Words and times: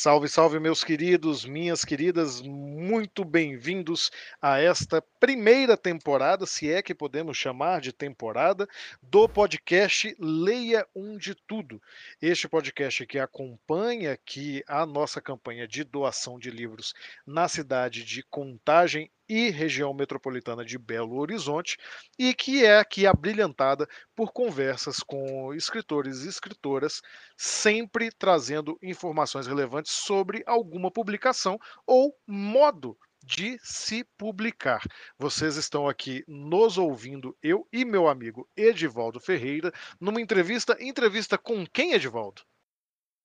Salve, 0.00 0.28
salve, 0.28 0.60
meus 0.60 0.84
queridos, 0.84 1.44
minhas 1.44 1.84
queridas, 1.84 2.40
muito 2.40 3.24
bem-vindos 3.24 4.12
a 4.40 4.60
esta 4.60 5.02
primeira 5.18 5.76
temporada, 5.76 6.46
se 6.46 6.70
é 6.70 6.80
que 6.80 6.94
podemos 6.94 7.36
chamar 7.36 7.80
de 7.80 7.92
temporada, 7.92 8.68
do 9.02 9.28
podcast 9.28 10.16
Leia 10.18 10.86
um 10.94 11.16
de 11.18 11.34
Tudo. 11.34 11.82
Este 12.22 12.48
podcast 12.48 13.04
que 13.06 13.18
acompanha 13.18 14.12
aqui 14.12 14.62
a 14.66 14.86
nossa 14.86 15.20
campanha 15.20 15.66
de 15.66 15.82
doação 15.82 16.38
de 16.38 16.50
livros 16.50 16.94
na 17.26 17.48
cidade 17.48 18.04
de 18.04 18.22
Contagem 18.22 19.10
e 19.28 19.50
região 19.50 19.92
metropolitana 19.92 20.64
de 20.64 20.78
Belo 20.78 21.18
Horizonte, 21.18 21.76
e 22.18 22.32
que 22.32 22.64
é 22.64 22.78
aqui 22.78 23.06
abrilhantada 23.06 23.86
por 24.16 24.32
conversas 24.32 25.00
com 25.00 25.52
escritores 25.52 26.22
e 26.22 26.28
escritoras, 26.28 27.02
sempre 27.36 28.10
trazendo 28.10 28.78
informações 28.82 29.46
relevantes 29.46 29.92
sobre 29.92 30.42
alguma 30.46 30.90
publicação 30.90 31.58
ou 31.86 32.16
modo 32.26 32.96
de 33.28 33.58
se 33.62 34.04
publicar. 34.16 34.80
Vocês 35.18 35.56
estão 35.56 35.86
aqui 35.86 36.24
nos 36.26 36.78
ouvindo, 36.78 37.36
eu 37.42 37.68
e 37.70 37.84
meu 37.84 38.08
amigo 38.08 38.48
Edivaldo 38.56 39.20
Ferreira, 39.20 39.70
numa 40.00 40.18
entrevista. 40.18 40.74
Entrevista 40.80 41.36
com 41.36 41.66
quem, 41.66 41.92
Edivaldo? 41.92 42.40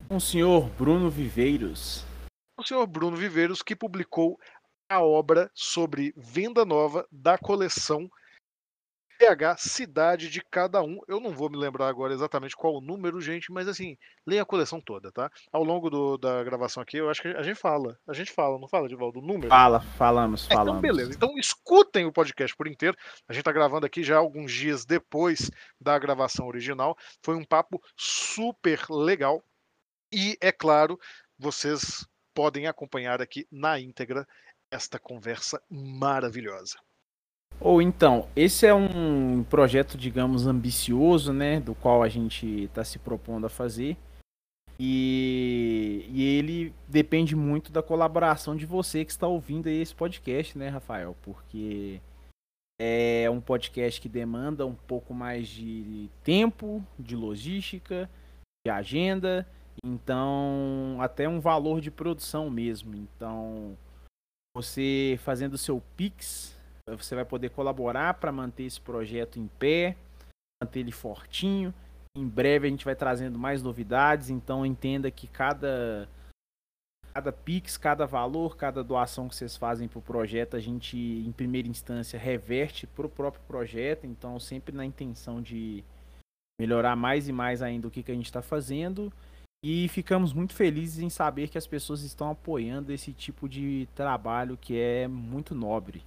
Com 0.10 0.18
o 0.18 0.22
senhor 0.22 0.70
Bruno 0.72 1.10
Viveiros. 1.10 2.06
O 2.58 2.64
senhor 2.64 2.86
Bruno 2.86 3.16
Viveiros, 3.16 3.62
que 3.62 3.78
publicou 3.78 4.38
a 4.90 5.02
obra 5.02 5.50
sobre 5.56 6.14
venda 6.18 6.66
nova 6.66 7.08
da 7.10 7.38
coleção 7.38 8.10
PH 9.23 9.55
Cidade 9.58 10.30
de 10.30 10.41
Cada 10.41 10.84
Um. 10.84 11.00
Eu 11.08 11.22
não 11.22 11.31
vou 11.31 11.50
me 11.50 11.55
lembrar 11.58 11.88
agora 11.88 12.14
exatamente 12.14 12.58
qual 12.58 12.76
o 12.76 12.81
número, 12.81 13.22
gente, 13.22 13.54
mas 13.54 13.70
assim, 13.70 13.98
leia 14.27 14.41
a 14.41 14.45
coleção 14.45 14.81
toda, 14.81 15.14
tá? 15.14 15.31
Ao 15.50 15.64
longo 15.64 15.90
do, 15.90 16.18
da 16.18 16.44
gravação 16.44 16.84
aqui, 16.84 16.98
eu 16.98 17.09
acho 17.09 17.22
que 17.22 17.30
a 17.30 17.41
gente 17.41 17.55
fala. 17.55 17.98
A 18.06 18.11
gente 18.11 18.33
fala, 18.33 18.59
não 18.59 18.67
fala, 18.67 18.89
de 18.89 18.95
volta 18.95 19.20
o 19.20 19.22
número? 19.22 19.48
Fala, 19.48 19.80
falamos, 19.80 20.45
falamos. 20.45 20.67
É, 20.67 20.72
então, 20.72 20.81
beleza. 20.81 21.14
Então, 21.14 21.38
escutem 21.38 22.06
o 22.06 22.11
podcast 22.11 22.53
por 22.58 22.67
inteiro. 22.67 22.98
A 23.25 23.31
gente 23.31 23.45
tá 23.45 23.52
gravando 23.53 23.86
aqui 23.86 24.03
já 24.03 24.17
alguns 24.17 24.52
dias 24.52 24.83
depois 24.83 25.50
da 25.80 25.98
gravação 25.98 26.45
original. 26.45 26.98
Foi 27.23 27.36
um 27.36 27.45
papo 27.45 27.81
super 27.95 28.81
legal. 28.89 29.42
E, 30.11 30.38
é 30.42 30.52
claro, 30.52 31.00
vocês 31.39 32.05
podem 32.33 32.67
acompanhar 32.67 33.22
aqui 33.22 33.48
na 33.50 33.80
íntegra 33.80 34.28
esta 34.70 35.00
conversa 35.00 35.61
maravilhosa. 35.70 36.78
Ou 37.59 37.82
então, 37.82 38.28
esse 38.36 38.66
é 38.66 38.73
um 38.73 39.44
projeto, 39.44 39.98
digamos, 39.98 40.46
ambicioso, 40.46 41.32
né? 41.32 41.60
Do 41.60 41.73
qual 41.73 42.04
a 42.04 42.10
gente 42.10 42.66
está 42.66 42.84
se 42.84 43.00
propondo 43.00 43.45
a 43.45 43.50
fazer. 43.50 43.98
E, 44.80 46.06
e, 46.10 46.23
ele 46.23 46.73
depende 46.88 47.36
muito 47.36 47.72
da 47.72 47.82
colaboração 47.82 48.56
de 48.56 48.66
você 48.66 49.06
que 49.06 49.12
está 49.12 49.28
ouvindo 49.28 49.68
esse 49.68 49.94
podcast, 49.94 50.58
né, 50.58 50.68
Rafael? 50.68 51.16
Porque 51.22 52.02
é 52.82 53.30
um 53.30 53.40
podcast 53.40 54.02
que 54.02 54.10
demanda 54.10 54.66
um 54.66 54.73
pouco 54.76 55.14
mais 55.14 55.48
de 55.48 56.10
tempo, 56.23 56.84
de 56.98 57.16
logística, 57.16 58.10
de 58.66 58.72
agenda, 58.72 59.48
então 59.86 60.98
até 61.00 61.30
um 61.30 61.40
valor 61.40 61.80
de 61.80 61.92
produção 61.92 62.50
mesmo. 62.50 62.95
Então, 62.95 63.78
você 64.56 65.20
fazendo 65.23 65.54
o 65.54 65.58
seu 65.58 65.82
Pix, 65.95 66.58
você 66.89 67.16
vai 67.16 67.26
poder 67.26 67.50
colaborar 67.50 68.16
para 68.16 68.31
manter 68.31 68.64
esse 68.64 68.80
projeto 68.80 69.39
em 69.39 69.48
pé, 69.48 69.95
manter 70.62 70.81
ele 70.81 70.92
fortinho. 70.92 71.73
Em 72.16 72.28
breve 72.28 72.67
a 72.67 72.70
gente 72.70 72.86
vai 72.86 72.95
trazendo 72.95 73.39
mais 73.39 73.64
novidades, 73.64 74.30
então 74.30 74.66
entenda 74.66 75.09
que 75.09 75.28
cada 75.28 76.08
cada 77.14 77.31
Pix, 77.31 77.78
cada 77.78 78.08
valor, 78.08 78.58
cada 78.58 78.84
doação 78.84 79.30
que 79.30 79.36
vocês 79.36 79.56
fazem 79.56 79.88
para 79.88 80.00
o 80.00 80.02
projeto, 80.02 80.58
a 80.58 80.59
gente, 80.59 80.98
em 80.98 81.31
primeira 81.31 81.67
instância, 81.67 82.17
reverte 82.17 82.88
para 82.88 83.05
o 83.05 83.10
próprio 83.10 83.44
projeto. 83.48 84.08
Então, 84.08 84.39
sempre 84.39 84.76
na 84.76 84.83
intenção 84.83 85.39
de 85.39 85.83
melhorar 86.60 86.95
mais 86.95 87.27
e 87.27 87.32
mais 87.32 87.61
ainda 87.61 87.88
o 87.88 87.92
que, 87.92 88.02
que 88.02 88.11
a 88.11 88.15
gente 88.15 88.26
está 88.26 88.42
fazendo. 88.42 89.14
E 89.64 89.88
ficamos 89.89 90.33
muito 90.33 90.54
felizes 90.54 91.04
em 91.04 91.10
saber 91.10 91.50
que 91.50 91.58
as 91.58 91.67
pessoas 91.67 92.02
estão 92.02 92.32
apoiando 92.32 92.92
esse 92.92 93.14
tipo 93.14 93.48
de 93.48 93.88
trabalho 93.94 94.58
que 94.58 94.77
é 94.77 95.08
muito 95.08 95.54
nobre. 95.54 96.04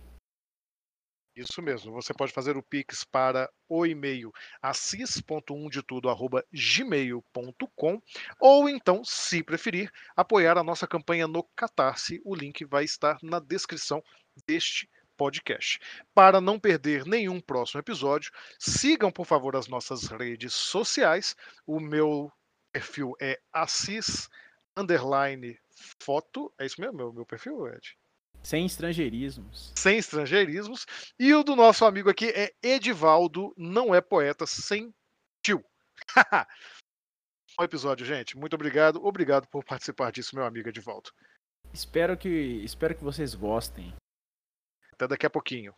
Isso 1.36 1.60
mesmo, 1.60 1.92
você 1.92 2.14
pode 2.14 2.32
fazer 2.32 2.56
o 2.56 2.62
Pix 2.62 3.04
para 3.04 3.52
o 3.68 3.84
e-mail 3.84 4.32
assis.1de 4.62 5.82
tudo@gmail.com 5.82 8.02
ou 8.40 8.68
então, 8.70 9.04
se 9.04 9.42
preferir, 9.42 9.92
apoiar 10.16 10.56
a 10.56 10.64
nossa 10.64 10.86
campanha 10.86 11.28
no 11.28 11.42
Catarse. 11.54 12.22
O 12.24 12.34
link 12.34 12.64
vai 12.64 12.84
estar 12.84 13.18
na 13.22 13.38
descrição 13.38 14.02
deste 14.46 14.88
podcast. 15.14 15.78
Para 16.14 16.40
não 16.40 16.58
perder 16.58 17.04
nenhum 17.04 17.38
próximo 17.38 17.80
episódio, 17.80 18.32
sigam 18.58 19.12
por 19.12 19.26
favor 19.26 19.56
as 19.56 19.68
nossas 19.68 20.04
redes 20.04 20.54
sociais. 20.54 21.36
O 21.66 21.78
meu 21.78 22.32
perfil 22.72 23.12
é 23.20 23.38
Assis 23.52 24.30
underline 24.74 25.60
foto. 26.00 26.50
É 26.58 26.64
isso 26.64 26.80
mesmo, 26.80 26.96
meu, 26.96 27.12
meu 27.12 27.26
perfil, 27.26 27.68
Ed? 27.68 27.94
Sem 28.42 28.66
estrangeirismos. 28.66 29.72
Sem 29.76 29.98
estrangeirismos. 29.98 30.86
E 31.18 31.34
o 31.34 31.42
do 31.42 31.56
nosso 31.56 31.84
amigo 31.84 32.08
aqui 32.08 32.26
é 32.30 32.52
Edivaldo, 32.62 33.52
não 33.56 33.94
é 33.94 34.00
poeta 34.00 34.46
sem 34.46 34.94
tio. 35.44 35.64
Bom 37.56 37.64
episódio, 37.64 38.06
gente. 38.06 38.36
Muito 38.36 38.54
obrigado. 38.54 39.04
Obrigado 39.04 39.48
por 39.48 39.64
participar 39.64 40.12
disso, 40.12 40.36
meu 40.36 40.44
amigo 40.44 40.68
Edivaldo. 40.68 41.10
Espero 41.72 42.16
que, 42.16 42.28
espero 42.28 42.94
que 42.94 43.04
vocês 43.04 43.34
gostem. 43.34 43.94
Até 44.92 45.08
daqui 45.08 45.26
a 45.26 45.30
pouquinho. 45.30 45.74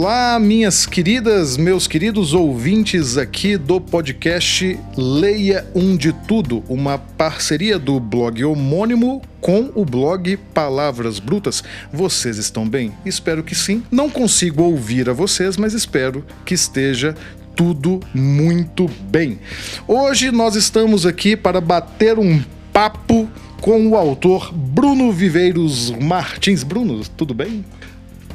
Olá, 0.00 0.38
minhas 0.38 0.86
queridas, 0.86 1.56
meus 1.56 1.88
queridos 1.88 2.32
ouvintes 2.32 3.18
aqui 3.18 3.56
do 3.56 3.80
podcast 3.80 4.78
Leia 4.96 5.66
um 5.74 5.96
de 5.96 6.12
Tudo, 6.12 6.62
uma 6.68 6.98
parceria 6.98 7.80
do 7.80 7.98
blog 7.98 8.44
homônimo 8.44 9.20
com 9.40 9.72
o 9.74 9.84
blog 9.84 10.36
Palavras 10.54 11.18
Brutas. 11.18 11.64
Vocês 11.92 12.38
estão 12.38 12.68
bem? 12.68 12.92
Espero 13.04 13.42
que 13.42 13.56
sim. 13.56 13.82
Não 13.90 14.08
consigo 14.08 14.62
ouvir 14.62 15.10
a 15.10 15.12
vocês, 15.12 15.56
mas 15.56 15.74
espero 15.74 16.24
que 16.44 16.54
esteja 16.54 17.16
tudo 17.56 17.98
muito 18.14 18.88
bem. 19.10 19.40
Hoje 19.88 20.30
nós 20.30 20.54
estamos 20.54 21.06
aqui 21.06 21.36
para 21.36 21.60
bater 21.60 22.20
um 22.20 22.40
papo 22.72 23.28
com 23.60 23.88
o 23.88 23.96
autor 23.96 24.54
Bruno 24.54 25.10
Viveiros 25.10 25.90
Martins. 25.90 26.62
Bruno, 26.62 27.02
tudo 27.16 27.34
bem? 27.34 27.64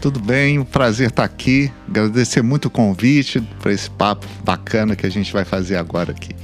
Tudo 0.03 0.19
bem, 0.19 0.59
um 0.59 0.65
prazer 0.65 1.07
estar 1.07 1.23
aqui. 1.23 1.71
Agradecer 1.87 2.41
muito 2.41 2.65
o 2.65 2.69
convite 2.69 3.39
para 3.61 3.71
esse 3.71 3.89
papo 3.89 4.27
bacana 4.43 4.97
que 4.97 5.05
a 5.05 5.09
gente 5.09 5.31
vai 5.31 5.45
fazer 5.45 5.77
agora 5.77 6.11
aqui. 6.11 6.35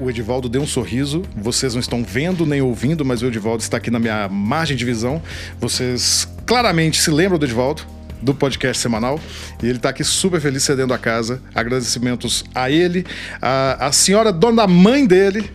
O, 0.00 0.08
Edivaldo 0.08 0.48
deu 0.48 0.62
um 0.62 0.66
sorriso, 0.66 1.20
vocês 1.36 1.74
não 1.74 1.80
estão 1.82 2.02
vendo 2.02 2.46
nem 2.46 2.62
ouvindo, 2.62 3.04
mas 3.04 3.20
o 3.20 3.26
Edivaldo 3.26 3.62
está 3.62 3.76
aqui 3.76 3.90
na 3.90 3.98
minha 3.98 4.30
margem 4.30 4.74
de 4.74 4.82
visão. 4.82 5.20
Vocês 5.60 6.26
claramente 6.46 6.98
se 6.98 7.10
lembram 7.10 7.38
do 7.38 7.44
Edivaldo, 7.44 7.82
do 8.22 8.34
podcast 8.34 8.82
semanal. 8.82 9.20
E 9.62 9.66
ele 9.66 9.76
está 9.76 9.90
aqui 9.90 10.02
super 10.02 10.40
feliz 10.40 10.62
cedendo 10.62 10.94
a 10.94 10.98
casa. 10.98 11.42
Agradecimentos 11.54 12.46
a 12.54 12.70
ele, 12.70 13.04
a, 13.42 13.88
a 13.88 13.92
senhora 13.92 14.32
dona 14.32 14.66
mãe 14.66 15.06
dele 15.06 15.50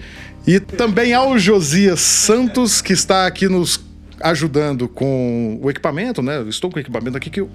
e 0.45 0.59
também 0.59 1.15
ao 1.15 1.39
Josias 1.39 2.01
Santos, 2.01 2.83
que 2.83 2.93
está 2.93 3.25
aqui 3.25 3.49
nos 3.49 3.77
ajudando 4.23 4.87
com 4.87 5.59
o 5.61 5.69
equipamento, 5.69 6.21
né? 6.21 6.37
Eu 6.37 6.49
estou 6.49 6.69
com 6.69 6.77
o 6.77 6.79
equipamento 6.79 7.17
aqui 7.17 7.29
que 7.29 7.41
eu 7.41 7.49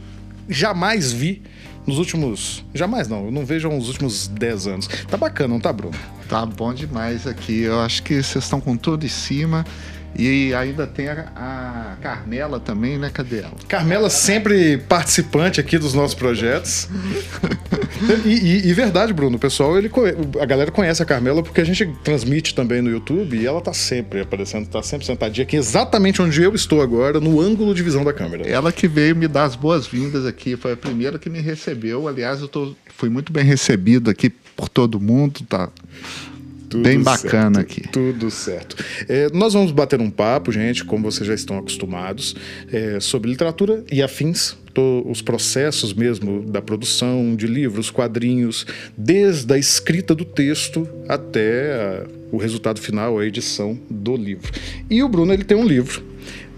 jamais 0.48 1.12
vi 1.12 1.42
nos 1.86 1.98
últimos. 1.98 2.64
Jamais 2.74 3.08
não, 3.08 3.26
eu 3.26 3.30
não 3.30 3.44
vejo 3.44 3.68
nos 3.68 3.88
últimos 3.88 4.26
10 4.28 4.66
anos. 4.66 4.88
Tá 5.08 5.16
bacana, 5.16 5.48
não 5.48 5.60
tá, 5.60 5.72
Bruno? 5.72 5.96
Tá 6.28 6.44
bom 6.44 6.74
demais 6.74 7.26
aqui. 7.26 7.62
Eu 7.62 7.80
acho 7.80 8.02
que 8.02 8.22
vocês 8.22 8.44
estão 8.44 8.60
com 8.60 8.76
tudo 8.76 9.06
em 9.06 9.08
cima. 9.08 9.64
E 10.18 10.54
ainda 10.54 10.86
tem 10.86 11.08
a, 11.08 11.32
a, 11.36 11.96
Carmela 12.00 12.58
também, 12.58 12.98
né? 12.98 13.10
Cadê 13.12 13.40
ela? 13.40 13.52
Carmela 13.68 14.08
sempre 14.08 14.78
participante 14.78 15.60
aqui 15.60 15.78
dos 15.78 15.92
nossos 15.92 16.14
projetos. 16.14 16.88
e, 18.24 18.28
e, 18.28 18.68
e, 18.68 18.72
verdade, 18.72 19.12
Bruno, 19.12 19.36
o 19.36 19.38
pessoal, 19.38 19.76
ele, 19.76 19.90
a 20.40 20.44
galera 20.46 20.70
conhece 20.70 21.02
a 21.02 21.06
Carmela 21.06 21.42
porque 21.42 21.60
a 21.60 21.64
gente 21.64 21.86
transmite 22.02 22.54
também 22.54 22.80
no 22.80 22.90
YouTube 22.90 23.36
e 23.36 23.46
ela 23.46 23.60
tá 23.60 23.74
sempre 23.74 24.20
aparecendo, 24.20 24.66
tá 24.68 24.82
sempre 24.82 25.06
sentadinha 25.06 25.44
aqui, 25.44 25.56
exatamente 25.56 26.22
onde 26.22 26.42
eu 26.42 26.54
estou 26.54 26.80
agora, 26.80 27.20
no 27.20 27.40
ângulo 27.40 27.74
de 27.74 27.82
visão 27.82 28.04
da 28.04 28.12
câmera. 28.12 28.48
Ela 28.48 28.72
que 28.72 28.88
veio 28.88 29.14
me 29.14 29.28
dar 29.28 29.44
as 29.44 29.54
boas-vindas 29.54 30.24
aqui, 30.24 30.56
foi 30.56 30.72
a 30.72 30.76
primeira 30.76 31.18
que 31.18 31.28
me 31.28 31.40
recebeu. 31.40 32.08
Aliás, 32.08 32.40
eu 32.40 32.48
tô, 32.48 32.74
fui 32.96 33.10
muito 33.10 33.32
bem 33.32 33.44
recebido 33.44 34.10
aqui 34.10 34.30
por 34.56 34.68
todo 34.68 34.98
mundo, 34.98 35.40
tá? 35.46 35.68
Tudo 36.76 36.82
Bem 36.82 37.00
bacana 37.00 37.56
certo, 37.56 37.70
aqui. 37.70 37.88
Tudo 37.88 38.30
certo. 38.30 38.76
É, 39.08 39.28
nós 39.32 39.54
vamos 39.54 39.72
bater 39.72 40.00
um 40.00 40.10
papo, 40.10 40.52
gente, 40.52 40.84
como 40.84 41.10
vocês 41.10 41.26
já 41.26 41.34
estão 41.34 41.58
acostumados, 41.58 42.36
é, 42.70 43.00
sobre 43.00 43.30
literatura 43.30 43.82
e 43.90 44.02
afins, 44.02 44.56
os 45.06 45.22
processos 45.22 45.94
mesmo 45.94 46.42
da 46.42 46.60
produção 46.60 47.34
de 47.34 47.46
livros, 47.46 47.90
quadrinhos, 47.90 48.66
desde 48.96 49.54
a 49.54 49.58
escrita 49.58 50.14
do 50.14 50.24
texto 50.24 50.86
até 51.08 51.72
a, 51.74 52.06
o 52.30 52.36
resultado 52.36 52.78
final, 52.78 53.18
a 53.18 53.24
edição 53.24 53.78
do 53.88 54.14
livro. 54.14 54.52
E 54.90 55.02
o 55.02 55.08
Bruno 55.08 55.32
ele 55.32 55.44
tem 55.44 55.56
um 55.56 55.64
livro 55.64 56.04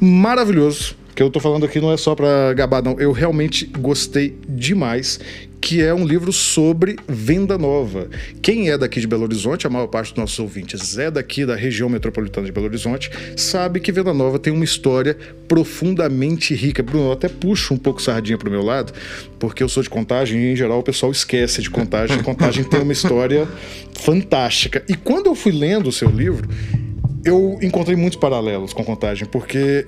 maravilhoso 0.00 0.96
que 1.18 1.22
eu 1.22 1.30
tô 1.30 1.40
falando 1.40 1.66
aqui 1.66 1.80
não 1.80 1.90
é 1.92 1.96
só 1.96 2.14
para 2.14 2.54
gabar, 2.54 2.80
não. 2.80 2.92
Eu 2.92 3.10
realmente 3.10 3.66
gostei 3.66 4.38
demais 4.48 5.18
que 5.60 5.82
é 5.82 5.92
um 5.92 6.06
livro 6.06 6.32
sobre 6.32 6.96
venda 7.06 7.58
nova. 7.58 8.08
Quem 8.40 8.70
é 8.70 8.78
daqui 8.78 9.00
de 9.00 9.06
Belo 9.06 9.24
Horizonte, 9.24 9.66
a 9.66 9.70
maior 9.70 9.86
parte 9.86 10.10
dos 10.10 10.18
nossos 10.18 10.38
ouvintes 10.38 10.98
é 10.98 11.10
daqui 11.10 11.44
da 11.44 11.54
região 11.54 11.88
metropolitana 11.88 12.46
de 12.46 12.52
Belo 12.52 12.66
Horizonte, 12.66 13.10
sabe 13.36 13.80
que 13.80 13.90
Venda 13.90 14.14
Nova 14.14 14.38
tem 14.38 14.52
uma 14.52 14.64
história 14.64 15.16
profundamente 15.46 16.54
rica. 16.54 16.82
Bruno, 16.82 17.06
eu 17.06 17.12
até 17.12 17.28
puxo 17.28 17.74
um 17.74 17.78
pouco 17.78 18.00
sardinha 18.00 18.38
pro 18.38 18.50
meu 18.50 18.62
lado, 18.62 18.92
porque 19.38 19.62
eu 19.62 19.68
sou 19.68 19.82
de 19.82 19.90
contagem 19.90 20.40
e 20.40 20.52
em 20.52 20.56
geral 20.56 20.78
o 20.78 20.82
pessoal 20.82 21.10
esquece 21.12 21.60
de 21.60 21.70
contagem. 21.70 22.22
Contagem 22.22 22.64
tem 22.64 22.80
uma 22.80 22.92
história 22.92 23.48
fantástica. 23.94 24.84
E 24.88 24.94
quando 24.94 25.26
eu 25.26 25.34
fui 25.34 25.52
lendo 25.52 25.88
o 25.88 25.92
seu 25.92 26.10
livro, 26.10 26.48
eu 27.24 27.58
encontrei 27.62 27.96
muitos 27.96 28.18
paralelos 28.18 28.72
com 28.72 28.84
contagem, 28.84 29.26
porque 29.26 29.86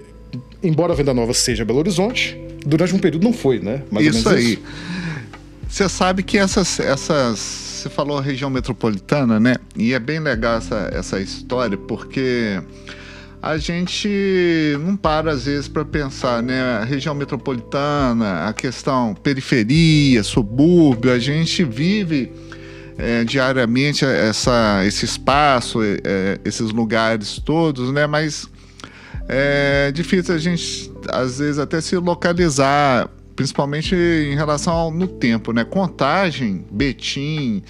embora 0.62 0.94
Venda 0.94 1.14
Nova 1.14 1.32
seja 1.32 1.64
Belo 1.64 1.78
Horizonte, 1.78 2.38
durante 2.66 2.94
um 2.94 2.98
período 2.98 3.24
não 3.24 3.32
foi, 3.32 3.58
né? 3.60 3.82
Mais 3.90 4.06
isso 4.06 4.28
aí. 4.28 4.52
Isso. 4.54 4.99
Você 5.70 5.88
sabe 5.88 6.24
que 6.24 6.36
essas, 6.36 6.80
essas. 6.80 7.38
Você 7.38 7.88
falou 7.88 8.18
região 8.18 8.50
metropolitana, 8.50 9.38
né? 9.38 9.54
E 9.76 9.94
é 9.94 10.00
bem 10.00 10.18
legal 10.18 10.56
essa, 10.56 10.90
essa 10.92 11.20
história, 11.20 11.78
porque 11.78 12.60
a 13.40 13.56
gente 13.56 14.76
não 14.80 14.96
para 14.96 15.30
às 15.30 15.46
vezes 15.46 15.68
para 15.68 15.84
pensar, 15.84 16.42
né? 16.42 16.60
A 16.60 16.84
região 16.84 17.14
metropolitana, 17.14 18.48
a 18.48 18.52
questão 18.52 19.14
periferia, 19.14 20.24
subúrbio, 20.24 21.12
a 21.12 21.20
gente 21.20 21.62
vive 21.62 22.32
é, 22.98 23.22
diariamente 23.22 24.04
essa, 24.04 24.84
esse 24.84 25.04
espaço, 25.04 25.78
é, 25.82 26.38
esses 26.44 26.72
lugares 26.72 27.38
todos, 27.38 27.92
né? 27.92 28.08
Mas 28.08 28.50
é 29.28 29.92
difícil 29.92 30.34
a 30.34 30.38
gente 30.38 30.92
às 31.08 31.38
vezes 31.38 31.60
até 31.60 31.80
se 31.80 31.96
localizar 31.96 33.08
principalmente 33.40 33.94
em 33.94 34.34
relação 34.34 34.74
ao, 34.74 34.90
no 34.90 35.08
tempo, 35.08 35.50
né? 35.50 35.64
Contagem, 35.64 36.62
Betim, 36.70 37.62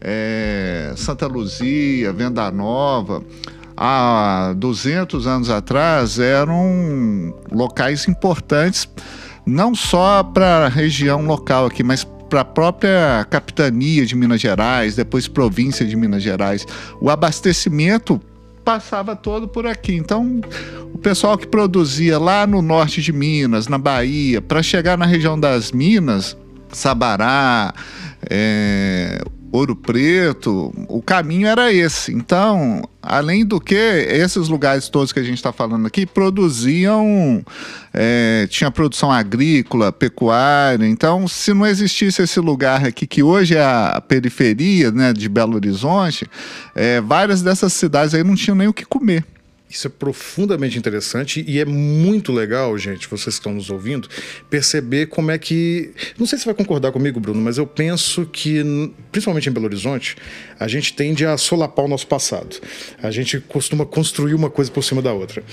é, 0.00 0.94
Santa 0.96 1.26
Luzia, 1.26 2.14
Venda 2.14 2.50
Nova, 2.50 3.22
há 3.76 4.54
200 4.56 5.26
anos 5.26 5.50
atrás 5.50 6.18
eram 6.18 7.34
locais 7.52 8.08
importantes, 8.08 8.88
não 9.44 9.74
só 9.74 10.22
para 10.22 10.64
a 10.64 10.68
região 10.70 11.26
local 11.26 11.66
aqui, 11.66 11.82
mas 11.82 12.04
para 12.04 12.40
a 12.40 12.44
própria 12.44 13.26
capitania 13.28 14.06
de 14.06 14.16
Minas 14.16 14.40
Gerais, 14.40 14.96
depois 14.96 15.28
província 15.28 15.84
de 15.84 15.94
Minas 15.94 16.22
Gerais. 16.22 16.64
O 17.02 17.10
abastecimento 17.10 18.18
passava 18.68 19.16
todo 19.16 19.48
por 19.48 19.66
aqui. 19.66 19.94
Então, 19.94 20.42
o 20.92 20.98
pessoal 20.98 21.38
que 21.38 21.46
produzia 21.46 22.18
lá 22.18 22.46
no 22.46 22.60
norte 22.60 23.00
de 23.00 23.14
Minas, 23.14 23.66
na 23.66 23.78
Bahia, 23.78 24.42
para 24.42 24.62
chegar 24.62 24.98
na 24.98 25.06
região 25.06 25.40
das 25.40 25.72
Minas, 25.72 26.36
Sabará, 26.70 27.72
é, 28.28 29.22
Ouro 29.50 29.74
Preto, 29.74 30.72
o 30.88 31.00
caminho 31.00 31.46
era 31.46 31.72
esse. 31.72 32.12
Então, 32.12 32.82
além 33.02 33.46
do 33.46 33.60
que, 33.60 33.74
esses 33.74 34.48
lugares 34.48 34.88
todos 34.88 35.12
que 35.12 35.18
a 35.18 35.22
gente 35.22 35.36
está 35.36 35.52
falando 35.52 35.86
aqui 35.86 36.04
produziam, 36.04 37.42
é, 37.92 38.46
tinha 38.50 38.70
produção 38.70 39.10
agrícola, 39.10 39.90
pecuária. 39.90 40.86
Então, 40.86 41.26
se 41.26 41.54
não 41.54 41.66
existisse 41.66 42.20
esse 42.22 42.38
lugar 42.40 42.84
aqui, 42.86 43.06
que 43.06 43.22
hoje 43.22 43.56
é 43.56 43.64
a 43.64 44.02
periferia 44.06 44.90
né, 44.90 45.12
de 45.12 45.28
Belo 45.28 45.54
Horizonte, 45.54 46.28
é, 46.74 47.00
várias 47.00 47.40
dessas 47.40 47.72
cidades 47.72 48.14
aí 48.14 48.22
não 48.22 48.34
tinham 48.34 48.56
nem 48.56 48.68
o 48.68 48.72
que 48.72 48.84
comer. 48.84 49.24
Isso 49.70 49.86
é 49.86 49.90
profundamente 49.90 50.78
interessante 50.78 51.44
e 51.46 51.58
é 51.58 51.64
muito 51.64 52.32
legal, 52.32 52.76
gente, 52.78 53.06
vocês 53.06 53.34
que 53.34 53.40
estão 53.40 53.52
nos 53.52 53.68
ouvindo, 53.68 54.08
perceber 54.48 55.06
como 55.06 55.30
é 55.30 55.36
que. 55.36 55.92
Não 56.18 56.26
sei 56.26 56.38
se 56.38 56.46
vai 56.46 56.54
concordar 56.54 56.90
comigo, 56.90 57.20
Bruno, 57.20 57.40
mas 57.40 57.58
eu 57.58 57.66
penso 57.66 58.24
que, 58.24 58.62
principalmente 59.12 59.48
em 59.48 59.52
Belo 59.52 59.66
Horizonte, 59.66 60.16
a 60.58 60.66
gente 60.66 60.94
tende 60.94 61.26
a 61.26 61.36
solapar 61.36 61.84
o 61.84 61.88
nosso 61.88 62.06
passado. 62.06 62.56
A 63.02 63.10
gente 63.10 63.40
costuma 63.40 63.84
construir 63.84 64.32
uma 64.34 64.48
coisa 64.48 64.70
por 64.70 64.82
cima 64.82 65.02
da 65.02 65.12
outra. 65.12 65.44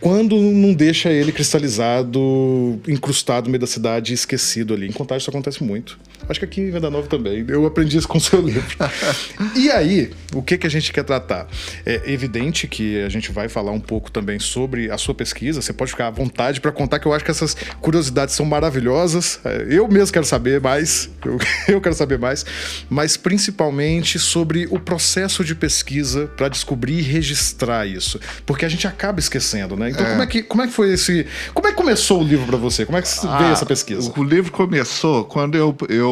Quando 0.00 0.36
não 0.36 0.74
deixa 0.74 1.10
ele 1.10 1.32
cristalizado, 1.32 2.78
incrustado 2.86 3.46
no 3.46 3.52
meio 3.52 3.60
da 3.60 3.66
cidade, 3.66 4.12
esquecido 4.12 4.74
ali. 4.74 4.86
Em 4.86 4.92
Contagem 4.92 5.22
isso 5.22 5.30
acontece 5.30 5.64
muito. 5.64 5.98
Acho 6.28 6.40
que 6.40 6.44
aqui 6.44 6.60
em 6.60 6.70
Venda 6.70 6.90
Nova 6.90 7.06
também. 7.06 7.44
Eu 7.48 7.66
aprendi 7.66 7.96
isso 7.96 8.08
com 8.08 8.18
o 8.18 8.20
seu 8.20 8.40
livro. 8.40 8.76
e 9.56 9.70
aí, 9.70 10.10
o 10.34 10.42
que, 10.42 10.56
que 10.56 10.66
a 10.66 10.70
gente 10.70 10.92
quer 10.92 11.04
tratar? 11.04 11.46
É 11.84 12.10
evidente 12.10 12.66
que 12.66 13.02
a 13.02 13.08
gente 13.08 13.32
vai 13.32 13.48
falar 13.48 13.72
um 13.72 13.80
pouco 13.80 14.10
também 14.10 14.38
sobre 14.38 14.90
a 14.90 14.98
sua 14.98 15.14
pesquisa. 15.14 15.60
Você 15.60 15.72
pode 15.72 15.90
ficar 15.90 16.08
à 16.08 16.10
vontade 16.10 16.60
para 16.60 16.72
contar, 16.72 16.98
que 16.98 17.06
eu 17.06 17.12
acho 17.12 17.24
que 17.24 17.30
essas 17.30 17.54
curiosidades 17.80 18.34
são 18.34 18.46
maravilhosas. 18.46 19.40
É, 19.44 19.66
eu 19.70 19.88
mesmo 19.88 20.12
quero 20.12 20.26
saber 20.26 20.60
mais. 20.60 21.10
Eu, 21.24 21.38
eu 21.74 21.80
quero 21.80 21.94
saber 21.94 22.18
mais. 22.18 22.44
Mas 22.88 23.16
principalmente 23.16 24.18
sobre 24.18 24.66
o 24.70 24.78
processo 24.78 25.44
de 25.44 25.54
pesquisa 25.54 26.30
para 26.36 26.48
descobrir 26.48 26.98
e 26.98 27.02
registrar 27.02 27.86
isso. 27.86 28.20
Porque 28.46 28.64
a 28.64 28.68
gente 28.68 28.86
acaba 28.86 29.18
esquecendo, 29.18 29.76
né? 29.76 29.90
Então, 29.90 30.04
é. 30.06 30.10
Como, 30.10 30.22
é 30.22 30.26
que, 30.26 30.42
como 30.42 30.62
é 30.62 30.66
que 30.66 30.72
foi 30.72 30.92
esse. 30.92 31.26
Como 31.52 31.66
é 31.66 31.70
que 31.70 31.76
começou 31.76 32.20
o 32.20 32.24
livro 32.24 32.46
para 32.46 32.56
você? 32.56 32.86
Como 32.86 32.98
é 32.98 33.02
que 33.02 33.08
ah, 33.24 33.38
veio 33.38 33.52
essa 33.52 33.66
pesquisa? 33.66 34.12
O 34.16 34.22
livro 34.22 34.52
começou 34.52 35.24
quando 35.24 35.56
eu, 35.56 35.76
eu 35.88 36.11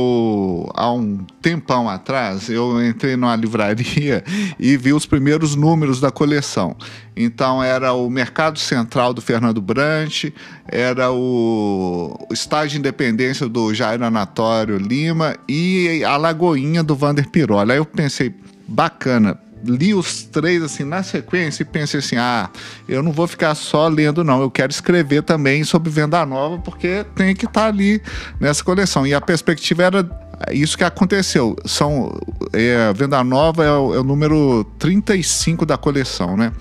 há 0.75 0.92
um 0.92 1.19
tempão 1.40 1.88
atrás, 1.88 2.49
eu 2.49 2.85
entrei 2.85 3.16
numa 3.16 3.35
livraria 3.37 4.25
e 4.59 4.76
vi 4.76 4.92
os 4.92 5.07
primeiros 5.07 5.54
números 5.54 6.00
da 6.00 6.11
coleção. 6.11 6.76
Então 7.16 7.62
era 7.62 7.92
o 7.92 8.09
Mercado 8.09 8.59
Central 8.59 9.12
do 9.12 9.21
Fernando 9.21 9.61
Brant, 9.61 10.26
era 10.66 11.11
o 11.11 12.26
Estágio 12.30 12.71
de 12.71 12.78
Independência 12.78 13.49
do 13.49 13.75
Jair 13.75 14.02
Anatório 14.02 14.78
Lima 14.78 15.37
e 15.49 16.02
a 16.04 16.16
Lagoinha 16.16 16.83
do 16.83 16.95
Vander 16.95 17.28
Pirola. 17.28 17.73
Aí 17.73 17.78
eu 17.78 17.85
pensei, 17.85 18.35
bacana, 18.66 19.38
li 19.64 19.95
os 19.95 20.25
três 20.25 20.62
assim 20.62 20.85
na 20.85 21.02
sequência 21.02 21.62
e 21.62 21.67
pensei 21.67 22.00
assim: 22.00 22.17
ah, 22.17 22.50
eu 22.88 23.02
não 23.02 23.12
vou 23.12 23.26
ficar 23.26 23.55
só 23.55 23.88
lendo, 23.88 24.25
não. 24.25 24.40
Eu 24.40 24.50
quero 24.50 24.71
escrever 24.73 25.23
também 25.23 25.64
sobre 25.64 25.90
venda 25.90 26.25
nova, 26.25 26.59
porque 26.59 27.05
tem 27.14 27.35
que 27.35 27.47
estar 27.47 27.62
tá 27.62 27.67
ali 27.67 28.02
nessa 28.38 28.62
coleção. 28.64 29.07
E 29.07 29.14
a 29.14 29.21
perspectiva 29.21 29.83
era 29.85 30.31
isso 30.52 30.76
que 30.76 30.85
aconteceu. 30.85 31.57
São, 31.64 32.19
é, 32.52 32.93
venda 32.93 33.23
nova 33.23 33.64
é 33.64 33.73
o, 33.73 33.95
é 33.95 34.00
o 34.00 34.05
número 34.05 34.64
35 34.79 35.67
da 35.67 35.76
coleção, 35.76 36.37
né? 36.37 36.52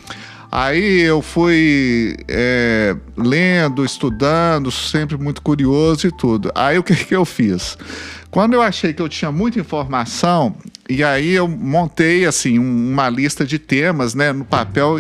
Aí 0.52 1.02
eu 1.02 1.22
fui 1.22 2.18
é, 2.28 2.96
lendo, 3.16 3.86
estudando, 3.86 4.72
sempre 4.72 5.16
muito 5.16 5.44
curioso 5.44 6.08
e 6.08 6.12
tudo. 6.12 6.52
Aí 6.56 6.78
o 6.78 6.84
que, 6.84 6.96
que 6.96 7.16
eu 7.16 7.24
fiz? 7.24 7.78
Quando 8.32 8.54
eu 8.54 8.62
achei 8.62 8.92
que 8.92 9.02
eu 9.02 9.08
tinha 9.08 9.32
muita 9.32 9.60
informação, 9.60 10.56
e 10.90 11.04
aí 11.04 11.34
eu 11.34 11.48
montei 11.48 12.26
assim 12.26 12.58
uma 12.58 13.08
lista 13.10 13.46
de 13.46 13.60
temas, 13.60 14.16
né, 14.16 14.34
no 14.34 14.44
papel. 14.44 15.00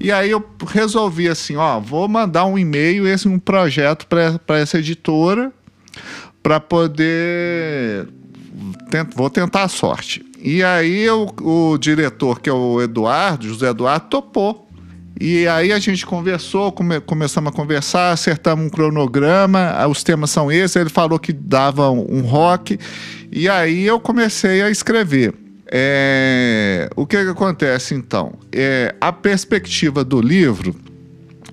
E 0.00 0.10
aí 0.10 0.30
eu 0.30 0.44
resolvi 0.66 1.28
assim, 1.28 1.56
ó, 1.56 1.78
vou 1.78 2.08
mandar 2.08 2.46
um 2.46 2.58
e-mail, 2.58 3.06
esse 3.06 3.28
um 3.28 3.38
projeto 3.38 4.06
para 4.06 4.58
essa 4.58 4.78
editora 4.78 5.52
para 6.42 6.58
poder 6.58 8.08
tent, 8.90 9.08
vou 9.14 9.28
tentar 9.28 9.64
a 9.64 9.68
sorte. 9.68 10.24
E 10.40 10.62
aí 10.62 11.02
eu, 11.02 11.28
o 11.42 11.76
diretor, 11.76 12.40
que 12.40 12.48
é 12.48 12.52
o 12.52 12.80
Eduardo, 12.80 13.48
José 13.48 13.68
Eduardo, 13.68 14.06
topou. 14.08 14.65
E 15.18 15.48
aí 15.48 15.72
a 15.72 15.78
gente 15.78 16.04
conversou, 16.04 16.70
come, 16.70 17.00
começamos 17.00 17.50
a 17.50 17.54
conversar, 17.54 18.12
acertamos 18.12 18.66
um 18.66 18.68
cronograma, 18.68 19.74
os 19.88 20.02
temas 20.02 20.30
são 20.30 20.52
esses, 20.52 20.76
ele 20.76 20.90
falou 20.90 21.18
que 21.18 21.32
dava 21.32 21.90
um 21.90 22.20
rock, 22.20 22.78
e 23.32 23.48
aí 23.48 23.86
eu 23.86 23.98
comecei 23.98 24.62
a 24.62 24.70
escrever. 24.70 25.32
É, 25.68 26.88
o 26.94 27.06
que, 27.06 27.16
que 27.24 27.30
acontece 27.30 27.94
então? 27.94 28.34
É, 28.52 28.94
a 29.00 29.10
perspectiva 29.10 30.04
do 30.04 30.20
livro 30.20 30.76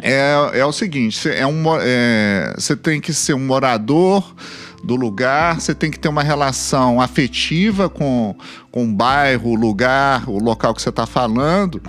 é, 0.02 0.60
é 0.60 0.66
o 0.66 0.72
seguinte: 0.72 1.30
é 1.30 1.48
um, 1.48 1.64
é, 1.82 2.54
você 2.56 2.76
tem 2.76 3.00
que 3.00 3.14
ser 3.14 3.34
um 3.34 3.40
morador 3.40 4.36
do 4.84 4.96
lugar, 4.96 5.62
você 5.62 5.74
tem 5.74 5.90
que 5.90 5.98
ter 5.98 6.10
uma 6.10 6.22
relação 6.22 7.00
afetiva 7.00 7.90
com, 7.90 8.36
com 8.70 8.84
o 8.84 8.94
bairro, 8.94 9.52
o 9.52 9.56
lugar, 9.56 10.30
o 10.30 10.38
local 10.38 10.76
que 10.76 10.82
você 10.82 10.90
está 10.90 11.08
falando 11.08 11.82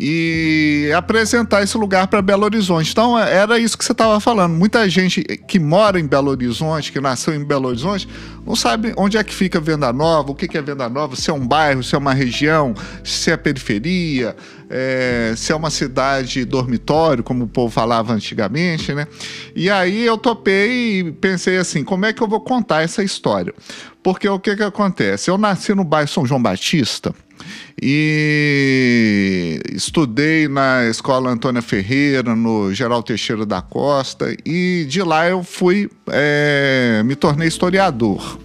e 0.00 0.92
apresentar 0.96 1.60
esse 1.64 1.76
lugar 1.76 2.06
para 2.06 2.22
Belo 2.22 2.44
Horizonte. 2.44 2.92
Então, 2.92 3.18
era 3.18 3.58
isso 3.58 3.76
que 3.76 3.84
você 3.84 3.90
estava 3.90 4.20
falando. 4.20 4.54
Muita 4.54 4.88
gente 4.88 5.24
que 5.24 5.58
mora 5.58 5.98
em 5.98 6.06
Belo 6.06 6.30
Horizonte, 6.30 6.92
que 6.92 7.00
nasceu 7.00 7.34
em 7.34 7.44
Belo 7.44 7.66
Horizonte, 7.66 8.08
não 8.46 8.54
sabe 8.54 8.94
onde 8.96 9.16
é 9.16 9.24
que 9.24 9.34
fica 9.34 9.60
Venda 9.60 9.92
Nova, 9.92 10.30
o 10.30 10.36
que 10.36 10.56
é 10.56 10.62
Venda 10.62 10.88
Nova, 10.88 11.16
se 11.16 11.30
é 11.30 11.32
um 11.34 11.44
bairro, 11.44 11.82
se 11.82 11.96
é 11.96 11.98
uma 11.98 12.14
região, 12.14 12.74
se 13.02 13.32
é 13.32 13.36
periferia, 13.36 14.36
é, 14.70 15.34
se 15.36 15.50
é 15.50 15.56
uma 15.56 15.68
cidade 15.68 16.44
dormitório, 16.44 17.24
como 17.24 17.46
o 17.46 17.48
povo 17.48 17.74
falava 17.74 18.12
antigamente, 18.12 18.94
né? 18.94 19.08
E 19.56 19.68
aí 19.68 20.06
eu 20.06 20.16
topei 20.16 21.00
e 21.00 21.12
pensei 21.12 21.56
assim, 21.56 21.82
como 21.82 22.06
é 22.06 22.12
que 22.12 22.22
eu 22.22 22.28
vou 22.28 22.40
contar 22.40 22.82
essa 22.82 23.02
história? 23.02 23.52
Porque 24.00 24.28
o 24.28 24.38
que 24.38 24.54
que 24.54 24.62
acontece? 24.62 25.28
Eu 25.28 25.36
nasci 25.36 25.74
no 25.74 25.82
bairro 25.82 26.08
São 26.08 26.24
João 26.24 26.40
Batista, 26.40 27.12
e 27.80 29.60
estudei 29.72 30.48
na 30.48 30.86
Escola 30.86 31.30
Antônia 31.30 31.62
Ferreira, 31.62 32.34
no 32.34 32.72
Geral 32.74 33.02
Teixeira 33.02 33.46
da 33.46 33.62
Costa, 33.62 34.34
e 34.44 34.84
de 34.88 35.02
lá 35.02 35.28
eu 35.28 35.42
fui, 35.42 35.90
é, 36.08 37.02
me 37.04 37.14
tornei 37.14 37.48
historiador. 37.48 38.38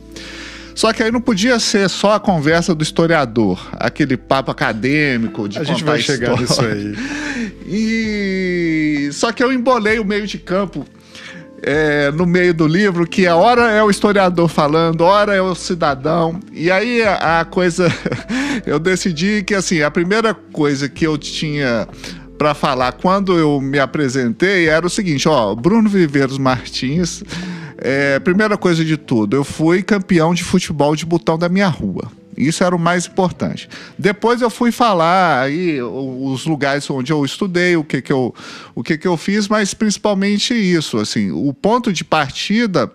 Só 0.76 0.92
que 0.92 1.04
aí 1.04 1.12
não 1.12 1.22
podia 1.22 1.60
ser 1.60 1.90
só 1.90 2.14
a 2.14 2.20
conversa 2.20 2.74
do 2.74 2.84
historiador, 2.84 3.70
aquele 3.74 4.18
papo 4.18 4.50
acadêmico 4.50 5.48
de 5.48 5.60
A 5.60 5.64
gente 5.64 5.84
vai 5.84 6.00
chegar 6.00 6.40
nisso 6.40 6.62
aí. 6.62 6.94
E 7.66 9.10
só 9.14 9.32
que 9.32 9.42
eu 9.42 9.52
embolei 9.52 9.98
o 9.98 10.06
meio 10.06 10.28
de 10.28 10.38
campo 10.38 10.86
é, 11.64 12.12
no 12.12 12.26
meio 12.26 12.54
do 12.54 12.68
livro 12.68 13.08
que 13.08 13.26
a 13.26 13.36
hora 13.36 13.72
é 13.72 13.82
o 13.82 13.90
historiador 13.90 14.50
falando, 14.50 15.02
hora 15.02 15.34
é 15.34 15.42
o 15.42 15.56
cidadão. 15.56 16.40
E 16.52 16.70
aí 16.70 17.02
a, 17.02 17.40
a 17.40 17.46
coisa. 17.46 17.88
eu 18.68 18.78
decidi 18.80 19.44
que 19.44 19.56
assim, 19.56 19.82
a 19.82 19.90
primeira 19.90 20.34
coisa 20.34 20.90
que 20.90 21.08
eu 21.08 21.18
tinha 21.18 21.88
para 22.38 22.54
falar 22.54 22.92
quando 22.92 23.38
eu 23.38 23.62
me 23.62 23.80
apresentei 23.80 24.68
era 24.68 24.86
o 24.86 24.90
seguinte: 24.90 25.28
ó, 25.28 25.56
Bruno 25.56 25.90
Viveiros 25.90 26.38
Martins. 26.38 27.24
É, 27.86 28.18
primeira 28.20 28.58
coisa 28.58 28.86
de 28.86 28.96
tudo, 28.96 29.36
eu 29.36 29.44
fui 29.44 29.84
campeão 29.84 30.34
de 30.34 30.42
futebol 30.42 30.96
de 30.96 31.06
botão 31.06 31.38
da 31.38 31.50
minha 31.50 31.68
rua. 31.68 32.10
Isso 32.38 32.64
era 32.64 32.76
o 32.76 32.80
mais 32.80 33.06
importante. 33.06 33.70
Depois 33.98 34.42
eu 34.42 34.50
fui 34.50 34.72
falar 34.72 35.42
aí 35.42 35.82
os 35.82 36.46
lugares 36.46 36.90
onde 36.90 37.12
eu 37.12 37.24
estudei, 37.24 37.76
o 37.76 37.84
que 37.84 38.02
que 38.02 38.12
eu, 38.12 38.34
o 38.74 38.84
que 38.84 38.98
que 38.98 39.08
eu 39.08 39.18
fiz, 39.18 39.48
mas 39.48 39.74
principalmente 39.74 40.54
isso, 40.54 40.98
assim, 40.98 41.32
o 41.32 41.54
ponto 41.54 41.92
de 41.92 42.04
partida 42.04 42.92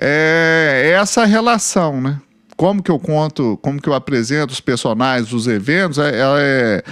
é 0.00 0.96
essa 1.00 1.24
relação, 1.24 2.00
né? 2.00 2.18
Como 2.60 2.82
que 2.82 2.90
eu 2.90 2.98
conto, 2.98 3.58
como 3.62 3.80
que 3.80 3.88
eu 3.88 3.94
apresento 3.94 4.52
os 4.52 4.60
personagens, 4.60 5.32
os 5.32 5.46
eventos, 5.46 5.96
é, 5.96 6.12
é, 6.12 6.84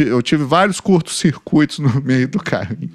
eu 0.00 0.20
tive 0.20 0.44
vários 0.44 0.80
curtos 0.80 1.16
circuitos 1.16 1.78
no 1.78 1.88
meio 2.04 2.28
do 2.28 2.38
caminho. 2.38 2.90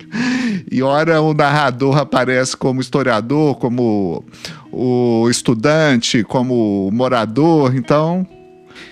E 0.72 0.84
ora 0.84 1.20
o 1.20 1.34
narrador 1.34 1.98
aparece 1.98 2.56
como 2.56 2.79
historiador, 2.79 3.56
como 3.56 4.24
o 4.72 5.27
estudante, 5.27 6.24
como 6.24 6.91
morador, 6.94 7.75
então 7.75 8.27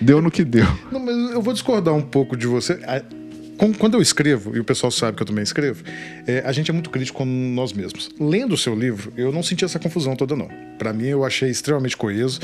deu 0.00 0.20
no 0.20 0.28
que 0.28 0.42
deu. 0.42 0.66
Não, 0.90 0.98
mas 0.98 1.14
eu 1.30 1.40
vou 1.40 1.52
discordar 1.52 1.94
um 1.94 2.02
pouco 2.02 2.36
de 2.36 2.48
você 2.48 2.80
quando 3.58 3.94
eu 3.94 4.00
escrevo, 4.00 4.56
e 4.56 4.60
o 4.60 4.64
pessoal 4.64 4.90
sabe 4.90 5.16
que 5.16 5.22
eu 5.22 5.26
também 5.26 5.42
escrevo, 5.42 5.82
é, 6.26 6.42
a 6.44 6.52
gente 6.52 6.70
é 6.70 6.74
muito 6.74 6.90
crítico 6.90 7.18
com 7.18 7.24
nós 7.24 7.72
mesmos. 7.72 8.10
Lendo 8.18 8.54
o 8.54 8.56
seu 8.56 8.74
livro, 8.74 9.12
eu 9.16 9.32
não 9.32 9.42
senti 9.42 9.64
essa 9.64 9.78
confusão 9.78 10.14
toda, 10.14 10.36
não. 10.36 10.48
Para 10.78 10.92
mim, 10.92 11.06
eu 11.06 11.24
achei 11.24 11.50
extremamente 11.50 11.96
coeso. 11.96 12.40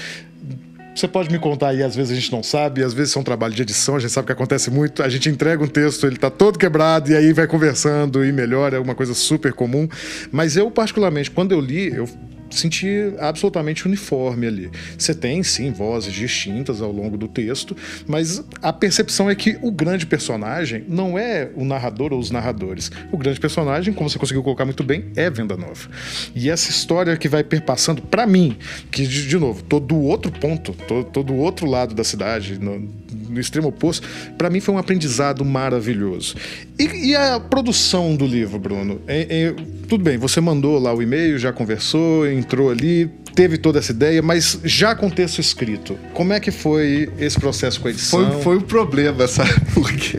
Você 0.95 1.09
pode 1.09 1.31
me 1.31 1.39
contar 1.41 1.69
aí, 1.69 1.83
às 1.83 1.97
vezes 1.97 2.13
a 2.13 2.15
gente 2.15 2.31
não 2.31 2.43
sabe, 2.43 2.83
às 2.83 2.95
vezes 2.95 3.17
é 3.17 3.19
um 3.19 3.25
trabalho 3.25 3.53
de 3.53 3.63
edição, 3.63 3.97
a 3.97 3.99
gente 3.99 4.13
sabe 4.13 4.27
que 4.27 4.33
acontece 4.33 4.71
muito, 4.71 5.03
a 5.03 5.09
gente 5.09 5.29
entrega 5.29 5.63
um 5.63 5.67
texto, 5.67 6.07
ele 6.07 6.17
tá 6.17 6.31
todo 6.31 6.57
quebrado, 6.57 7.11
e 7.11 7.17
aí 7.17 7.33
vai 7.33 7.49
conversando 7.49 8.25
e 8.25 8.31
melhora, 8.33 8.77
é 8.77 8.81
uma 8.81 8.95
coisa 8.95 9.13
super 9.13 9.53
comum. 9.53 9.89
Mas 10.31 10.57
eu, 10.57 10.71
particularmente, 10.71 11.31
quando 11.33 11.51
eu 11.51 11.61
li, 11.61 11.93
eu 11.93 12.09
senti 12.55 12.89
absolutamente 13.19 13.87
uniforme 13.87 14.47
ali. 14.47 14.71
Você 14.97 15.15
tem, 15.15 15.43
sim, 15.43 15.71
vozes 15.71 16.13
distintas 16.13 16.81
ao 16.81 16.93
longo 16.93 17.17
do 17.17 17.29
texto, 17.29 17.77
mas 18.07 18.43
a 18.63 18.73
percepção 18.73 19.29
é 19.29 19.35
que 19.35 19.59
o 19.63 19.71
grande 19.71 20.07
personagem 20.07 20.85
não 20.89 21.19
é 21.19 21.51
o 21.55 21.65
narrador 21.65 22.13
ou 22.13 22.19
os 22.19 22.31
narradores. 22.31 22.91
O 23.13 23.19
grande 23.19 23.41
personagem, 23.41 23.93
como 23.93 24.09
você 24.09 24.19
conseguiu 24.19 24.43
colocar 24.43 24.65
muito 24.65 24.83
bem, 24.83 25.07
é 25.17 25.29
Venda 25.31 25.57
Nova. 25.57 25.89
E 26.35 26.51
essa 26.51 26.71
história 26.71 27.17
que 27.17 27.29
vai 27.29 27.45
perpassando, 27.45 28.03
para 28.03 28.27
mim, 28.27 28.57
que, 28.91 29.07
de, 29.07 29.27
de, 29.27 29.39
novo, 29.39 29.63
tô 29.63 29.81
do 29.81 29.99
outro 29.99 30.31
ponto, 30.33 30.73
tô, 30.73 31.05
tô 31.05 31.23
do 31.23 31.35
outro 31.35 31.67
lado 31.67 31.95
da 31.95 32.05
cidade, 32.05 32.59
no, 32.59 32.89
no 33.29 33.41
extremo 33.41 33.69
oposto, 33.69 34.07
para 34.37 34.51
mim 34.51 34.61
foi 34.61 34.75
um 34.75 34.79
aprendizado 34.79 35.45
maravilhoso. 35.45 36.35
E, 36.79 37.11
e 37.11 37.17
a 37.17 37.39
produção 37.39 38.17
do 38.17 38.27
livro, 38.27 38.59
Bruno? 38.59 39.01
É, 39.07 39.27
é, 39.31 39.55
tudo 39.89 40.03
bem, 40.03 40.19
você 40.19 40.41
mandou 40.41 40.79
lá 40.79 40.95
o 40.95 41.03
e-mail, 41.03 41.39
já 41.39 41.53
conversou, 41.53 42.29
entrou 42.29 42.71
ali, 42.71 43.11
teve 43.35 43.59
toda 43.59 43.79
essa 43.79 43.93
ideia, 43.93 44.23
mas 44.23 44.59
já 44.65 44.95
com 44.95 45.11
texto 45.11 45.41
escrito, 45.41 45.99
como 46.13 46.33
é 46.33 46.41
que 46.41 46.51
foi 46.51 47.11
esse 47.19 47.39
processo 47.39 47.81
com 47.81 47.89
a 47.89 47.91
edição? 47.91 48.33
Foi, 48.33 48.43
foi 48.43 48.57
um 48.59 48.61
problema, 48.61 49.27
sabe? 49.27 49.53
Porque, 49.75 50.19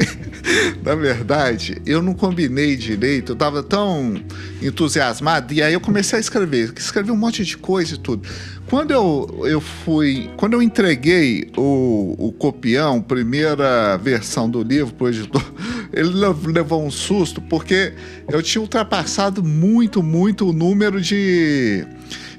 na 0.84 0.96
verdade, 0.96 1.82
eu 1.86 2.02
não 2.02 2.14
combinei 2.14 2.76
direito, 2.76 3.32
eu 3.32 3.36
tava 3.36 3.64
tão 3.64 4.16
entusiasmado, 4.62 5.54
e 5.54 5.62
aí 5.62 5.74
eu 5.74 5.82
comecei 5.82 6.18
a 6.18 6.20
escrever, 6.20 6.74
escrevi 6.78 7.12
um 7.12 7.18
monte 7.18 7.44
de 7.46 7.58
coisa 7.58 7.96
e 7.96 7.98
tudo. 7.98 8.28
Quando 8.70 8.92
eu, 8.92 9.44
eu 9.44 9.62
fui, 9.62 10.30
quando 10.38 10.54
eu 10.54 10.62
entreguei 10.62 11.52
o, 11.56 12.16
o 12.18 12.32
copião, 12.32 13.02
primeira 13.02 13.96
versão 13.98 14.50
do 14.50 14.64
livro 14.64 14.94
para 14.94 15.06
o 15.06 15.10
editor, 15.10 15.54
ele 15.94 16.10
levou 16.52 16.84
um 16.84 16.90
susto, 16.90 17.42
porque 17.42 17.94
eu 18.28 18.42
tinha 18.42 18.62
ultrapassado 18.62 19.44
muito, 19.44 20.02
muito 20.02 20.50
o 20.50 20.54
número 20.54 21.00
de 21.00 21.86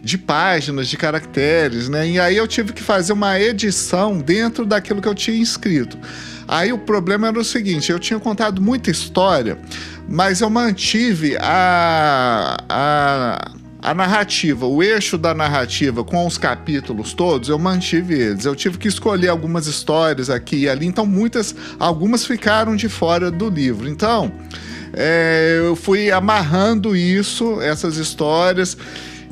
de 0.02 0.16
páginas, 0.16 0.86
de 0.86 0.96
caracteres, 0.96 1.88
né? 1.88 2.08
E 2.08 2.20
aí 2.20 2.36
eu 2.36 2.46
tive 2.46 2.72
que 2.72 2.80
fazer 2.80 3.12
uma 3.12 3.40
edição 3.40 4.18
dentro 4.18 4.64
daquilo 4.64 5.02
que 5.02 5.08
eu 5.08 5.14
tinha 5.16 5.42
escrito. 5.42 5.98
Aí 6.46 6.72
o 6.72 6.78
problema 6.78 7.26
era 7.26 7.38
o 7.38 7.44
seguinte: 7.44 7.90
eu 7.90 7.98
tinha 7.98 8.20
contado 8.20 8.62
muita 8.62 8.88
história, 8.88 9.58
mas 10.08 10.40
eu 10.40 10.48
mantive 10.48 11.36
a, 11.40 12.56
a, 12.68 13.50
a 13.86 13.94
narrativa, 13.94 14.66
o 14.66 14.82
eixo 14.82 15.16
da 15.16 15.32
narrativa 15.32 16.02
com 16.02 16.26
os 16.26 16.36
capítulos 16.36 17.14
todos, 17.14 17.48
eu 17.48 17.56
mantive 17.56 18.14
eles. 18.14 18.44
Eu 18.44 18.56
tive 18.56 18.78
que 18.78 18.88
escolher 18.88 19.28
algumas 19.28 19.68
histórias 19.68 20.28
aqui 20.28 20.62
e 20.62 20.68
ali, 20.68 20.86
então 20.86 21.06
muitas, 21.06 21.54
algumas 21.78 22.26
ficaram 22.26 22.74
de 22.74 22.88
fora 22.88 23.30
do 23.30 23.48
livro. 23.48 23.88
Então, 23.88 24.32
é, 24.92 25.62
eu 25.64 25.76
fui 25.76 26.10
amarrando 26.10 26.96
isso, 26.96 27.60
essas 27.60 27.96
histórias. 27.96 28.76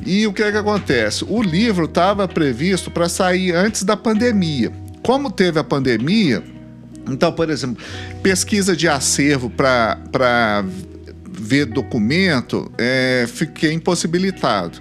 E 0.05 0.25
o 0.25 0.31
que 0.31 0.41
é 0.41 0.49
que 0.49 0.57
acontece? 0.57 1.25
O 1.27 1.43
livro 1.43 1.83
estava 1.83 2.25
previsto 2.25 2.89
para 2.89 3.09
sair 3.09 3.53
antes 3.53 3.83
da 3.83 3.97
pandemia. 3.97 4.71
Como 5.03 5.29
teve 5.29 5.59
a 5.59 5.65
pandemia, 5.65 6.41
então, 7.09 7.29
por 7.29 7.49
exemplo, 7.49 7.83
pesquisa 8.23 8.73
de 8.73 8.87
acervo 8.87 9.49
para 9.49 10.63
ver 11.37 11.65
documento, 11.65 12.71
é, 12.77 13.25
fiquei 13.27 13.73
impossibilitado. 13.73 14.79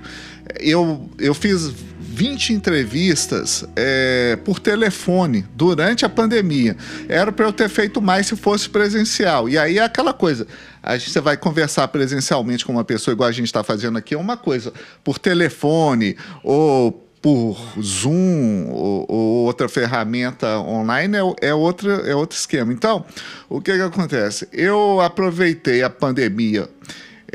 Eu, 0.61 1.09
eu 1.19 1.35
fiz 1.35 1.73
20 2.15 2.53
entrevistas 2.53 3.65
é, 3.75 4.39
por 4.45 4.61
telefone 4.61 5.45
durante 5.55 6.05
a 6.05 6.09
pandemia. 6.09 6.77
Era 7.09 7.33
para 7.33 7.47
eu 7.47 7.53
ter 7.53 7.69
feito 7.69 8.01
mais 8.01 8.29
se 8.29 8.37
fosse 8.37 8.69
presencial. 8.69 9.49
E 9.49 9.59
aí 9.59 9.79
é 9.79 9.83
aquela 9.83 10.13
coisa. 10.13 10.47
A 10.81 10.97
gente, 10.97 11.19
vai 11.19 11.37
conversar 11.37 11.89
presencialmente 11.89 12.65
com 12.65 12.73
uma 12.73 12.85
pessoa, 12.85 13.13
igual 13.13 13.29
a 13.29 13.33
gente 13.33 13.47
está 13.47 13.65
fazendo 13.65 13.99
aqui, 13.99 14.15
é 14.15 14.19
uma 14.19 14.37
coisa. 14.37 14.73
Por 15.03 15.19
telefone 15.19 16.17
ou 16.45 17.04
por 17.25 17.57
Zoom 17.81 18.69
ou, 18.71 19.07
ou, 19.09 19.47
outra 19.47 19.67
ferramenta 19.67 20.59
online 20.59 21.17
é, 21.17 21.49
é, 21.49 21.55
outra, 21.55 21.91
é 22.07 22.15
outro 22.15 22.37
esquema. 22.37 22.71
Então, 22.71 23.03
o 23.49 23.63
que, 23.63 23.73
que 23.73 23.81
acontece? 23.81 24.47
Eu 24.53 25.01
aproveitei 25.01 25.83
a 25.83 25.89
pandemia 25.89 26.69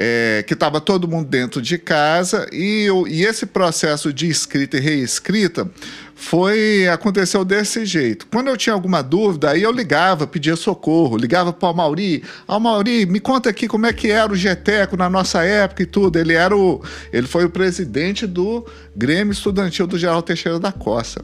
é, 0.01 0.45
que 0.47 0.53
estava 0.53 0.79
todo 0.79 1.09
mundo 1.09 1.27
dentro 1.27 1.61
de 1.61 1.77
casa 1.77 2.47
e, 2.53 2.87
e 3.09 3.25
esse 3.25 3.45
processo 3.45 4.13
de 4.13 4.29
escrita 4.29 4.77
e 4.77 4.79
reescrita 4.79 5.69
foi 6.15 6.87
aconteceu 6.87 7.43
desse 7.43 7.85
jeito. 7.85 8.25
Quando 8.27 8.47
eu 8.47 8.55
tinha 8.55 8.73
alguma 8.73 9.01
dúvida, 9.01 9.51
aí 9.51 9.61
eu 9.61 9.71
ligava, 9.73 10.25
pedia 10.25 10.55
socorro, 10.55 11.17
ligava 11.17 11.51
para 11.51 11.69
o 11.69 11.73
Mauri, 11.73 12.23
ah, 12.47 12.57
Mauri, 12.59 13.05
me 13.05 13.19
conta 13.19 13.49
aqui 13.49 13.67
como 13.67 13.85
é 13.85 13.91
que 13.91 14.09
era 14.09 14.31
o 14.31 14.37
GTECO 14.37 14.95
na 14.95 15.09
nossa 15.09 15.43
época 15.43 15.83
e 15.83 15.85
tudo. 15.85 16.17
Ele 16.17 16.33
era 16.33 16.55
o, 16.55 16.81
ele 17.11 17.27
foi 17.27 17.43
o 17.43 17.49
presidente 17.49 18.25
do 18.25 18.65
Grêmio 18.95 19.33
Estudantil 19.33 19.85
do 19.85 19.97
Geral 19.97 20.21
Teixeira 20.21 20.59
da 20.59 20.71
Costa. 20.71 21.21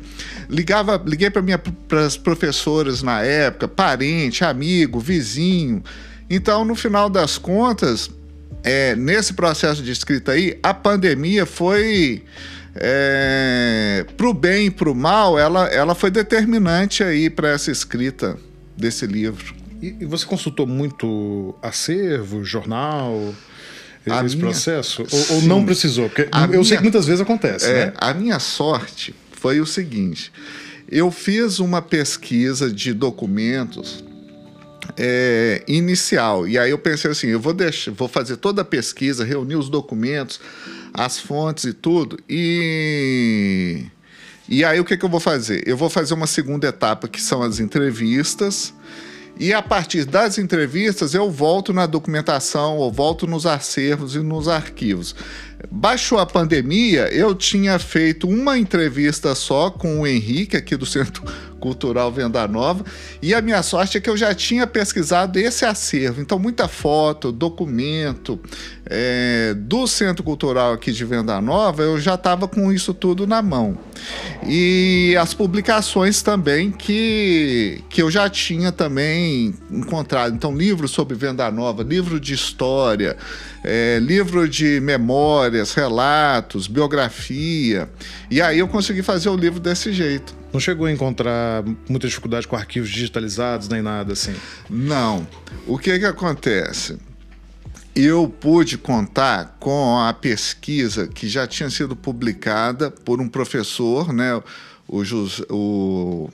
Ligava, 0.49 1.01
liguei 1.05 1.29
para 1.29 1.41
minha 1.41 1.57
para 1.57 2.05
as 2.05 2.17
professoras 2.17 3.01
na 3.01 3.21
época, 3.21 3.69
parente, 3.69 4.43
amigo, 4.43 4.99
vizinho. 4.99 5.81
Então, 6.29 6.65
no 6.65 6.75
final 6.75 7.09
das 7.09 7.37
contas, 7.37 8.09
é, 8.65 8.95
nesse 8.95 9.33
processo 9.33 9.83
de 9.83 9.91
escrita 9.91 10.31
aí, 10.31 10.57
a 10.63 10.73
pandemia 10.73 11.45
foi 11.45 12.23
é, 12.73 14.03
para 14.17 14.27
o 14.27 14.33
bem 14.33 14.65
e 14.67 14.71
para 14.71 14.89
o 14.89 14.95
mal, 14.95 15.37
ela, 15.37 15.67
ela 15.67 15.93
foi 15.93 16.09
determinante 16.09 17.03
aí 17.03 17.29
para 17.29 17.51
essa 17.51 17.69
escrita 17.69 18.35
desse 18.75 19.05
livro. 19.05 19.53
E, 19.79 19.95
e, 20.01 20.05
você 20.05 20.25
consultou 20.25 20.65
muito 20.65 21.53
acervo, 21.61 22.43
jornal, 22.43 23.35
a 24.09 24.25
esse 24.25 24.35
minha, 24.35 24.47
processo? 24.47 25.05
Ou, 25.11 25.35
ou, 25.35 25.41
não 25.43 25.63
precisou? 25.63 26.09
Porque 26.09 26.27
eu 26.33 26.47
minha, 26.47 26.63
sei 26.63 26.77
que 26.77 26.83
muitas 26.83 27.05
vezes 27.05 27.21
acontece. 27.21 27.67
É, 27.67 27.85
né? 27.85 27.93
A 27.97 28.15
minha 28.15 28.39
sorte 28.39 29.13
foi 29.31 29.61
o 29.61 29.65
seguinte: 29.67 30.31
eu 30.89 31.11
fiz 31.11 31.59
uma 31.59 31.83
pesquisa 31.83 32.71
de 32.71 32.95
documentos 32.95 34.03
é, 34.97 35.63
inicial. 35.67 36.47
E 36.47 36.57
aí 36.57 36.71
eu 36.71 36.77
pensei 36.77 37.11
assim, 37.11 37.27
eu 37.27 37.39
vou 37.39 37.53
deixar, 37.53 37.91
vou 37.91 38.07
fazer 38.07 38.37
toda 38.37 38.61
a 38.61 38.65
pesquisa, 38.65 39.23
reunir 39.23 39.55
os 39.55 39.69
documentos, 39.69 40.39
as 40.93 41.19
fontes 41.19 41.65
e 41.65 41.73
tudo. 41.73 42.17
E 42.29 43.85
e 44.47 44.63
aí 44.63 44.79
o 44.79 44.85
que, 44.85 44.95
que 44.95 45.03
eu 45.03 45.09
vou 45.09 45.19
fazer? 45.19 45.63
Eu 45.67 45.75
vou 45.75 45.89
fazer 45.89 46.13
uma 46.13 46.27
segunda 46.27 46.67
etapa 46.67 47.07
que 47.07 47.21
são 47.21 47.41
as 47.41 47.59
entrevistas. 47.59 48.73
E 49.37 49.51
a 49.51 49.61
partir 49.61 50.05
das 50.05 50.37
entrevistas 50.37 51.13
eu 51.13 51.29
volto 51.29 51.73
na 51.73 51.85
documentação, 51.85 52.77
ou 52.77 52.91
volto 52.91 53.27
nos 53.27 53.45
acervos 53.45 54.15
e 54.15 54.19
nos 54.19 54.47
arquivos. 54.47 55.15
Baixou 55.71 56.19
a 56.19 56.25
pandemia, 56.25 57.07
eu 57.13 57.33
tinha 57.33 57.77
feito 57.79 58.27
uma 58.27 58.57
entrevista 58.57 59.33
só 59.35 59.69
com 59.69 60.01
o 60.01 60.07
Henrique, 60.07 60.57
aqui 60.57 60.75
do 60.75 60.85
Centro 60.85 61.23
Cultural 61.59 62.11
Venda 62.11 62.47
Nova, 62.47 62.85
e 63.21 63.33
a 63.33 63.41
minha 63.41 63.63
sorte 63.63 63.97
é 63.97 64.01
que 64.01 64.09
eu 64.09 64.15
já 64.15 64.35
tinha 64.35 64.67
pesquisado 64.67 65.39
esse 65.39 65.65
acervo. 65.65 66.21
Então, 66.21 66.37
muita 66.37 66.67
foto, 66.67 67.31
documento 67.31 68.39
é, 68.85 69.55
do 69.57 69.87
Centro 69.87 70.23
Cultural 70.23 70.73
aqui 70.73 70.91
de 70.91 71.03
Venda 71.03 71.41
Nova, 71.41 71.81
eu 71.81 71.99
já 71.99 72.13
estava 72.13 72.47
com 72.47 72.71
isso 72.71 72.93
tudo 72.93 73.25
na 73.25 73.41
mão. 73.41 73.77
E 74.45 75.15
as 75.19 75.33
publicações 75.33 76.21
também 76.21 76.71
que, 76.71 77.81
que 77.89 78.01
eu 78.01 78.11
já 78.11 78.29
tinha 78.29 78.71
também 78.71 79.55
encontrado. 79.71 80.35
Então, 80.35 80.55
livros 80.55 80.91
sobre 80.91 81.15
Venda 81.15 81.49
Nova, 81.49 81.81
livro 81.81 82.19
de 82.19 82.33
história, 82.33 83.17
é, 83.63 83.97
livro 83.99 84.47
de 84.47 84.79
memórias, 85.55 85.73
relatos, 85.73 86.67
biografia. 86.67 87.89
E 88.29 88.41
aí 88.41 88.59
eu 88.59 88.67
consegui 88.67 89.01
fazer 89.01 89.29
o 89.29 89.35
livro 89.35 89.59
desse 89.59 89.93
jeito. 89.93 90.35
Não 90.51 90.59
chegou 90.59 90.85
a 90.85 90.91
encontrar 90.91 91.63
muita 91.89 92.07
dificuldade 92.07 92.47
com 92.47 92.55
arquivos 92.55 92.89
digitalizados 92.89 93.69
nem 93.69 93.81
nada 93.81 94.13
assim? 94.13 94.35
Não. 94.69 95.25
O 95.65 95.77
que 95.77 95.97
que 95.97 96.05
acontece? 96.05 96.97
Eu 97.95 98.27
pude 98.27 98.77
contar 98.77 99.55
com 99.59 99.97
a 99.97 100.13
pesquisa 100.13 101.07
que 101.07 101.27
já 101.29 101.47
tinha 101.47 101.69
sido 101.69 101.95
publicada 101.95 102.91
por 102.91 103.21
um 103.21 103.29
professor, 103.29 104.11
né, 104.11 104.35
o, 104.85 105.01
o 105.49 106.29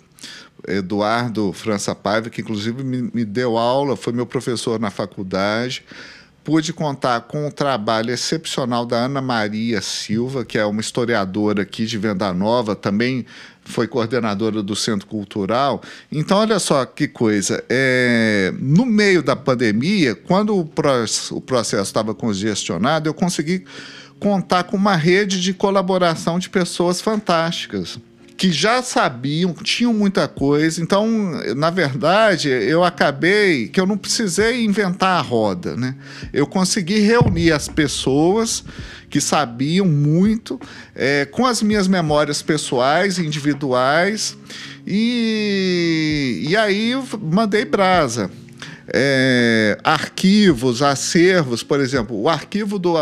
Eduardo 0.68 1.54
França 1.54 1.94
Paiva, 1.94 2.32
que 2.32 2.42
inclusive 2.42 2.84
me, 2.84 3.12
me 3.14 3.24
deu 3.24 3.60
aula, 3.60 3.96
foi 3.96 4.12
meu 4.12 4.26
professor 4.26 4.80
na 4.80 4.90
faculdade 4.90 5.84
pude 6.44 6.74
contar 6.74 7.22
com 7.22 7.48
o 7.48 7.52
trabalho 7.52 8.12
excepcional 8.12 8.86
da 8.86 9.06
Ana 9.06 9.22
Maria 9.22 9.82
Silva, 9.82 10.44
que 10.44 10.58
é 10.58 10.66
uma 10.66 10.82
historiadora 10.82 11.62
aqui 11.62 11.86
de 11.86 11.98
Venda 11.98 12.34
Nova, 12.34 12.76
também 12.76 13.26
foi 13.64 13.88
coordenadora 13.88 14.64
do 14.64 14.76
Centro 14.76 15.08
Cultural. 15.08 15.82
Então, 16.12 16.40
olha 16.40 16.60
só 16.60 16.84
que 16.86 17.08
coisa. 17.08 17.64
É, 17.70 18.54
no 18.60 18.86
meio 18.86 19.22
da 19.22 19.36
pandemia, 19.36 20.16
quando 20.16 20.56
o, 20.56 20.62
o 20.62 21.42
processo 21.42 21.84
estava 21.84 22.14
congestionado, 22.16 23.08
eu 23.08 23.14
consegui 23.14 23.64
contar 24.20 24.64
com 24.64 24.76
uma 24.78 24.96
rede 24.96 25.40
de 25.40 25.54
colaboração 25.54 26.40
de 26.40 26.50
pessoas 26.50 27.02
fantásticas 27.02 28.00
que 28.42 28.52
já 28.52 28.82
sabiam, 28.82 29.54
tinham 29.54 29.94
muita 29.94 30.28
coisa. 30.28 30.82
Então, 30.82 31.08
na 31.56 31.70
verdade, 31.70 32.50
eu 32.50 32.84
acabei 32.84 33.68
que 33.68 33.80
eu 33.80 33.86
não 33.86 33.96
precisei 33.96 34.66
inventar 34.66 35.20
a 35.20 35.22
roda, 35.22 35.78
né? 35.78 35.94
Eu 36.34 36.48
consegui 36.48 37.02
reunir 37.02 37.52
as 37.52 37.68
pessoas 37.68 38.64
que 39.12 39.22
sabiam 39.22 39.86
muito 39.86 40.60
é, 40.96 41.26
com 41.26 41.46
as 41.46 41.62
minhas 41.62 41.88
memórias 41.88 42.42
pessoais, 42.42 43.20
individuais, 43.20 44.36
e, 44.88 46.44
e 46.50 46.58
aí 46.58 46.94
mandei 47.22 47.64
brasa 47.64 48.32
é, 48.94 49.78
arquivos, 49.84 50.82
acervos, 50.82 51.64
por 51.64 51.80
exemplo, 51.80 52.20
o 52.20 52.28
arquivo 52.28 52.78
do 52.78 52.94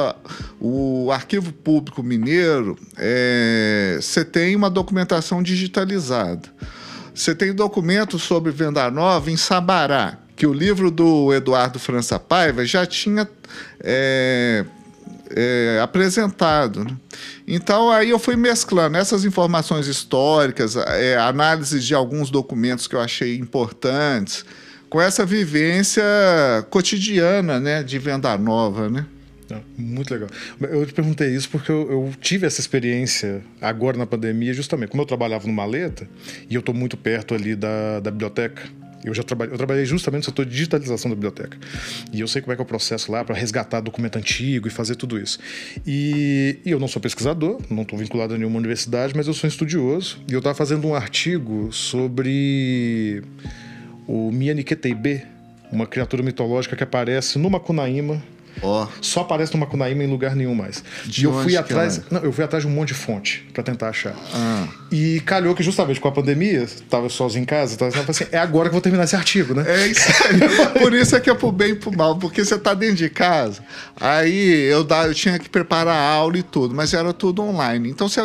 o 0.60 1.12
arquivo 1.12 1.52
público 1.52 2.04
mineiro, 2.04 2.78
é, 2.97 3.97
você 4.02 4.23
tem 4.23 4.56
uma 4.56 4.69
documentação 4.69 5.41
digitalizada. 5.41 6.47
Você 7.13 7.34
tem 7.34 7.54
documentos 7.54 8.21
sobre 8.21 8.52
Venda 8.52 8.89
Nova 8.91 9.32
em 9.32 9.38
Sabará, 9.38 10.17
que 10.36 10.45
o 10.45 10.54
livro 10.54 10.89
do 10.91 11.34
Eduardo 11.34 11.80
França 11.80 12.17
Paiva 12.19 12.63
já 12.65 12.86
tinha 12.86 13.28
é, 13.82 14.63
é, 15.36 15.80
apresentado. 15.82 16.86
Né? 16.86 16.91
Então 17.47 17.91
aí 17.91 18.10
eu 18.12 18.19
fui 18.19 18.36
mesclando 18.36 18.97
essas 18.97 19.25
informações 19.25 19.88
históricas, 19.88 20.75
é, 20.75 21.17
análise 21.17 21.80
de 21.80 21.93
alguns 21.93 22.30
documentos 22.30 22.88
que 22.88 22.95
eu 22.95 23.02
achei 23.02 23.38
importantes, 23.38 24.45
com 24.89 24.99
essa 25.02 25.25
vivência 25.25 26.04
cotidiana, 26.69 27.60
né, 27.60 27.84
de 27.84 27.99
venda 27.99 28.38
nova, 28.38 28.89
né? 28.89 29.06
Muito 29.78 30.13
legal. 30.13 30.30
Eu 30.62 30.86
te 30.86 30.93
perguntei 30.93 31.30
isso 31.30 31.49
porque 31.49 31.71
eu, 31.71 31.91
eu, 31.91 32.13
tive 32.21 32.45
essa 32.45 32.60
experiência 32.60 33.41
agora 33.60 33.97
na 33.97 34.06
pandemia, 34.06 34.54
justamente. 34.54 34.89
Como 34.89 35.02
eu 35.02 35.08
trabalhava 35.08 35.47
no 35.47 35.54
Maleta, 35.54 36.08
e 36.47 36.54
eu 36.54 36.60
estou 36.60 36.75
muito 36.75 36.95
perto 36.95 37.34
ali 37.34 37.56
da, 37.56 37.99
da 37.99 38.12
biblioteca, 38.12 38.62
eu 39.04 39.13
já 39.13 39.23
trabalhei, 39.23 39.54
eu 39.54 39.58
trabalhei 39.58 39.86
justamente 39.86 40.23
no 40.23 40.25
setor 40.25 40.45
de 40.45 40.52
digitalização 40.52 41.10
da 41.10 41.15
biblioteca. 41.15 41.58
E 42.12 42.19
eu 42.19 42.28
sei 42.28 42.41
como 42.41 42.52
é 42.52 42.56
que 42.56 42.62
é 42.62 42.63
o 42.63 42.67
processo 42.67 43.12
lá 43.12 43.23
para 43.23 43.36
resgatar 43.36 43.80
documento 43.80 44.17
antigo 44.17 44.67
e 44.67 44.71
fazer 44.71 44.95
tudo 44.95 45.17
isso. 45.17 45.39
E, 45.88 46.60
e 46.65 46.71
eu 46.71 46.80
não 46.80 46.88
sou 46.88 47.02
pesquisador, 47.02 47.62
não 47.69 47.84
estou 47.84 47.97
vinculado 47.97 48.34
a 48.34 48.38
nenhuma 48.38 48.58
universidade, 48.58 49.13
mas 49.15 49.25
eu 49.28 49.34
sou 49.34 49.47
estudioso. 49.47 50.19
E 50.28 50.34
eu 50.34 50.39
estava 50.39 50.54
fazendo 50.54 50.86
um 50.88 50.93
artigo 50.93 51.71
sobre 51.71 53.23
o 54.10 54.32
Mianiketeibe, 54.32 55.24
uma 55.72 55.86
criatura 55.86 56.24
mitológica 56.24 56.76
que 56.76 56.84
aparece 56.84 57.38
no 57.38 57.48
Macunaíma. 57.48 58.19
Oh. 58.62 58.88
Só 59.02 59.22
aparece 59.22 59.54
no 59.54 59.60
Macunaíma 59.60 60.04
em 60.04 60.08
lugar 60.08 60.36
nenhum 60.36 60.56
mais. 60.56 60.84
De 61.06 61.22
e 61.22 61.24
eu 61.26 61.43
fui 61.43 61.56
atrás. 61.56 62.02
Não, 62.10 62.22
eu 62.22 62.32
fui 62.32 62.43
atrás 62.43 62.63
de 62.63 62.69
um 62.69 62.74
monte 62.74 62.89
de 62.89 62.93
fonte 62.93 63.48
para 63.54 63.63
tentar 63.63 63.89
achar. 63.89 64.15
Ah. 64.34 64.67
E 64.91 65.19
calhou 65.22 65.54
que 65.54 65.63
justamente 65.63 66.00
com 66.00 66.08
a 66.08 66.12
pandemia, 66.12 66.67
tava 66.89 67.10
sozinho 67.10 67.43
em 67.43 67.45
casa, 67.45 67.78
tava 67.78 68.10
assim, 68.10 68.26
é 68.32 68.38
agora 68.38 68.69
que 68.69 68.69
eu 68.69 68.74
vou 68.74 68.82
terminar 68.82 69.04
esse 69.04 69.15
artigo, 69.15 69.54
né? 69.54 69.63
É 69.67 69.88
isso 69.88 70.10
aí. 70.28 70.39
Por 70.80 70.93
isso 70.93 71.15
é 71.15 71.19
que 71.19 71.30
é 71.30 71.34
pro 71.34 71.52
bem 71.52 71.72
e 71.72 71.76
pro 71.76 71.95
mal, 71.95 72.17
porque 72.17 72.43
você 72.43 72.58
tá 72.58 72.74
dentro 72.74 72.95
de 72.95 73.10
casa. 73.10 73.63
Aí 74.00 74.63
eu, 74.63 74.84
dá, 74.84 75.06
eu 75.06 75.13
tinha 75.13 75.38
que 75.38 75.50
preparar 75.50 75.95
a 75.95 76.12
aula 76.12 76.38
e 76.38 76.43
tudo, 76.43 76.74
mas 76.74 76.93
era 76.93 77.13
tudo 77.13 77.41
online. 77.41 77.89
Então 77.89 78.08
você, 78.08 78.22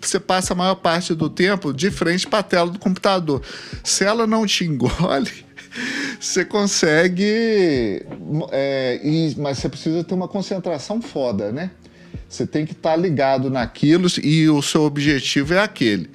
você 0.00 0.20
passa 0.20 0.52
a 0.52 0.56
maior 0.56 0.76
parte 0.76 1.14
do 1.14 1.28
tempo 1.28 1.72
de 1.72 1.90
frente 1.90 2.26
para 2.26 2.40
a 2.40 2.42
tela 2.42 2.70
do 2.70 2.78
computador. 2.78 3.42
Se 3.82 4.04
ela 4.04 4.26
não 4.26 4.46
te 4.46 4.64
engole 4.64 5.49
você 6.20 6.44
consegue. 6.44 8.04
É, 8.50 9.00
e, 9.02 9.34
mas 9.38 9.58
você 9.58 9.68
precisa 9.68 10.04
ter 10.04 10.14
uma 10.14 10.28
concentração 10.28 11.00
foda, 11.00 11.52
né? 11.52 11.70
Você 12.28 12.46
tem 12.46 12.64
que 12.64 12.72
estar 12.72 12.90
tá 12.90 12.96
ligado 12.96 13.50
naquilo 13.50 14.06
e 14.22 14.48
o 14.48 14.62
seu 14.62 14.82
objetivo 14.82 15.54
é 15.54 15.60
aquele. 15.60 16.10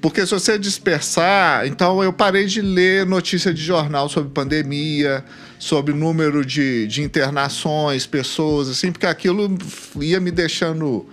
Porque 0.00 0.24
se 0.24 0.32
você 0.32 0.58
dispersar, 0.58 1.66
então 1.66 2.02
eu 2.02 2.12
parei 2.12 2.46
de 2.46 2.60
ler 2.60 3.04
notícia 3.04 3.52
de 3.52 3.60
jornal 3.60 4.08
sobre 4.08 4.30
pandemia, 4.30 5.24
sobre 5.58 5.92
número 5.92 6.44
de, 6.44 6.86
de 6.86 7.02
internações, 7.02 8.06
pessoas, 8.06 8.68
assim, 8.68 8.92
porque 8.92 9.06
aquilo 9.06 9.58
ia 10.00 10.20
me 10.20 10.30
deixando 10.30 11.04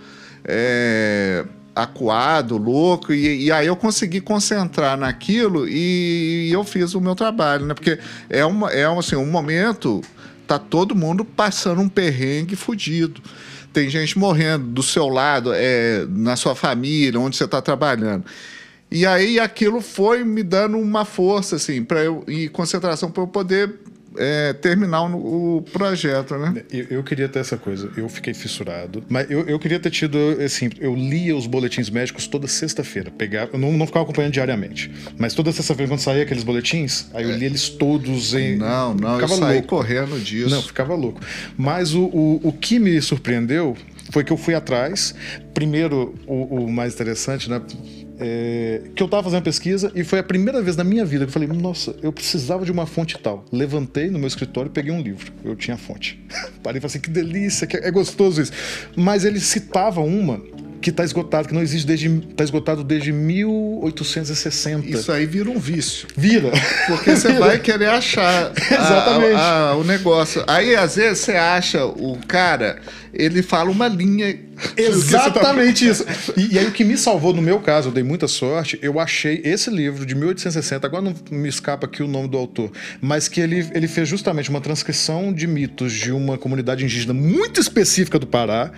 é, 0.44 1.44
acuado, 1.76 2.56
louco, 2.56 3.12
e, 3.12 3.44
e, 3.44 3.52
aí 3.52 3.66
eu 3.66 3.76
consegui 3.76 4.18
concentrar 4.18 4.96
naquilo 4.96 5.68
e, 5.68 6.48
e, 6.48 6.52
eu 6.52 6.64
fiz 6.64 6.94
o 6.94 7.00
meu 7.02 7.14
trabalho, 7.14 7.66
né? 7.66 7.74
Porque 7.74 7.98
é, 8.30 8.42
uma, 8.46 8.72
é 8.72 8.86
assim, 8.86 9.14
um 9.14 9.30
momento, 9.30 10.00
tá 10.46 10.58
todo 10.58 10.94
mundo 10.94 11.22
passando 11.22 11.82
um 11.82 11.88
perrengue 11.88 12.56
fudido. 12.56 13.20
Tem 13.74 13.90
gente 13.90 14.18
morrendo 14.18 14.64
do 14.68 14.82
seu 14.82 15.06
lado, 15.06 15.50
é, 15.52 16.06
na 16.08 16.34
sua 16.34 16.54
família, 16.54 17.20
onde 17.20 17.36
você 17.36 17.44
está 17.44 17.60
trabalhando. 17.60 18.24
E 18.90 19.04
aí 19.04 19.38
aquilo 19.38 19.82
foi 19.82 20.24
me 20.24 20.42
dando 20.42 20.78
uma 20.78 21.04
força, 21.04 21.56
assim, 21.56 21.84
para 21.84 22.02
eu, 22.02 22.24
e 22.26 22.48
concentração 22.48 23.10
para 23.10 23.22
eu 23.22 23.26
poder 23.26 23.74
é, 24.18 24.52
terminar 24.52 25.02
o, 25.04 25.58
o 25.58 25.62
projeto, 25.62 26.36
né? 26.36 26.62
Eu, 26.70 26.86
eu, 26.90 27.02
queria 27.04 27.28
ter 27.28 27.40
essa 27.40 27.56
coisa. 27.56 27.90
Eu 27.96 28.08
fiquei 28.08 28.34
fissurado. 28.34 29.04
Mas 29.08 29.30
eu, 29.30 29.46
eu 29.46 29.58
queria 29.58 29.78
ter 29.78 29.90
tido, 29.90 30.18
assim, 30.44 30.70
eu 30.80 30.94
lia 30.94 31.36
os 31.36 31.46
boletins 31.46 31.90
médicos 31.90 32.26
toda 32.26 32.46
sexta-feira. 32.46 33.10
Pegava, 33.10 33.52
eu 33.54 33.58
não, 33.58 33.72
não 33.72 33.86
ficava 33.86 34.04
acompanhando 34.04 34.32
diariamente. 34.32 34.90
Mas 35.18 35.34
toda 35.34 35.52
sexta-feira, 35.52 35.90
quando 35.90 36.00
saía 36.00 36.22
aqueles 36.22 36.44
boletins, 36.44 37.06
aí 37.14 37.24
eu 37.24 37.36
lia 37.36 37.46
eles 37.46 37.68
todos 37.68 38.34
em. 38.34 38.56
Não, 38.56 38.94
não, 38.94 39.14
ficava 39.14 39.32
eu 39.34 39.38
saí 39.38 39.54
louco. 39.54 39.68
correndo 39.68 40.18
disso. 40.20 40.50
Não, 40.50 40.62
ficava 40.62 40.94
louco. 40.94 41.20
Mas 41.56 41.94
o, 41.94 42.04
o, 42.04 42.40
o 42.42 42.52
que 42.52 42.78
me 42.78 43.00
surpreendeu 43.00 43.76
foi 44.10 44.24
que 44.24 44.32
eu 44.32 44.36
fui 44.36 44.54
atrás. 44.54 45.14
Primeiro, 45.52 46.14
o, 46.26 46.64
o 46.64 46.72
mais 46.72 46.94
interessante, 46.94 47.48
né? 47.50 47.60
É, 48.18 48.82
que 48.94 49.02
eu 49.02 49.04
estava 49.04 49.24
fazendo 49.24 49.42
pesquisa 49.42 49.92
e 49.94 50.02
foi 50.02 50.18
a 50.18 50.22
primeira 50.22 50.62
vez 50.62 50.74
na 50.74 50.84
minha 50.84 51.04
vida 51.04 51.24
que 51.24 51.28
eu 51.28 51.32
falei: 51.32 51.48
Nossa, 51.48 51.94
eu 52.02 52.12
precisava 52.12 52.64
de 52.64 52.72
uma 52.72 52.86
fonte 52.86 53.18
tal. 53.18 53.44
Levantei 53.52 54.10
no 54.10 54.18
meu 54.18 54.28
escritório 54.28 54.68
e 54.70 54.72
peguei 54.72 54.92
um 54.92 55.00
livro. 55.00 55.32
Eu 55.44 55.54
tinha 55.54 55.74
a 55.74 55.78
fonte. 55.78 56.18
Parei 56.62 56.78
e 56.78 56.80
falei 56.80 56.86
assim: 56.86 57.00
Que 57.00 57.10
delícia, 57.10 57.66
que 57.66 57.76
é 57.76 57.90
gostoso 57.90 58.40
isso. 58.40 58.52
Mas 58.96 59.24
ele 59.24 59.40
citava 59.40 60.00
uma 60.00 60.40
que 60.86 60.90
está 60.90 61.02
esgotado, 61.02 61.48
que 61.48 61.54
não 61.54 61.62
existe 61.62 61.84
desde. 61.84 62.06
está 62.06 62.44
esgotado 62.44 62.84
desde 62.84 63.10
1860. 63.12 64.86
Isso 64.86 65.10
aí 65.10 65.26
vira 65.26 65.50
um 65.50 65.58
vício. 65.58 66.06
Vira. 66.16 66.52
Porque 66.86 67.16
você 67.16 67.32
vai 67.40 67.58
querer 67.58 67.88
achar 67.88 68.52
Exatamente. 68.54 69.34
A, 69.34 69.70
a, 69.70 69.76
o 69.76 69.82
negócio. 69.82 70.44
Aí, 70.46 70.76
às 70.76 70.94
vezes, 70.96 71.18
você 71.18 71.32
acha 71.32 71.84
o 71.84 72.16
cara, 72.28 72.78
ele 73.18 73.42
fala 73.42 73.70
uma 73.70 73.88
linha. 73.88 74.38
Exatamente 74.76 75.86
isso. 75.86 76.04
E, 76.36 76.54
e, 76.54 76.58
aí, 76.58 76.66
o 76.66 76.72
que 76.72 76.84
me 76.84 76.96
salvou 76.96 77.32
no 77.32 77.42
meu 77.42 77.60
caso, 77.60 77.88
eu 77.88 77.92
dei 77.92 78.02
muita 78.02 78.26
sorte, 78.26 78.78
eu 78.82 78.98
achei 78.98 79.40
esse 79.44 79.70
livro 79.70 80.06
de 80.06 80.14
1860, 80.14 80.86
agora 80.86 81.02
não 81.02 81.14
me 81.30 81.48
escapa 81.48 81.86
aqui 81.86 82.02
o 82.02 82.08
nome 82.08 82.28
do 82.28 82.38
autor, 82.38 82.70
mas 83.00 83.28
que 83.28 83.40
ele, 83.40 83.68
ele 83.74 83.88
fez 83.88 84.08
justamente 84.08 84.48
uma 84.48 84.60
transcrição 84.60 85.32
de 85.32 85.46
mitos 85.46 85.92
de 85.92 86.12
uma 86.12 86.38
comunidade 86.38 86.84
indígena 86.84 87.12
muito 87.12 87.60
específica 87.60 88.18
do 88.18 88.26
Pará 88.26 88.72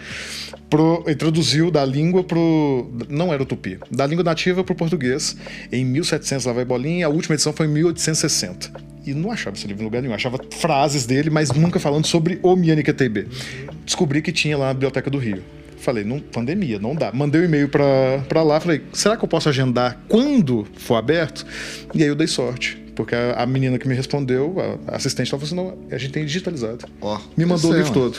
pro, 0.69 1.05
traduziu 1.17 1.71
da 1.71 1.85
língua 1.85 2.23
pro. 2.25 2.91
Não 3.09 3.33
era 3.33 3.43
o 3.43 3.47
tupi. 3.47 3.79
Da 3.91 4.07
língua 4.07 4.25
nativa 4.25 4.63
pro 4.63 4.75
português 4.75 5.37
em 5.73 5.85
1700, 5.85 6.47
lá 6.47 6.53
vai 6.53 6.65
bolinha. 6.65 7.07
A 7.07 7.09
última 7.09 7.35
edição 7.35 7.53
foi 7.53 7.67
em 7.67 7.71
1860. 7.71 8.89
E 9.07 9.15
não 9.15 9.33
achava 9.33 9.57
esse 9.57 9.67
livro 9.67 9.83
em 9.83 9.87
lugar 9.87 10.03
nenhum. 10.03 10.15
Achava 10.15 10.39
frases 10.51 11.07
dele, 11.07 11.31
mas 11.31 11.51
nunca 11.51 11.81
falando 11.81 12.07
sobre 12.07 12.39
o 12.43 12.55
Mianiquetebe. 12.55 13.27
Descobri 13.89 14.21
que 14.21 14.31
tinha 14.31 14.55
lá 14.59 14.67
na 14.67 14.75
Biblioteca 14.75 15.09
do 15.09 15.17
Rio. 15.17 15.43
Falei, 15.79 16.05
não, 16.05 16.21
pandemia, 16.21 16.79
não 16.79 16.95
dá. 16.95 17.11
Mandei 17.11 17.41
um 17.41 17.45
e-mail 17.45 17.71
para 17.71 18.43
lá, 18.43 18.61
falei, 18.61 18.83
será 18.93 19.17
que 19.17 19.25
eu 19.25 19.29
posso 19.29 19.49
agendar 19.49 19.99
quando 20.09 20.67
for 20.77 20.97
aberto? 20.97 21.47
E 21.95 22.03
aí 22.03 22.09
eu 22.09 22.15
dei 22.15 22.27
sorte 22.27 22.79
porque 22.99 23.15
a, 23.15 23.45
a, 23.45 23.47
menina 23.47 23.79
que 23.79 23.87
me 23.87 23.95
respondeu, 23.95 24.57
a, 24.89 24.97
assistente, 24.97 25.33
ela 25.33 25.41
falou 25.41 25.71
assim: 25.71 25.79
não, 25.89 25.97
a 25.97 25.99
gente 25.99 26.11
tem 26.11 26.25
digitalizado. 26.25 26.85
Oh, 27.01 27.17
me 27.37 27.47
mandou 27.47 27.71
o 27.71 27.77
livro 27.77 27.93
todo. 27.93 28.19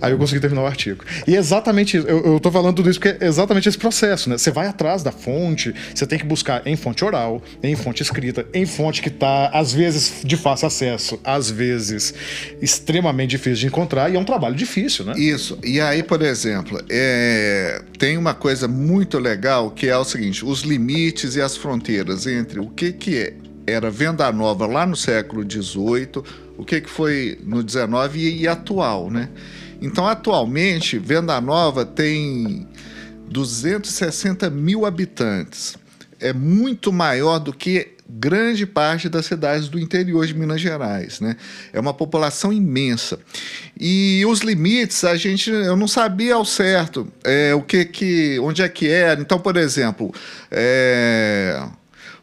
Aí 0.00 0.12
eu 0.12 0.18
consegui 0.18 0.40
terminar 0.40 0.62
o 0.62 0.66
artigo. 0.66 1.04
E 1.26 1.34
exatamente. 1.34 1.96
Eu, 1.96 2.24
eu 2.24 2.40
tô 2.40 2.50
falando 2.50 2.76
tudo 2.76 2.90
isso 2.90 3.00
porque 3.00 3.22
é 3.24 3.26
exatamente 3.26 3.68
esse 3.68 3.78
processo, 3.78 4.28
né? 4.28 4.38
Você 4.38 4.50
vai 4.50 4.66
atrás 4.66 5.02
da 5.02 5.12
fonte, 5.12 5.74
você 5.94 6.06
tem 6.06 6.18
que 6.18 6.24
buscar 6.24 6.66
em 6.66 6.76
fonte 6.76 7.04
oral, 7.04 7.42
em 7.62 7.74
fonte 7.76 8.02
escrita, 8.02 8.46
em 8.52 8.66
fonte 8.66 9.02
que 9.02 9.10
tá, 9.10 9.50
às 9.52 9.72
vezes, 9.72 10.22
de 10.24 10.36
fácil 10.36 10.66
acesso, 10.66 11.20
às 11.24 11.50
vezes 11.50 12.14
extremamente 12.60 13.30
difícil 13.30 13.60
de 13.60 13.66
encontrar, 13.66 14.10
e 14.10 14.16
é 14.16 14.18
um 14.18 14.24
trabalho 14.24 14.54
difícil, 14.54 15.04
né? 15.04 15.14
Isso. 15.16 15.58
E 15.64 15.80
aí, 15.80 16.02
por 16.02 16.22
exemplo, 16.22 16.80
é... 16.88 17.82
tem 17.98 18.16
uma 18.16 18.34
coisa 18.34 18.68
muito 18.68 19.18
legal 19.18 19.70
que 19.70 19.88
é 19.88 19.96
o 19.96 20.04
seguinte: 20.04 20.44
os 20.44 20.62
limites 20.62 21.36
e 21.36 21.40
as 21.40 21.56
fronteiras 21.56 22.26
entre 22.26 22.60
o 22.60 22.66
que, 22.66 22.92
que 22.92 23.16
é 23.16 23.34
era 23.68 23.90
venda 23.90 24.30
nova 24.32 24.66
lá 24.66 24.86
no 24.86 24.96
século 24.96 25.42
XVIII, 25.42 26.22
o 26.56 26.64
que, 26.64 26.80
que 26.80 26.88
foi 26.88 27.38
no 27.44 27.60
XIX 27.60 28.14
e, 28.14 28.42
e 28.42 28.48
atual, 28.48 29.10
né? 29.10 29.28
Então, 29.80 30.06
atualmente, 30.06 30.98
Venda 30.98 31.40
Nova 31.40 31.84
tem 31.84 32.66
260 33.28 34.50
mil 34.50 34.84
habitantes. 34.84 35.76
É 36.20 36.32
muito 36.32 36.92
maior 36.92 37.38
do 37.38 37.52
que 37.52 37.98
grande 38.08 38.64
parte 38.64 39.08
das 39.08 39.26
cidades 39.26 39.68
do 39.68 39.78
interior 39.78 40.26
de 40.26 40.32
Minas 40.32 40.60
Gerais, 40.60 41.20
né? 41.20 41.36
É 41.72 41.78
uma 41.78 41.92
população 41.92 42.52
imensa. 42.52 43.18
E 43.78 44.24
os 44.26 44.40
limites, 44.40 45.04
a 45.04 45.14
gente, 45.14 45.50
eu 45.50 45.76
não 45.76 45.86
sabia 45.86 46.34
ao 46.34 46.44
certo 46.44 47.06
é, 47.22 47.54
o 47.54 47.60
que, 47.60 47.84
que, 47.84 48.38
onde 48.40 48.62
é 48.62 48.68
que 48.68 48.88
era. 48.88 49.20
Então, 49.20 49.38
por 49.38 49.56
exemplo, 49.56 50.12
é, 50.50 51.62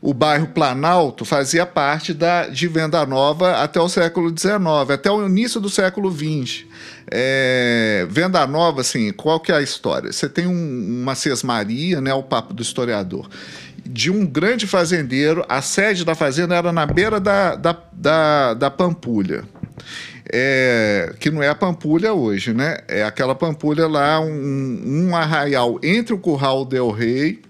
o 0.06 0.14
bairro 0.14 0.46
Planalto 0.50 1.26
fazia 1.26 1.66
parte 1.66 2.14
da, 2.14 2.48
de 2.48 2.68
Venda 2.68 3.04
Nova 3.08 3.64
até 3.64 3.82
o 3.82 3.90
século 3.90 4.30
XIX, 4.30 4.92
até 4.94 5.10
o 5.10 5.26
início 5.26 5.60
do 5.60 5.68
século 5.68 6.12
XX. 6.12 6.64
É, 7.10 8.06
Venda 8.08 8.46
Nova, 8.46 8.82
assim, 8.82 9.12
qual 9.12 9.40
que 9.40 9.52
é 9.52 9.56
a 9.56 9.64
história? 9.64 10.12
Você 10.12 10.30
tem 10.30 10.46
um, 10.46 11.02
uma 11.02 11.16
sesmaria, 11.16 12.00
né, 12.00 12.14
o 12.14 12.22
papo 12.22 12.54
do 12.54 12.62
historiador, 12.62 13.28
de 13.84 14.12
um 14.12 14.28
grande 14.28 14.68
fazendeiro, 14.68 15.44
a 15.50 15.60
sede 15.64 16.06
da 16.06 16.14
fazenda 16.14 16.54
era 16.54 16.72
na 16.72 16.86
beira 16.86 17.20
da, 17.20 17.56
da, 17.56 17.76
da, 17.92 18.54
da 18.54 18.70
Pampulha. 18.70 19.44
É, 20.32 21.16
que 21.20 21.32
não 21.32 21.42
é 21.42 21.50
a 21.50 21.56
Pampulha 21.56 22.14
hoje, 22.14 22.54
né? 22.54 22.78
É 22.88 23.04
aquela 23.04 23.34
Pampulha 23.34 23.88
lá, 23.88 24.20
um, 24.20 25.08
um 25.08 25.16
arraial 25.16 25.80
entre 25.82 26.14
o 26.14 26.18
Curral 26.20 26.64
Del 26.64 26.92
Rei 26.92 27.45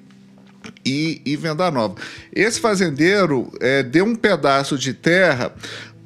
e, 0.86 1.22
e 1.26 1.36
Venda 1.36 1.72
Nova. 1.72 1.96
Esse 2.34 2.60
fazendeiro 2.60 3.52
é, 3.60 3.82
deu 3.82 4.06
um 4.06 4.16
pedaço 4.16 4.78
de 4.78 4.94
terra 4.94 5.52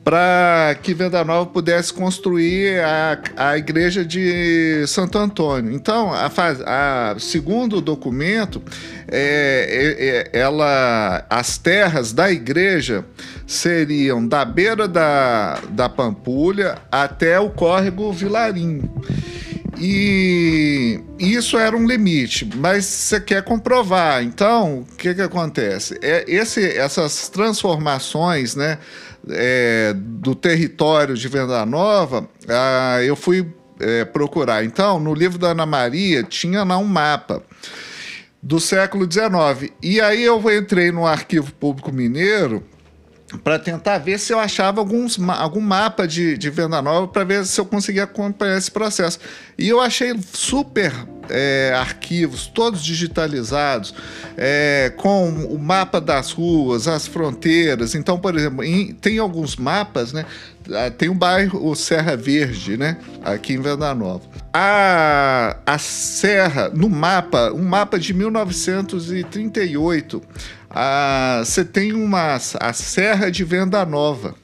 para 0.03 0.75
que 0.81 0.93
Venda 0.93 1.23
Nova 1.23 1.45
pudesse 1.45 1.93
construir 1.93 2.79
a, 2.79 3.21
a 3.35 3.57
igreja 3.57 4.03
de 4.03 4.83
Santo 4.87 5.17
Antônio. 5.17 5.71
Então, 5.71 6.11
a, 6.11 6.31
a 6.65 7.19
segundo 7.19 7.77
o 7.77 7.81
documento, 7.81 8.61
é, 9.07 10.31
é, 10.33 10.37
é, 10.37 10.39
ela, 10.39 11.23
as 11.29 11.57
terras 11.57 12.13
da 12.13 12.31
igreja 12.31 13.05
seriam 13.45 14.25
da 14.25 14.43
beira 14.45 14.87
da, 14.87 15.59
da 15.69 15.89
Pampulha 15.89 16.77
até 16.91 17.39
o 17.39 17.49
córrego 17.49 18.11
Vilarim. 18.11 18.89
E 19.79 20.99
isso 21.17 21.57
era 21.57 21.75
um 21.75 21.87
limite, 21.87 22.47
mas 22.57 22.85
você 22.85 23.19
quer 23.19 23.43
comprovar. 23.43 24.21
Então, 24.21 24.79
o 24.79 24.95
que, 24.95 25.13
que 25.13 25.21
acontece? 25.21 25.97
É, 26.01 26.25
esse, 26.27 26.77
essas 26.77 27.29
transformações 27.29 28.55
né, 28.55 28.77
é, 29.29 29.93
do 29.95 30.35
território 30.35 31.15
de 31.15 31.27
Venda 31.29 31.65
Nova, 31.65 32.27
ah, 32.47 33.01
eu 33.01 33.15
fui 33.15 33.47
é, 33.79 34.03
procurar. 34.03 34.65
Então, 34.65 34.99
no 34.99 35.13
livro 35.13 35.37
da 35.37 35.49
Ana 35.49 35.65
Maria, 35.65 36.23
tinha 36.23 36.63
lá 36.63 36.77
um 36.77 36.85
mapa 36.85 37.41
do 38.43 38.59
século 38.59 39.09
XIX. 39.09 39.71
E 39.81 40.01
aí 40.01 40.23
eu 40.23 40.41
entrei 40.51 40.91
no 40.91 41.05
Arquivo 41.05 41.53
Público 41.53 41.91
Mineiro 41.91 42.63
para 43.37 43.59
tentar 43.59 43.99
ver 43.99 44.19
se 44.19 44.33
eu 44.33 44.39
achava 44.39 44.81
alguns, 44.81 45.19
algum 45.37 45.61
mapa 45.61 46.07
de, 46.07 46.35
de 46.37 46.49
venda 46.49 46.81
nova 46.81 47.07
para 47.07 47.23
ver 47.23 47.45
se 47.45 47.59
eu 47.59 47.65
conseguia 47.65 48.03
acompanhar 48.03 48.57
esse 48.57 48.71
processo. 48.71 49.19
E 49.57 49.69
eu 49.69 49.79
achei 49.79 50.13
super 50.33 50.91
é, 51.29 51.71
arquivos, 51.75 52.47
todos 52.47 52.83
digitalizados, 52.83 53.93
é, 54.35 54.91
com 54.97 55.29
o 55.29 55.59
mapa 55.59 56.01
das 56.01 56.31
ruas, 56.31 56.87
as 56.87 57.05
fronteiras. 57.05 57.93
Então, 57.93 58.19
por 58.19 58.35
exemplo, 58.35 58.63
em, 58.63 58.93
tem 58.93 59.19
alguns 59.19 59.55
mapas, 59.55 60.11
né? 60.11 60.25
Ah, 60.71 60.91
tem 60.91 61.09
um 61.09 61.17
bairro, 61.17 61.67
o 61.67 61.75
Serra 61.75 62.15
Verde, 62.15 62.77
né? 62.77 62.99
Aqui 63.23 63.53
em 63.53 63.61
Venda 63.61 63.95
Nova. 63.95 64.21
A, 64.53 65.57
a 65.65 65.77
Serra, 65.77 66.69
no 66.69 66.89
mapa, 66.89 67.51
um 67.51 67.63
mapa 67.63 67.99
de 67.99 68.13
1938 68.13 70.21
ah, 70.21 70.39
você 71.43 71.65
tem 71.65 71.93
uma 71.93 72.35
a 72.59 72.73
Serra 72.73 73.31
de 73.31 73.43
Venda 73.43 73.85
Nova, 73.85 74.35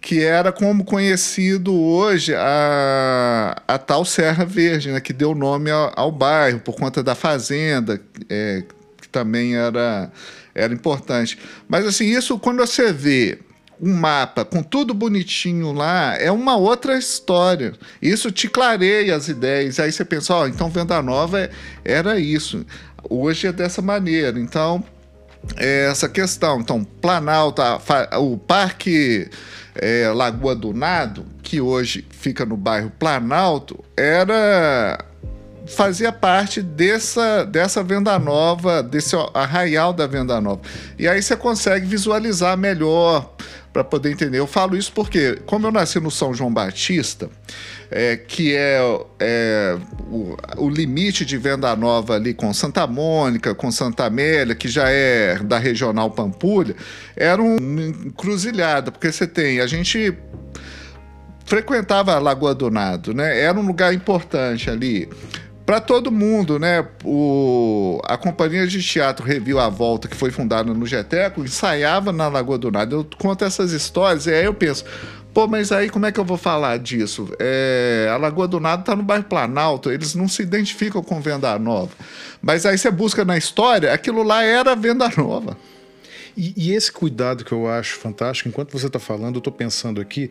que 0.00 0.22
era 0.22 0.52
como 0.52 0.84
conhecido 0.84 1.74
hoje 1.74 2.34
a, 2.34 3.62
a 3.66 3.78
tal 3.78 4.04
Serra 4.04 4.44
Verde, 4.44 4.90
né, 4.90 5.00
que 5.00 5.12
deu 5.12 5.34
nome 5.34 5.70
ao, 5.70 5.92
ao 5.96 6.12
bairro 6.12 6.60
por 6.60 6.76
conta 6.76 7.02
da 7.02 7.14
fazenda, 7.14 8.00
é, 8.28 8.64
que 9.00 9.08
também 9.08 9.56
era, 9.56 10.10
era 10.54 10.72
importante. 10.72 11.38
Mas 11.68 11.86
assim, 11.86 12.04
isso 12.06 12.38
quando 12.38 12.58
você 12.58 12.92
vê 12.92 13.38
um 13.80 13.92
mapa 13.94 14.44
com 14.44 14.62
tudo 14.62 14.94
bonitinho 14.94 15.72
lá, 15.72 16.16
é 16.16 16.30
uma 16.30 16.56
outra 16.56 16.96
história. 16.96 17.74
Isso 18.00 18.30
te 18.30 18.48
clareia 18.48 19.16
as 19.16 19.28
ideias. 19.28 19.80
Aí 19.80 19.90
você 19.90 20.04
pensa, 20.04 20.34
ó, 20.34 20.42
oh, 20.42 20.46
então 20.46 20.70
Venda 20.70 21.02
Nova 21.02 21.50
era 21.84 22.18
isso. 22.18 22.64
Hoje 23.08 23.46
é 23.46 23.52
dessa 23.52 23.82
maneira. 23.82 24.38
Então, 24.38 24.84
é 25.56 25.88
essa 25.90 26.08
questão. 26.08 26.60
Então, 26.60 26.84
Planalto, 26.84 27.62
o 28.18 28.36
Parque 28.36 29.28
é, 29.74 30.08
Lagoa 30.14 30.54
do 30.54 30.72
Nado, 30.72 31.26
que 31.42 31.60
hoje 31.60 32.06
fica 32.10 32.44
no 32.44 32.56
bairro 32.56 32.90
Planalto, 32.98 33.84
era 33.96 34.98
fazia 35.66 36.12
parte 36.12 36.60
dessa, 36.62 37.44
dessa 37.44 37.82
venda 37.82 38.18
nova, 38.18 38.82
desse 38.82 39.16
arraial 39.32 39.92
da 39.92 40.06
venda 40.06 40.40
nova. 40.40 40.60
E 40.98 41.08
aí 41.08 41.22
você 41.22 41.36
consegue 41.36 41.86
visualizar 41.86 42.56
melhor 42.56 43.34
para 43.72 43.82
poder 43.82 44.12
entender. 44.12 44.38
Eu 44.38 44.46
falo 44.46 44.76
isso 44.76 44.92
porque, 44.92 45.40
como 45.46 45.66
eu 45.66 45.72
nasci 45.72 45.98
no 45.98 46.10
São 46.10 46.32
João 46.32 46.52
Batista, 46.52 47.28
é, 47.90 48.16
que 48.16 48.54
é, 48.54 48.78
é 49.18 49.76
o, 50.08 50.36
o, 50.58 50.68
limite 50.68 51.24
de 51.24 51.36
venda 51.36 51.74
nova 51.74 52.14
ali 52.14 52.34
com 52.34 52.52
Santa 52.54 52.86
Mônica, 52.86 53.54
com 53.54 53.70
Santa 53.72 54.04
Amélia, 54.04 54.54
que 54.54 54.68
já 54.68 54.88
é 54.88 55.38
da 55.38 55.58
regional 55.58 56.10
Pampulha, 56.10 56.76
era 57.16 57.42
um 57.42 57.56
encruzilhada, 58.06 58.92
porque 58.92 59.10
você 59.10 59.26
tem, 59.26 59.60
a 59.60 59.66
gente 59.66 60.16
frequentava 61.44 62.14
a 62.14 62.18
Lagoa 62.18 62.54
do 62.54 62.70
Nado, 62.70 63.12
né? 63.12 63.40
Era 63.40 63.58
um 63.58 63.66
lugar 63.66 63.92
importante 63.92 64.70
ali 64.70 65.08
para 65.64 65.80
todo 65.80 66.12
mundo, 66.12 66.58
né? 66.58 66.86
O, 67.04 68.00
a 68.04 68.16
companhia 68.16 68.66
de 68.66 68.82
teatro 68.82 69.24
Review 69.24 69.58
a 69.58 69.68
Volta, 69.68 70.08
que 70.08 70.16
foi 70.16 70.30
fundada 70.30 70.72
no 70.74 70.86
Geteco, 70.86 71.42
ensaiava 71.42 72.12
na 72.12 72.28
Lagoa 72.28 72.58
do 72.58 72.70
Nado. 72.70 72.96
Eu 72.96 73.08
conto 73.18 73.44
essas 73.44 73.72
histórias 73.72 74.26
e 74.26 74.34
aí 74.34 74.44
eu 74.44 74.52
penso, 74.52 74.84
pô, 75.32 75.46
mas 75.46 75.72
aí 75.72 75.88
como 75.88 76.04
é 76.04 76.12
que 76.12 76.20
eu 76.20 76.24
vou 76.24 76.36
falar 76.36 76.78
disso? 76.78 77.28
É, 77.38 78.08
a 78.12 78.16
Lagoa 78.18 78.46
do 78.46 78.60
Nado 78.60 78.80
está 78.80 78.94
no 78.94 79.02
bairro 79.02 79.24
Planalto, 79.24 79.90
eles 79.90 80.14
não 80.14 80.28
se 80.28 80.42
identificam 80.42 81.02
com 81.02 81.20
Venda 81.20 81.58
Nova. 81.58 81.92
Mas 82.42 82.66
aí 82.66 82.76
você 82.76 82.90
busca 82.90 83.24
na 83.24 83.38
história, 83.38 83.92
aquilo 83.92 84.22
lá 84.22 84.44
era 84.44 84.76
Venda 84.76 85.10
Nova. 85.16 85.56
E, 86.36 86.52
e 86.56 86.72
esse 86.72 86.92
cuidado 86.92 87.44
que 87.44 87.52
eu 87.52 87.68
acho 87.68 87.96
fantástico, 87.96 88.48
enquanto 88.48 88.72
você 88.72 88.86
está 88.86 88.98
falando, 88.98 89.36
eu 89.36 89.38
estou 89.38 89.52
pensando 89.52 90.00
aqui, 90.00 90.30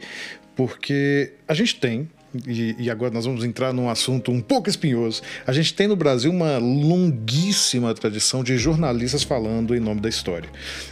porque 0.55 1.33
a 1.47 1.55
gente 1.55 1.79
tem 1.79 2.07
e, 2.47 2.75
e, 2.79 2.89
agora 2.89 3.13
nós 3.13 3.25
vamos 3.25 3.43
entrar 3.43 3.71
num 3.71 3.89
assunto 3.89 4.31
um 4.31 4.41
pouco 4.41 4.67
espinhoso. 4.67 5.21
A 5.45 5.53
gente 5.53 5.73
tem 5.73 5.87
no 5.87 5.95
Brasil 5.95 6.31
uma 6.31 6.57
longuíssima 6.57 7.93
tradição 7.93 8.43
de 8.43 8.57
jornalistas 8.57 9.21
falando 9.21 9.75
em 9.75 9.79
nome 9.79 10.01
da 10.01 10.09
história. 10.09 10.49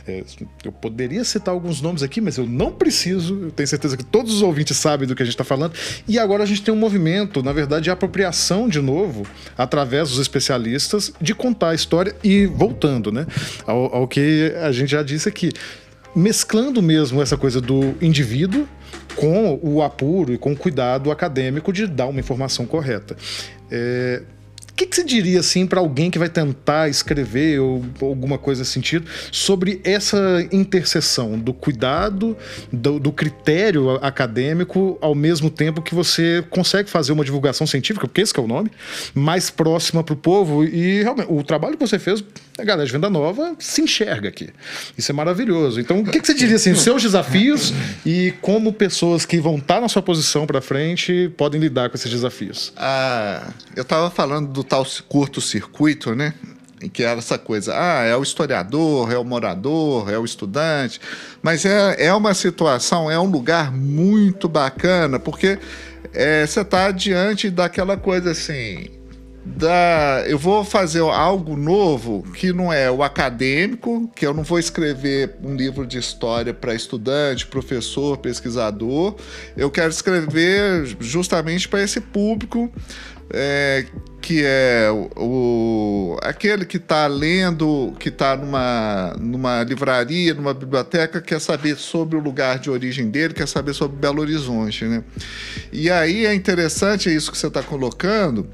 É, 0.07 0.23
eu 0.63 0.71
poderia 0.71 1.23
citar 1.23 1.53
alguns 1.53 1.81
nomes 1.81 2.03
aqui, 2.03 2.21
mas 2.21 2.37
eu 2.37 2.45
não 2.45 2.71
preciso. 2.71 3.45
Eu 3.45 3.51
tenho 3.51 3.67
certeza 3.67 3.97
que 3.97 4.05
todos 4.05 4.35
os 4.35 4.41
ouvintes 4.43 4.77
sabem 4.77 5.07
do 5.07 5.15
que 5.15 5.23
a 5.23 5.25
gente 5.25 5.33
está 5.33 5.43
falando. 5.43 5.73
E 6.07 6.19
agora 6.19 6.43
a 6.43 6.45
gente 6.45 6.61
tem 6.61 6.73
um 6.73 6.77
movimento, 6.77 7.41
na 7.41 7.51
verdade, 7.51 7.85
de 7.85 7.91
apropriação 7.91 8.69
de 8.69 8.79
novo, 8.79 9.25
através 9.57 10.09
dos 10.09 10.19
especialistas, 10.19 11.11
de 11.19 11.33
contar 11.33 11.69
a 11.69 11.75
história 11.75 12.15
e 12.23 12.45
voltando 12.45 13.11
né, 13.11 13.25
ao, 13.65 13.95
ao 13.95 14.07
que 14.07 14.53
a 14.61 14.71
gente 14.71 14.91
já 14.91 15.01
disse 15.01 15.27
aqui 15.27 15.51
mesclando 16.15 16.81
mesmo 16.81 17.21
essa 17.21 17.37
coisa 17.37 17.61
do 17.61 17.95
indivíduo 18.01 18.67
com 19.15 19.59
o 19.61 19.81
apuro 19.81 20.33
e 20.33 20.37
com 20.37 20.53
o 20.53 20.57
cuidado 20.57 21.11
acadêmico 21.11 21.71
de 21.71 21.87
dar 21.87 22.07
uma 22.07 22.19
informação 22.19 22.65
correta. 22.65 23.15
É, 23.69 24.23
o 24.71 24.73
que, 24.73 24.87
que 24.87 24.95
você 24.95 25.03
diria 25.03 25.39
assim 25.39 25.67
para 25.67 25.79
alguém 25.79 26.09
que 26.09 26.17
vai 26.17 26.29
tentar 26.29 26.89
escrever 26.89 27.59
ou, 27.59 27.83
alguma 28.01 28.37
coisa 28.37 28.61
nesse 28.61 28.71
sentido 28.71 29.05
sobre 29.31 29.81
essa 29.83 30.47
interseção 30.51 31.37
do 31.37 31.53
cuidado, 31.53 32.35
do, 32.71 32.99
do, 32.99 33.11
critério 33.11 33.91
acadêmico, 34.01 34.97
ao 35.01 35.13
mesmo 35.13 35.49
tempo 35.49 35.81
que 35.81 35.93
você 35.93 36.43
consegue 36.49 36.89
fazer 36.89 37.11
uma 37.11 37.23
divulgação 37.23 37.67
científica, 37.67 38.07
porque 38.07 38.21
esse 38.21 38.37
é 38.37 38.41
o 38.41 38.47
nome, 38.47 38.71
mais 39.13 39.49
próxima 39.49 40.03
para 40.03 40.13
o 40.13 40.17
povo 40.17 40.63
e 40.63 41.03
realmente 41.03 41.27
o 41.29 41.43
trabalho 41.43 41.77
que 41.77 41.85
você 41.85 41.99
fez 41.99 42.23
a 42.57 42.63
galera 42.63 42.85
de 42.85 42.91
venda 42.91 43.09
nova 43.09 43.55
se 43.59 43.81
enxerga 43.81 44.29
aqui. 44.29 44.49
Isso 44.97 45.11
é 45.11 45.13
maravilhoso. 45.13 45.79
Então, 45.79 45.99
o 45.99 46.05
que, 46.05 46.19
que 46.19 46.27
você 46.27 46.33
diria 46.33 46.55
assim, 46.55 46.75
seus 46.75 47.01
desafios 47.01 47.73
e 48.05 48.33
como 48.41 48.73
pessoas 48.73 49.25
que 49.25 49.39
vão 49.39 49.57
estar 49.57 49.79
na 49.79 49.87
sua 49.87 50.01
posição 50.01 50.45
para 50.45 50.61
frente 50.61 51.31
podem 51.37 51.59
lidar 51.59 51.89
com 51.89 51.95
esses 51.95 52.11
desafios? 52.11 52.73
Ah, 52.75 53.51
eu 53.75 53.83
estava 53.83 54.09
falando 54.09 54.49
do 54.51 54.63
tal 54.63 54.85
curto-circuito, 55.07 56.13
né? 56.13 56.33
Que 56.93 57.03
era 57.03 57.19
essa 57.19 57.37
coisa, 57.37 57.73
ah, 57.75 58.03
é 58.03 58.15
o 58.17 58.23
historiador, 58.23 59.11
é 59.11 59.17
o 59.17 59.23
morador, 59.23 60.11
é 60.11 60.17
o 60.17 60.25
estudante, 60.25 60.99
mas 61.41 61.63
é, 61.63 62.07
é 62.07 62.13
uma 62.13 62.33
situação, 62.33 63.09
é 63.09 63.19
um 63.19 63.29
lugar 63.29 63.71
muito 63.71 64.49
bacana, 64.49 65.19
porque 65.19 65.59
é, 66.11 66.45
você 66.45 66.61
está 66.61 66.89
diante 66.89 67.51
daquela 67.51 67.95
coisa 67.97 68.31
assim, 68.31 68.89
da, 69.43 70.23
eu 70.27 70.37
vou 70.37 70.63
fazer 70.63 70.99
algo 70.99 71.55
novo 71.55 72.23
que 72.33 72.53
não 72.53 72.71
é 72.71 72.91
o 72.91 73.01
acadêmico, 73.01 74.09
que 74.15 74.25
eu 74.25 74.33
não 74.33 74.43
vou 74.43 74.59
escrever 74.59 75.35
um 75.43 75.55
livro 75.55 75.85
de 75.85 75.97
história 75.97 76.53
para 76.53 76.75
estudante, 76.75 77.47
professor, 77.47 78.17
pesquisador. 78.17 79.15
Eu 79.57 79.71
quero 79.71 79.89
escrever 79.89 80.95
justamente 80.99 81.67
para 81.67 81.81
esse 81.81 81.99
público 81.99 82.71
é, 83.33 83.85
que 84.21 84.43
é 84.45 84.89
o, 85.17 86.17
aquele 86.21 86.65
que 86.65 86.77
está 86.77 87.07
lendo, 87.07 87.93
que 87.97 88.09
está 88.09 88.35
numa, 88.35 89.15
numa 89.19 89.63
livraria, 89.63 90.33
numa 90.33 90.53
biblioteca, 90.53 91.19
quer 91.19 91.41
saber 91.41 91.77
sobre 91.77 92.15
o 92.15 92.19
lugar 92.19 92.59
de 92.59 92.69
origem 92.69 93.09
dele, 93.09 93.33
quer 93.33 93.47
saber 93.47 93.73
sobre 93.73 93.97
Belo 93.97 94.21
Horizonte, 94.21 94.85
né? 94.85 95.03
E 95.71 95.89
aí 95.89 96.25
é 96.25 96.33
interessante 96.33 97.13
isso 97.13 97.31
que 97.31 97.37
você 97.37 97.47
está 97.47 97.63
colocando 97.63 98.47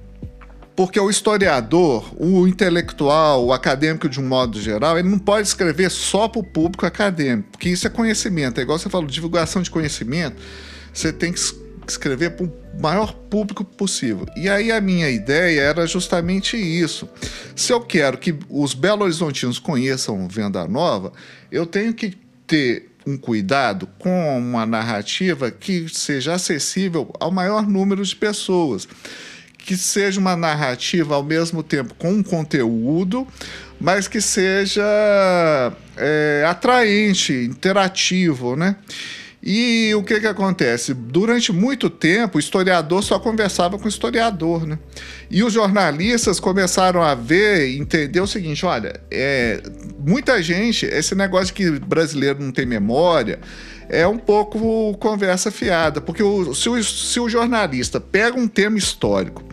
porque 0.78 1.00
o 1.00 1.10
historiador, 1.10 2.14
o 2.16 2.48
intelectual, 2.48 3.44
o 3.44 3.52
acadêmico 3.52 4.08
de 4.08 4.20
um 4.20 4.28
modo 4.28 4.62
geral, 4.62 5.00
ele 5.00 5.10
não 5.10 5.18
pode 5.18 5.48
escrever 5.48 5.90
só 5.90 6.28
para 6.28 6.40
o 6.40 6.44
público 6.44 6.86
acadêmico, 6.86 7.50
porque 7.50 7.68
isso 7.68 7.88
é 7.88 7.90
conhecimento. 7.90 8.60
É 8.60 8.62
igual 8.62 8.78
você 8.78 8.88
falou, 8.88 9.08
divulgação 9.08 9.64
de 9.64 9.72
conhecimento, 9.72 10.38
você 10.94 11.12
tem 11.12 11.34
que 11.34 11.40
escrever 11.88 12.36
para 12.36 12.46
o 12.46 12.54
maior 12.80 13.12
público 13.12 13.66
possível. 13.66 14.28
E 14.36 14.48
aí 14.48 14.72
a 14.72 14.80
minha 14.80 15.10
ideia 15.10 15.62
era 15.62 15.88
justamente 15.88 16.56
isso. 16.56 17.10
Se 17.56 17.74
eu 17.74 17.82
quero 17.82 18.20
que 18.20 18.38
os 18.48 18.76
Belo 18.76 19.04
Horizontinos 19.04 19.58
conheçam 19.58 20.28
Venda 20.28 20.68
Nova, 20.68 21.12
eu 21.52 21.66
tenho 21.66 21.92
que 21.92 22.16
ter 22.46 22.92
um 23.04 23.18
cuidado 23.18 23.90
com 23.98 24.38
uma 24.38 24.64
narrativa 24.64 25.50
que 25.50 25.90
seja 25.90 26.36
acessível 26.36 27.12
ao 27.20 27.32
maior 27.32 27.68
número 27.68 28.04
de 28.04 28.16
pessoas 28.16 28.88
que 29.68 29.76
seja 29.76 30.18
uma 30.18 30.38
narrativa 30.38 31.16
ao 31.16 31.22
mesmo 31.22 31.62
tempo 31.62 31.94
com 31.96 32.10
um 32.10 32.24
conteúdo, 32.24 33.28
mas 33.82 34.08
que 34.08 34.22
seja 34.22 34.82
é, 35.98 36.46
atraente, 36.48 37.34
interativo, 37.34 38.56
né? 38.56 38.78
E 39.44 39.94
o 39.94 40.04
que, 40.04 40.22
que 40.22 40.28
acontece? 40.28 40.94
Durante 40.94 41.52
muito 41.52 41.90
tempo, 41.90 42.38
o 42.38 42.40
historiador 42.40 43.04
só 43.04 43.20
conversava 43.20 43.78
com 43.78 43.84
o 43.84 43.90
historiador, 43.90 44.66
né? 44.66 44.80
E 45.30 45.44
os 45.44 45.52
jornalistas 45.52 46.40
começaram 46.40 47.02
a 47.02 47.14
ver, 47.14 47.78
entender 47.78 48.22
o 48.22 48.28
seguinte: 48.28 48.66
olha, 48.66 49.02
é, 49.12 49.62
muita 50.00 50.42
gente, 50.42 50.86
esse 50.86 51.14
negócio 51.14 51.54
que 51.54 51.72
brasileiro 51.72 52.42
não 52.42 52.54
tem 52.54 52.66
memória, 52.66 53.40
é 53.90 54.08
um 54.08 54.18
pouco 54.18 54.96
conversa 54.98 55.52
fiada, 55.52 56.02
porque 56.02 56.24
o, 56.24 56.54
se, 56.54 56.70
o, 56.70 56.84
se 56.84 57.20
o 57.20 57.30
jornalista 57.30 58.00
pega 58.00 58.38
um 58.38 58.48
tema 58.48 58.78
histórico 58.78 59.44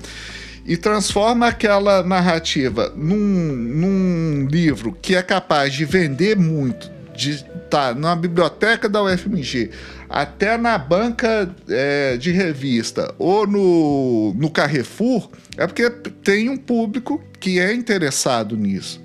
e 0.66 0.76
transforma 0.76 1.48
aquela 1.48 2.02
narrativa 2.02 2.92
num, 2.96 3.16
num 3.16 4.46
livro 4.50 4.96
que 5.00 5.14
é 5.14 5.22
capaz 5.22 5.72
de 5.72 5.84
vender 5.84 6.36
muito, 6.36 6.90
de 7.14 7.44
tá 7.70 7.94
na 7.94 8.14
biblioteca 8.14 8.88
da 8.88 9.02
UFMG, 9.02 9.70
até 10.08 10.56
na 10.56 10.78
banca 10.78 11.52
é, 11.68 12.16
de 12.16 12.30
revista 12.30 13.12
ou 13.18 13.46
no, 13.46 14.34
no 14.34 14.50
Carrefour, 14.50 15.28
é 15.56 15.66
porque 15.66 15.90
tem 16.22 16.48
um 16.48 16.56
público 16.56 17.22
que 17.40 17.58
é 17.58 17.74
interessado 17.74 18.56
nisso. 18.56 19.02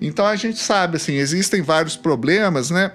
Então 0.00 0.24
a 0.24 0.36
gente 0.36 0.58
sabe, 0.58 0.96
assim, 0.96 1.14
existem 1.14 1.60
vários 1.60 1.96
problemas, 1.96 2.70
né? 2.70 2.92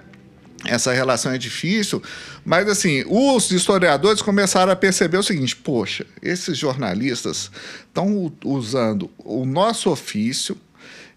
Essa 0.66 0.94
relação 0.94 1.32
é 1.32 1.38
difícil, 1.38 2.02
mas 2.46 2.68
assim, 2.70 3.04
os 3.08 3.52
historiadores 3.52 4.22
começaram 4.22 4.72
a 4.72 4.76
perceber 4.76 5.18
o 5.18 5.24
seguinte: 5.24 5.56
poxa, 5.56 6.06
esses 6.22 6.58
jornalistas 6.58 7.52
estão 7.88 8.32
usando 8.46 9.10
o 9.18 9.46
nosso 9.46 9.90
ofício, 9.90 10.58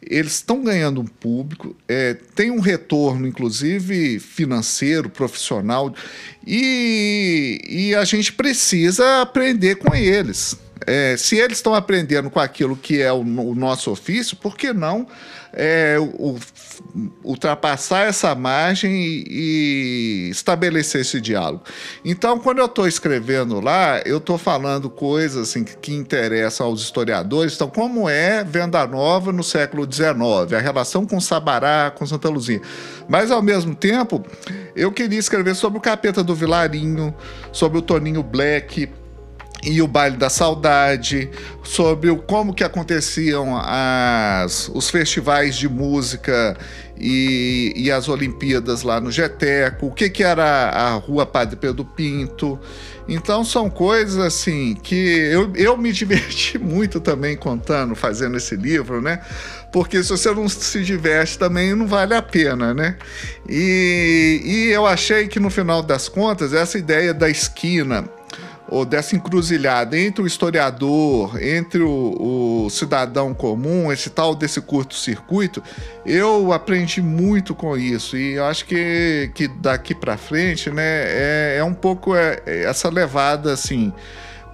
eles 0.03 0.35
estão 0.35 0.63
ganhando 0.63 1.01
um 1.01 1.07
público, 1.07 1.77
é, 1.89 2.15
tem 2.35 2.51
um 2.51 2.61
retorno, 2.61 3.27
inclusive 3.27 4.19
financeiro, 4.19 5.09
profissional, 5.09 5.95
e, 6.47 7.61
e 7.69 7.95
a 7.95 8.05
gente 8.05 8.33
precisa 8.33 9.23
aprender 9.23 9.77
com 9.77 9.95
eles. 9.95 10.57
É, 10.85 11.17
se 11.17 11.37
eles 11.37 11.59
estão 11.59 11.75
aprendendo 11.75 12.29
com 12.29 12.39
aquilo 12.39 12.77
que 12.77 13.01
é 13.01 13.11
o, 13.13 13.21
o 13.21 13.55
nosso 13.55 13.91
ofício, 13.91 14.37
por 14.37 14.57
que 14.57 14.73
não 14.75 15.07
é, 15.53 15.97
o, 15.99 16.37
ultrapassar 17.25 18.07
essa 18.07 18.35
margem 18.35 18.93
e, 18.93 19.25
e, 19.27 20.31
estabelecer 20.31 21.01
esse 21.01 21.19
diálogo? 21.19 21.63
Então, 22.05 22.39
quando 22.39 22.59
eu 22.59 22.67
estou 22.67 22.87
escrevendo 22.87 23.59
lá, 23.59 24.03
eu 24.05 24.19
estou 24.19 24.37
falando 24.37 24.91
coisas 24.91 25.49
assim, 25.49 25.65
que, 25.65 25.77
que 25.79 25.95
interessam 25.95 26.67
aos 26.67 26.83
historiadores. 26.83 27.55
Então, 27.55 27.71
como 27.71 28.07
é 28.07 28.45
Venda 28.45 28.87
Nova 28.87 29.33
no 29.33 29.43
século 29.43 29.91
XIX, 29.91 30.53
a 30.55 30.61
relação 30.61 31.07
com 31.07 31.19
Sabará, 31.19 31.91
com 31.97 32.05
Santa 32.05 32.29
Luzia. 32.29 32.61
Mas, 33.09 33.31
ao 33.31 33.41
mesmo 33.41 33.75
tempo, 33.75 34.23
eu 34.75 34.93
queria 34.93 35.19
escrever 35.19 35.55
sobre 35.55 35.79
o 35.79 35.81
capeta 35.81 36.23
do 36.23 36.35
Vilarinho, 36.35 37.15
sobre 37.51 37.79
o 37.79 37.83
Toninho 37.83 38.23
Black 38.23 38.91
e 39.67 39.83
o 39.83 39.89
baile 39.89 40.17
da 40.17 40.31
saudade, 40.31 41.29
sobre 41.65 42.09
o, 42.09 42.17
como 42.17 42.55
que 42.55 42.63
aconteciam 42.63 43.61
as, 43.61 44.71
os 44.73 44.89
festivais 44.89 45.57
de 45.57 45.69
música 45.69 46.57
e, 46.97 47.73
e 47.75 47.91
as 47.91 48.09
Olimpíadas 48.09 48.83
lá 48.83 49.01
no 49.01 49.11
Geteco, 49.11 49.87
o 49.87 49.93
que, 49.93 50.09
que 50.09 50.23
era 50.23 50.45
a 50.71 50.95
Rua 50.95 51.27
Padre 51.27 51.57
Pedro 51.57 51.85
Pinto. 51.85 52.59
Então 53.09 53.45
são 53.45 53.69
coisas 53.69 54.19
assim 54.19 54.75
que 54.75 54.95
eu, 54.95 55.53
eu 55.57 55.77
me 55.77 55.91
diverti 55.93 56.59
muito 56.59 57.01
também 57.01 57.37
contando, 57.37 57.97
fazendo 57.97 58.37
esse 58.37 58.55
livro, 58.55 59.01
né? 59.01 59.21
Porque 59.73 60.01
se 60.01 60.11
você 60.11 60.33
não 60.33 60.49
se 60.49 60.83
diverte 60.85 61.37
também 61.37 61.75
não 61.75 61.89
vale 61.89 62.15
a 62.15 62.23
pena, 62.23 62.73
né? 62.73 62.97
E, 63.49 64.43
e 64.45 64.67
eu 64.69 64.87
achei 64.87 65.27
que 65.27 65.41
no 65.41 65.51
final 65.51 65.83
das 65.83 66.09
contas, 66.09 66.53
essa 66.53 66.79
ideia 66.79 67.13
da 67.13 67.29
esquina 67.29 68.09
ou 68.69 68.85
dessa 68.85 69.15
encruzilhada 69.15 69.99
entre 69.99 70.23
o 70.23 70.27
historiador, 70.27 71.41
entre 71.41 71.83
o, 71.83 72.65
o, 72.65 72.71
cidadão 72.71 73.33
comum, 73.33 73.93
esse 73.93 74.11
tal 74.11 74.35
desse 74.35 74.61
curto-circuito, 74.61 75.63
eu 76.05 76.53
aprendi 76.53 77.01
muito 77.01 77.55
com 77.55 77.77
isso. 77.77 78.17
E 78.17 78.39
acho 78.39 78.65
que, 78.65 79.31
que 79.35 79.47
daqui 79.47 79.95
para 79.95 80.17
frente, 80.17 80.71
né, 80.71 80.83
é, 80.83 81.57
é 81.59 81.65
um 81.65 81.75
pouco 81.75 82.15
é, 82.15 82.41
é 82.45 82.65
essa 82.65 82.89
levada 82.89 83.53
assim, 83.53 83.93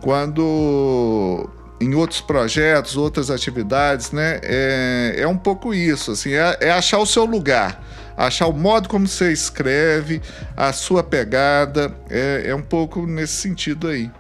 quando 0.03 1.49
em 1.81 1.95
outros 1.95 2.21
projetos, 2.21 2.97
outras 2.97 3.31
atividades, 3.31 4.13
né, 4.13 4.41
é, 4.43 5.15
é 5.19 5.27
um 5.27 5.37
pouco 5.37 5.73
isso, 5.73 6.13
assim, 6.13 6.33
é, 6.33 6.59
é 6.61 6.71
achar 6.71 6.99
o 6.99 7.07
seu 7.07 7.25
lugar 7.25 7.83
achar 8.17 8.47
o 8.47 8.53
modo 8.53 8.89
como 8.89 9.07
você 9.07 9.33
escreve, 9.33 10.21
a 10.57 10.73
sua 10.73 11.03
pegada, 11.03 11.93
é, 12.11 12.45
é 12.47 12.55
um 12.55 12.63
pouco 12.63 13.07
nesse 13.07 13.35
sentido 13.35 13.89
aí. 13.89 14.11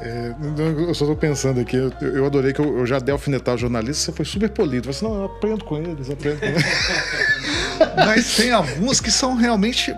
É, 0.00 0.34
eu 0.58 0.94
só 0.94 1.06
tô 1.06 1.16
pensando 1.16 1.60
aqui, 1.60 1.76
eu, 1.76 1.90
eu 2.02 2.26
adorei 2.26 2.52
que 2.52 2.60
eu, 2.60 2.78
eu, 2.78 2.86
já 2.86 2.98
dei 2.98 3.12
alfinetar 3.12 3.56
jornalista, 3.56 4.04
você 4.04 4.12
foi 4.12 4.24
super 4.24 4.50
polido. 4.50 4.92
Você 4.92 5.04
não, 5.04 5.14
eu 5.14 5.24
aprendo 5.24 5.64
com 5.64 5.78
eles, 5.78 6.10
aprendo 6.10 6.40
com 6.40 6.46
eles. 6.46 6.64
Mas 8.04 8.36
tem 8.36 8.50
alguns 8.50 9.00
que 9.00 9.10
são 9.10 9.34
realmente 9.34 9.94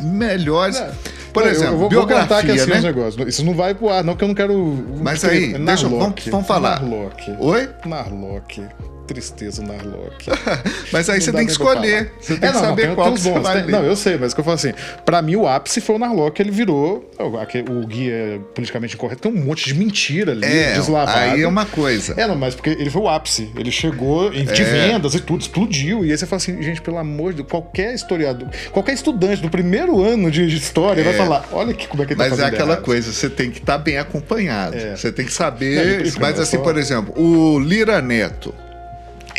melhores. 0.00 0.78
Não, 0.78 0.90
Por 1.32 1.46
exemplo, 1.46 1.66
eu, 1.66 1.72
eu 1.72 1.78
vou, 1.78 1.88
biografia, 1.88 2.26
vou 2.28 2.38
aqui 2.38 2.50
assim 2.52 2.70
né? 2.70 2.76
os 2.76 2.84
negócios. 2.84 3.28
Isso 3.28 3.44
não 3.44 3.54
vai 3.54 3.74
pro 3.74 3.88
ar, 3.88 4.04
não, 4.04 4.14
que 4.14 4.22
eu 4.22 4.28
não 4.28 4.34
quero. 4.34 4.54
Mas 5.00 5.24
aí, 5.24 5.54
deixa, 5.54 5.88
vamos, 5.88 6.24
vamos 6.26 6.46
falar. 6.46 6.80
Narlock. 6.80 7.36
Oi? 7.38 7.68
Narlock 7.86 8.62
tristeza 9.10 9.60
no 9.60 9.68
Narlock. 9.68 10.30
mas 10.92 11.10
aí 11.10 11.20
você 11.20 11.32
tem 11.32 11.44
que 11.44 11.52
escolher. 11.52 12.12
Você 12.20 12.36
tem 12.36 12.48
é, 12.48 12.52
não, 12.52 12.60
que 12.60 12.66
saber 12.66 12.88
não, 12.88 12.94
qual 12.94 13.12
que 13.12 13.20
bons, 13.22 13.48
tem, 13.48 13.66
Não, 13.66 13.84
eu 13.84 13.96
sei, 13.96 14.16
mas 14.16 14.30
o 14.30 14.34
que 14.36 14.40
eu 14.40 14.44
falo 14.44 14.54
assim, 14.54 14.72
pra 15.04 15.20
mim 15.20 15.34
o 15.34 15.48
ápice 15.48 15.80
foi 15.80 15.96
o 15.96 15.98
Narlock, 15.98 16.40
ele 16.40 16.52
virou 16.52 17.10
o, 17.18 17.80
o 17.80 17.86
guia 17.86 18.40
politicamente 18.54 18.94
incorreto, 18.94 19.22
tem 19.22 19.32
um 19.32 19.44
monte 19.44 19.66
de 19.66 19.74
mentira 19.74 20.30
ali, 20.30 20.44
é, 20.44 20.74
deslavado. 20.74 21.18
Aí 21.18 21.42
é 21.42 21.48
uma 21.48 21.66
coisa. 21.66 22.14
É, 22.16 22.26
não, 22.26 22.36
mas 22.36 22.54
porque 22.54 22.70
ele 22.70 22.90
foi 22.90 23.02
o 23.02 23.08
ápice. 23.08 23.50
Ele 23.56 23.72
chegou 23.72 24.32
em, 24.32 24.44
de 24.44 24.62
é. 24.62 24.64
vendas 24.64 25.14
e 25.14 25.20
tudo, 25.20 25.40
explodiu. 25.40 26.04
E 26.04 26.12
aí 26.12 26.16
você 26.16 26.26
fala 26.26 26.36
assim, 26.36 26.62
gente, 26.62 26.80
pelo 26.80 26.98
amor 26.98 27.32
de 27.32 27.38
Deus, 27.38 27.50
qualquer 27.50 27.94
historiador, 27.94 28.48
qualquer 28.70 28.92
estudante 28.92 29.42
do 29.42 29.50
primeiro 29.50 30.02
ano 30.02 30.30
de, 30.30 30.46
história 30.54 31.00
é. 31.00 31.04
vai 31.04 31.14
falar, 31.14 31.48
olha 31.52 31.74
que, 31.74 31.88
como 31.88 32.02
é 32.02 32.06
que 32.06 32.12
ele 32.12 32.22
tá 32.22 32.28
Mas 32.28 32.38
é 32.38 32.44
aquela 32.44 32.72
errado. 32.72 32.84
coisa, 32.84 33.12
você 33.12 33.28
tem 33.28 33.50
que 33.50 33.58
estar 33.58 33.78
tá 33.78 33.78
bem 33.78 33.98
acompanhado. 33.98 34.76
É. 34.76 34.96
Você 34.96 35.10
tem 35.10 35.24
que 35.24 35.32
saber. 35.32 36.12
mas 36.20 36.38
assim, 36.38 36.58
por 36.58 36.76
exemplo, 36.76 37.12
o 37.20 37.58
Lira 37.58 38.00
Neto 38.00 38.54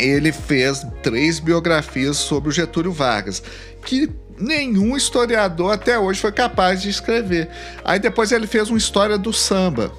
ele 0.01 0.31
fez 0.31 0.85
três 1.03 1.39
biografias 1.39 2.17
sobre 2.17 2.49
o 2.49 2.51
Getúlio 2.51 2.91
Vargas, 2.91 3.41
que 3.85 4.09
nenhum 4.37 4.97
historiador 4.97 5.73
até 5.73 5.99
hoje 5.99 6.19
foi 6.19 6.31
capaz 6.31 6.81
de 6.81 6.89
escrever. 6.89 7.49
Aí 7.85 7.99
depois 7.99 8.31
ele 8.31 8.47
fez 8.47 8.69
uma 8.69 8.77
história 8.77 9.17
do 9.17 9.31
samba, 9.31 9.91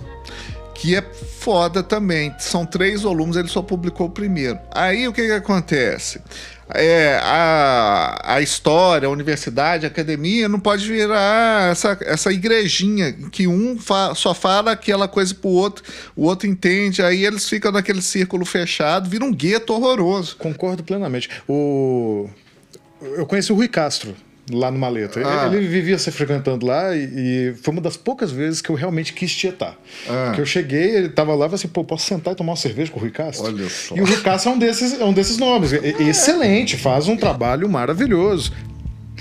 que 0.83 0.97
é 0.97 1.03
foda 1.39 1.81
também. 1.81 2.35
São 2.41 2.67
três 2.67 3.03
volumes, 3.03 3.37
ele 3.37 3.47
só 3.47 3.63
publicou 3.63 4.09
o 4.09 4.11
primeiro. 4.11 4.59
Aí 4.73 5.07
o 5.07 5.13
que, 5.13 5.27
que 5.27 5.33
acontece? 5.33 6.21
é, 6.75 7.21
a, 7.23 8.35
a 8.37 8.41
história, 8.41 9.07
a 9.07 9.11
universidade, 9.11 9.85
a 9.85 9.89
academia 9.89 10.49
não 10.49 10.59
pode 10.59 10.87
virar 10.87 11.71
essa, 11.71 11.97
essa 12.03 12.33
igrejinha 12.33 13.13
que 13.31 13.47
um 13.47 13.79
fa 13.79 14.15
só 14.15 14.35
fala 14.35 14.73
aquela 14.73 15.07
coisa 15.07 15.35
pro 15.35 15.51
outro, 15.51 15.85
o 16.17 16.25
outro 16.25 16.49
entende, 16.49 17.03
aí 17.03 17.25
eles 17.25 17.49
ficam 17.49 17.71
naquele 17.71 18.03
círculo 18.03 18.45
fechado, 18.45 19.09
vira 19.09 19.25
um 19.25 19.33
gueto 19.33 19.73
horroroso. 19.73 20.37
Concordo 20.37 20.83
plenamente. 20.83 21.29
O... 21.49 22.29
Eu 23.01 23.27
conheci 23.27 23.53
o 23.53 23.57
Rui 23.57 23.69
Castro 23.69 24.15
lá 24.51 24.71
no 24.71 24.79
Maleta. 24.79 25.21
Ah. 25.25 25.47
Ele, 25.47 25.59
ele, 25.59 25.69
vivia 25.69 25.99
se 25.99 26.11
frequentando 26.11 26.67
lá 26.67 26.95
e, 26.97 27.05
e, 27.05 27.55
foi 27.63 27.73
uma 27.73 27.81
das 27.81 27.97
poucas 27.97 28.31
vezes 28.31 28.61
que 28.61 28.71
eu 28.71 28.75
realmente 28.75 29.13
quis 29.13 29.35
tietar. 29.35 29.79
Ah. 30.09 30.27
Porque 30.27 30.41
eu 30.41 30.47
cheguei, 30.47 30.97
ele 30.97 31.09
tava 31.09 31.33
lá 31.35 31.47
e 31.47 31.49
falei 31.49 31.55
assim, 31.55 31.69
pô, 31.69 31.85
posso 31.85 32.07
sentar 32.07 32.33
e 32.33 32.37
tomar 32.37 32.53
uma 32.53 32.57
cerveja 32.57 32.91
com 32.91 32.99
o 32.99 33.03
Rui 33.03 33.11
Castro? 33.11 33.47
Olha 33.47 33.69
só. 33.69 33.95
E 33.95 34.01
o 34.01 34.05
Rui 34.05 34.21
Castro 34.21 34.51
é 34.51 34.55
um 34.55 34.59
desses, 34.59 35.01
é 35.01 35.05
um 35.05 35.13
desses 35.13 35.39
nomes. 35.39 35.73
Excelente, 36.01 36.77
faz 36.77 37.09
um 37.09 37.17
trabalho 37.17 37.69
maravilhoso. 37.69 38.53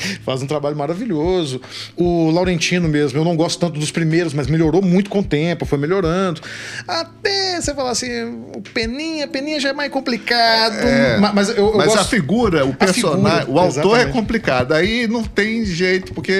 Faz 0.25 0.41
um 0.41 0.47
trabalho 0.47 0.75
maravilhoso. 0.75 1.61
O 1.95 2.29
Laurentino 2.31 2.87
mesmo, 2.87 3.19
eu 3.19 3.25
não 3.25 3.35
gosto 3.35 3.59
tanto 3.59 3.79
dos 3.79 3.91
primeiros, 3.91 4.33
mas 4.33 4.47
melhorou 4.47 4.81
muito 4.81 5.09
com 5.09 5.19
o 5.19 5.23
tempo, 5.23 5.65
foi 5.65 5.77
melhorando. 5.77 6.41
Até 6.87 7.59
você 7.61 7.73
falar 7.73 7.91
assim, 7.91 8.09
o 8.55 8.61
Peninha, 8.73 9.27
Peninha 9.27 9.59
já 9.59 9.69
é 9.69 9.73
mais 9.73 9.91
complicado. 9.91 10.75
É, 10.75 11.17
mas 11.17 11.49
eu, 11.49 11.55
eu 11.55 11.77
mas 11.77 11.87
gosto... 11.87 11.99
a 11.99 12.03
figura, 12.05 12.65
o 12.65 12.73
personagem, 12.73 13.39
figura, 13.41 13.51
o 13.51 13.59
autor 13.59 13.81
é 13.81 13.83
exatamente. 13.83 14.09
é 14.09 14.11
complicado. 14.11 14.71
Aí 14.73 15.07
não 15.07 15.23
tem 15.23 15.65
jeito, 15.65 16.13
porque 16.13 16.33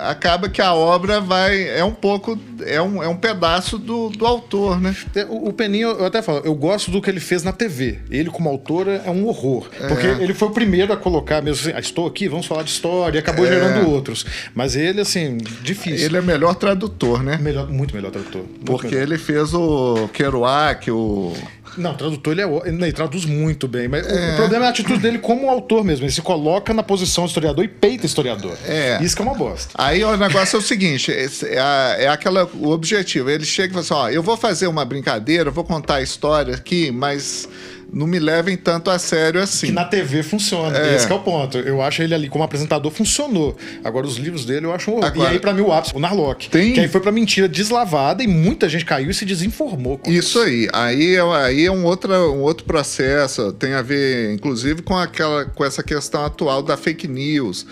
acaba 0.00 0.48
que 0.48 0.62
a 0.62 0.74
obra 0.74 1.20
vai. 1.20 1.68
É 1.68 1.84
um 1.84 1.92
pouco. 1.92 2.38
É 2.66 2.80
um, 2.80 3.02
é 3.02 3.08
um 3.08 3.16
pedaço 3.16 3.78
do, 3.78 4.08
do 4.08 4.26
autor, 4.26 4.80
né? 4.80 4.94
O, 5.28 5.48
o 5.48 5.52
Peninha, 5.52 5.86
eu 5.86 6.04
até 6.04 6.22
falo, 6.22 6.40
eu 6.44 6.54
gosto 6.54 6.90
do 6.90 7.02
que 7.02 7.10
ele 7.10 7.20
fez 7.20 7.42
na 7.42 7.52
TV. 7.52 7.98
Ele, 8.10 8.30
como 8.30 8.48
autor, 8.48 8.88
é 8.88 9.10
um 9.10 9.26
horror. 9.26 9.68
Porque 9.88 10.06
é. 10.06 10.22
ele 10.22 10.32
foi 10.32 10.48
o 10.48 10.50
primeiro 10.50 10.92
a 10.92 10.96
colocar 10.96 11.42
mesmo 11.42 11.60
assim, 11.60 11.76
ah, 11.76 11.80
estou 11.80 12.06
aqui, 12.06 12.28
vamos 12.28 12.46
falar 12.46 12.62
de 12.62 12.70
história 12.70 12.93
história 12.94 13.18
e 13.18 13.20
acabou 13.20 13.46
é. 13.46 13.48
gerando 13.48 13.90
outros. 13.90 14.24
Mas 14.54 14.76
ele, 14.76 15.00
assim, 15.00 15.38
difícil. 15.62 16.06
Ele 16.06 16.16
é 16.16 16.22
melhor 16.22 16.54
tradutor, 16.54 17.22
né? 17.22 17.38
Melhor, 17.40 17.68
muito 17.68 17.94
melhor 17.94 18.10
tradutor. 18.10 18.42
Muito 18.42 18.64
Porque 18.64 18.88
melhor. 18.88 19.02
ele 19.02 19.18
fez 19.18 19.52
o 19.54 20.08
Kerouac, 20.12 20.90
o. 20.90 21.32
Não, 21.76 21.92
tradutor 21.92 22.32
ele, 22.32 22.42
é, 22.42 22.68
ele 22.68 22.92
traduz 22.92 23.24
muito 23.24 23.66
bem. 23.66 23.88
Mas 23.88 24.06
é. 24.06 24.34
o 24.34 24.36
problema 24.36 24.66
é 24.66 24.68
a 24.68 24.70
atitude 24.70 25.00
dele 25.00 25.18
como 25.18 25.50
autor 25.50 25.82
mesmo. 25.82 26.04
Ele 26.04 26.12
se 26.12 26.22
coloca 26.22 26.72
na 26.72 26.84
posição 26.84 27.24
de 27.24 27.30
historiador 27.30 27.64
e 27.64 27.68
peita 27.68 28.06
historiador. 28.06 28.56
É. 28.64 29.02
Isso 29.02 29.16
que 29.16 29.22
é 29.22 29.24
uma 29.24 29.34
bosta. 29.34 29.70
Aí 29.74 30.04
o 30.04 30.16
negócio 30.16 30.56
é 30.56 30.58
o 30.60 30.62
seguinte: 30.62 31.10
é, 31.10 32.04
é 32.04 32.08
aquela, 32.08 32.48
o 32.54 32.70
objetivo. 32.70 33.28
Ele 33.28 33.44
chega 33.44 33.68
e 33.68 33.84
fala 33.84 34.04
assim: 34.04 34.12
ó, 34.12 34.14
eu 34.14 34.22
vou 34.22 34.36
fazer 34.36 34.68
uma 34.68 34.84
brincadeira, 34.84 35.50
vou 35.50 35.64
contar 35.64 35.96
a 35.96 36.02
história 36.02 36.54
aqui, 36.54 36.92
mas 36.92 37.48
não 37.94 38.06
me 38.06 38.18
levem 38.18 38.56
tanto 38.56 38.90
a 38.90 38.98
sério 38.98 39.40
assim. 39.40 39.68
Que 39.68 39.72
na 39.72 39.84
TV 39.84 40.22
funciona, 40.22 40.76
é. 40.76 40.96
esse 40.96 41.10
é 41.10 41.14
o 41.14 41.20
ponto. 41.20 41.58
Eu 41.58 41.80
acho 41.80 42.02
ele 42.02 42.14
ali 42.14 42.28
como 42.28 42.42
apresentador 42.42 42.90
funcionou. 42.90 43.56
Agora 43.84 44.06
os 44.06 44.16
livros 44.16 44.44
dele 44.44 44.66
eu 44.66 44.74
acho 44.74 44.90
um 44.90 45.02
Agora, 45.02 45.30
E 45.30 45.34
aí 45.34 45.38
para 45.38 45.52
mim 45.52 45.62
o 45.62 45.72
ápice, 45.72 45.94
o 45.94 46.00
Narlock. 46.00 46.50
Tem... 46.50 46.72
Que 46.72 46.80
aí 46.80 46.88
foi 46.88 47.00
para 47.00 47.12
mentira 47.12 47.48
deslavada 47.48 48.22
e 48.22 48.26
muita 48.26 48.68
gente 48.68 48.84
caiu 48.84 49.10
e 49.10 49.14
se 49.14 49.24
desinformou. 49.24 50.00
isso, 50.06 50.18
isso 50.18 50.40
aí. 50.40 50.68
Aí 50.72 51.14
é, 51.14 51.20
aí 51.20 51.66
é 51.66 51.70
um, 51.70 51.84
outro, 51.84 52.12
um 52.12 52.42
outro 52.42 52.64
processo, 52.64 53.52
tem 53.52 53.74
a 53.74 53.82
ver 53.82 54.34
inclusive 54.34 54.82
com 54.82 54.96
aquela 54.96 55.44
com 55.44 55.64
essa 55.64 55.82
questão 55.82 56.24
atual 56.24 56.62
da 56.62 56.76
fake 56.76 57.06
news. 57.06 57.64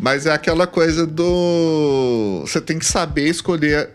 Mas 0.00 0.24
é 0.26 0.32
aquela 0.32 0.66
coisa 0.66 1.06
do 1.06 2.42
você 2.46 2.60
tem 2.60 2.78
que 2.78 2.86
saber 2.86 3.28
escolher 3.28 3.90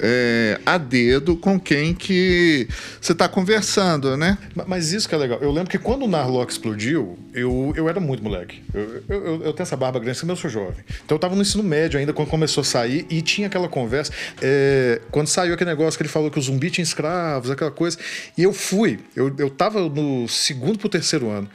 é, 0.00 0.60
a 0.64 0.78
dedo 0.78 1.36
com 1.36 1.58
quem 1.58 1.94
que 1.94 2.68
você 3.00 3.12
está 3.12 3.28
conversando, 3.28 4.16
né? 4.16 4.38
Mas 4.66 4.92
isso 4.92 5.08
que 5.08 5.14
é 5.14 5.18
legal. 5.18 5.38
Eu 5.40 5.50
lembro 5.50 5.70
que 5.70 5.78
quando 5.78 6.04
o 6.04 6.08
Narlock 6.08 6.52
explodiu, 6.52 7.18
eu, 7.34 7.72
eu 7.76 7.88
era 7.88 8.00
muito 8.00 8.22
moleque. 8.22 8.62
Eu, 8.72 9.02
eu, 9.08 9.42
eu 9.44 9.52
tenho 9.52 9.62
essa 9.62 9.76
barba 9.76 9.98
grande, 9.98 10.18
mas 10.22 10.28
eu 10.28 10.36
sou 10.36 10.50
jovem. 10.50 10.84
Então 11.04 11.14
eu 11.14 11.16
estava 11.16 11.34
no 11.34 11.42
ensino 11.42 11.62
médio 11.62 11.98
ainda, 11.98 12.12
quando 12.12 12.28
começou 12.28 12.62
a 12.62 12.64
sair, 12.64 13.06
e 13.10 13.22
tinha 13.22 13.46
aquela 13.46 13.68
conversa. 13.68 14.12
É, 14.40 15.00
quando 15.10 15.26
saiu 15.26 15.54
aquele 15.54 15.70
negócio 15.70 15.96
que 15.96 16.02
ele 16.02 16.10
falou 16.10 16.30
que 16.30 16.38
o 16.38 16.42
zumbi 16.42 16.70
tinha 16.70 16.82
escravos, 16.82 17.50
aquela 17.50 17.70
coisa. 17.70 17.98
E 18.36 18.42
eu 18.42 18.52
fui, 18.52 18.98
eu, 19.14 19.34
eu 19.38 19.50
tava 19.50 19.80
no 19.88 20.28
segundo 20.28 20.78
pro 20.78 20.88
terceiro 20.88 21.30
ano. 21.30 21.48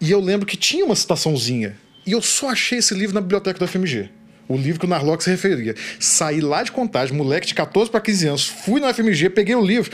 E 0.00 0.10
eu 0.10 0.20
lembro 0.20 0.46
que 0.46 0.56
tinha 0.56 0.84
uma 0.84 0.96
citaçãozinha. 0.96 1.76
E 2.04 2.12
eu 2.12 2.20
só 2.20 2.50
achei 2.50 2.78
esse 2.78 2.94
livro 2.94 3.14
na 3.14 3.20
biblioteca 3.20 3.58
da 3.60 3.66
FMG 3.66 4.10
o 4.52 4.56
livro 4.56 4.80
que 4.80 4.86
o 4.86 4.88
Narlock 4.88 5.22
se 5.22 5.30
referia. 5.30 5.74
Saí 5.98 6.40
lá 6.40 6.62
de 6.62 6.72
contagem, 6.72 7.16
moleque 7.16 7.46
de 7.46 7.54
14 7.54 7.90
para 7.90 8.00
15 8.00 8.28
anos, 8.28 8.46
fui 8.46 8.80
no 8.80 8.92
FMG, 8.92 9.30
peguei 9.30 9.54
o 9.54 9.64
livro, 9.64 9.90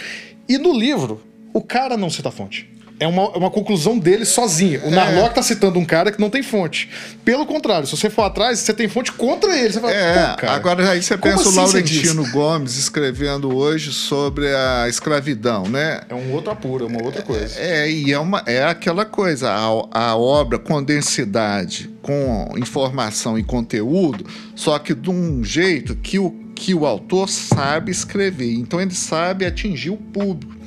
e 0.48 0.58
no 0.58 0.72
livro, 0.72 1.22
o 1.52 1.62
cara 1.62 1.96
não 1.96 2.10
cita 2.10 2.28
a 2.28 2.32
fonte 2.32 2.77
é 3.00 3.06
uma, 3.06 3.22
é 3.34 3.38
uma 3.38 3.50
conclusão 3.50 3.98
dele 3.98 4.24
sozinho. 4.24 4.80
O 4.84 4.88
é. 4.88 4.90
Narlock 4.90 5.34
tá 5.34 5.42
citando 5.42 5.78
um 5.78 5.84
cara 5.84 6.10
que 6.10 6.20
não 6.20 6.30
tem 6.30 6.42
fonte. 6.42 6.88
Pelo 7.24 7.46
contrário, 7.46 7.86
se 7.86 7.96
você 7.96 8.10
for 8.10 8.22
atrás, 8.22 8.58
você 8.58 8.74
tem 8.74 8.88
fonte 8.88 9.12
contra 9.12 9.56
ele. 9.56 9.72
Você 9.72 9.80
fala, 9.80 9.92
é, 9.92 10.36
agora 10.48 10.90
aí 10.90 11.02
você 11.02 11.16
pensa 11.16 11.48
assim 11.48 11.48
o 11.48 11.62
Laurentino 11.62 12.30
Gomes 12.30 12.76
escrevendo 12.76 13.54
hoje 13.54 13.92
sobre 13.92 14.54
a 14.54 14.88
escravidão, 14.88 15.64
né? 15.68 16.00
É 16.08 16.14
um 16.14 16.32
outro 16.32 16.50
apuro, 16.50 16.84
é 16.84 16.88
uma 16.88 17.02
outra 17.02 17.22
coisa. 17.22 17.58
É, 17.58 17.86
é 17.86 17.90
e 17.90 18.12
é, 18.12 18.18
uma, 18.18 18.42
é 18.46 18.64
aquela 18.64 19.04
coisa, 19.04 19.50
a, 19.50 20.10
a 20.10 20.16
obra 20.16 20.58
com 20.58 20.82
densidade, 20.82 21.90
com 22.02 22.52
informação 22.56 23.38
e 23.38 23.44
conteúdo, 23.44 24.26
só 24.54 24.78
que 24.78 24.94
de 24.94 25.10
um 25.10 25.44
jeito 25.44 25.94
que 25.96 26.18
o 26.18 26.48
que 26.58 26.74
o 26.74 26.84
autor 26.84 27.28
sabe 27.28 27.92
escrever, 27.92 28.52
então 28.52 28.80
ele 28.80 28.92
sabe 28.92 29.46
atingir 29.46 29.90
o 29.90 29.96
público. 29.96 30.57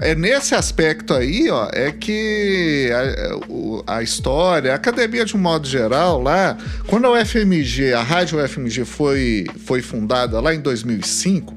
É 0.00 0.14
nesse 0.14 0.54
aspecto 0.54 1.14
aí, 1.14 1.48
ó, 1.50 1.68
é 1.72 1.92
que 1.92 2.90
a, 3.86 3.96
a, 3.98 4.02
história, 4.02 4.72
a 4.72 4.74
academia 4.74 5.24
de 5.24 5.36
um 5.36 5.40
modo 5.40 5.68
geral 5.68 6.20
lá, 6.20 6.58
quando 6.88 7.06
a 7.06 7.12
UFMG, 7.12 7.92
a 7.92 8.02
rádio 8.02 8.42
UFMG 8.42 8.84
foi, 8.84 9.46
foi 9.64 9.82
fundada 9.82 10.40
lá 10.40 10.52
em 10.52 10.60
2005, 10.60 11.56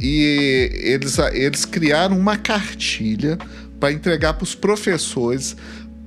e 0.00 0.70
eles, 0.82 1.18
eles 1.32 1.64
criaram 1.64 2.18
uma 2.18 2.36
cartilha 2.36 3.38
para 3.78 3.92
entregar 3.92 4.34
para 4.34 4.44
os 4.44 4.54
professores 4.54 5.56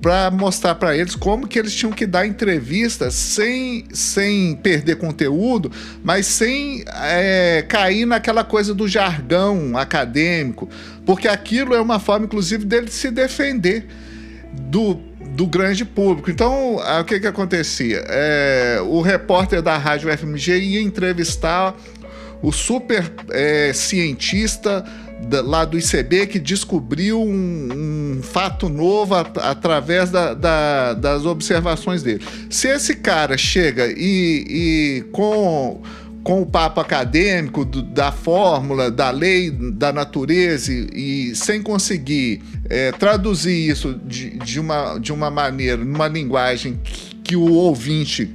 para 0.02 0.32
mostrar 0.32 0.74
para 0.74 0.96
eles 0.96 1.14
como 1.14 1.46
que 1.46 1.56
eles 1.56 1.72
tinham 1.72 1.92
que 1.92 2.04
dar 2.04 2.26
entrevistas 2.26 3.14
sem, 3.14 3.84
sem 3.92 4.56
perder 4.56 4.96
conteúdo, 4.96 5.70
mas 6.02 6.26
sem 6.26 6.84
é, 6.88 7.64
cair 7.68 8.04
naquela 8.04 8.42
coisa 8.42 8.74
do 8.74 8.88
jargão 8.88 9.78
acadêmico, 9.78 10.68
porque 11.06 11.28
aquilo 11.28 11.72
é 11.72 11.80
uma 11.80 12.00
forma, 12.00 12.26
inclusive, 12.26 12.64
dele 12.64 12.90
se 12.90 13.12
defender 13.12 13.86
do, 14.52 14.94
do 15.36 15.46
grande 15.46 15.84
público. 15.84 16.32
Então, 16.32 16.76
o 16.76 17.04
que 17.04 17.20
que 17.20 17.26
acontecia? 17.28 18.04
É, 18.08 18.80
o 18.84 19.00
repórter 19.00 19.62
da 19.62 19.78
rádio 19.78 20.10
FMG 20.10 20.58
ia 20.58 20.82
entrevistar 20.82 21.76
o 22.42 22.50
super 22.50 23.08
é, 23.30 23.72
cientista 23.72 24.84
lá 25.44 25.64
do 25.64 25.78
ICB 25.78 26.26
que 26.26 26.38
descobriu 26.38 27.20
um, 27.20 27.68
um 28.18 28.22
fato 28.22 28.68
novo 28.68 29.14
a, 29.14 29.20
através 29.20 30.10
da, 30.10 30.34
da, 30.34 30.94
das 30.94 31.24
observações 31.24 32.02
dele. 32.02 32.22
Se 32.50 32.68
esse 32.68 32.96
cara 32.96 33.36
chega 33.36 33.86
e, 33.88 34.44
e 34.48 35.02
com 35.12 35.80
com 36.22 36.40
o 36.40 36.46
papo 36.46 36.80
acadêmico 36.80 37.64
do, 37.64 37.82
da 37.82 38.12
fórmula, 38.12 38.90
da 38.90 39.10
lei, 39.10 39.50
da 39.50 39.92
natureza 39.92 40.72
e, 40.72 41.30
e 41.30 41.34
sem 41.34 41.60
conseguir 41.60 42.42
é, 42.70 42.92
traduzir 42.92 43.68
isso 43.68 43.98
de, 44.04 44.30
de, 44.38 44.60
uma, 44.60 44.98
de 44.98 45.12
uma 45.12 45.30
maneira, 45.30 45.84
numa 45.84 46.08
linguagem 46.08 46.78
que, 46.82 47.16
que 47.16 47.36
o 47.36 47.52
ouvinte 47.52 48.30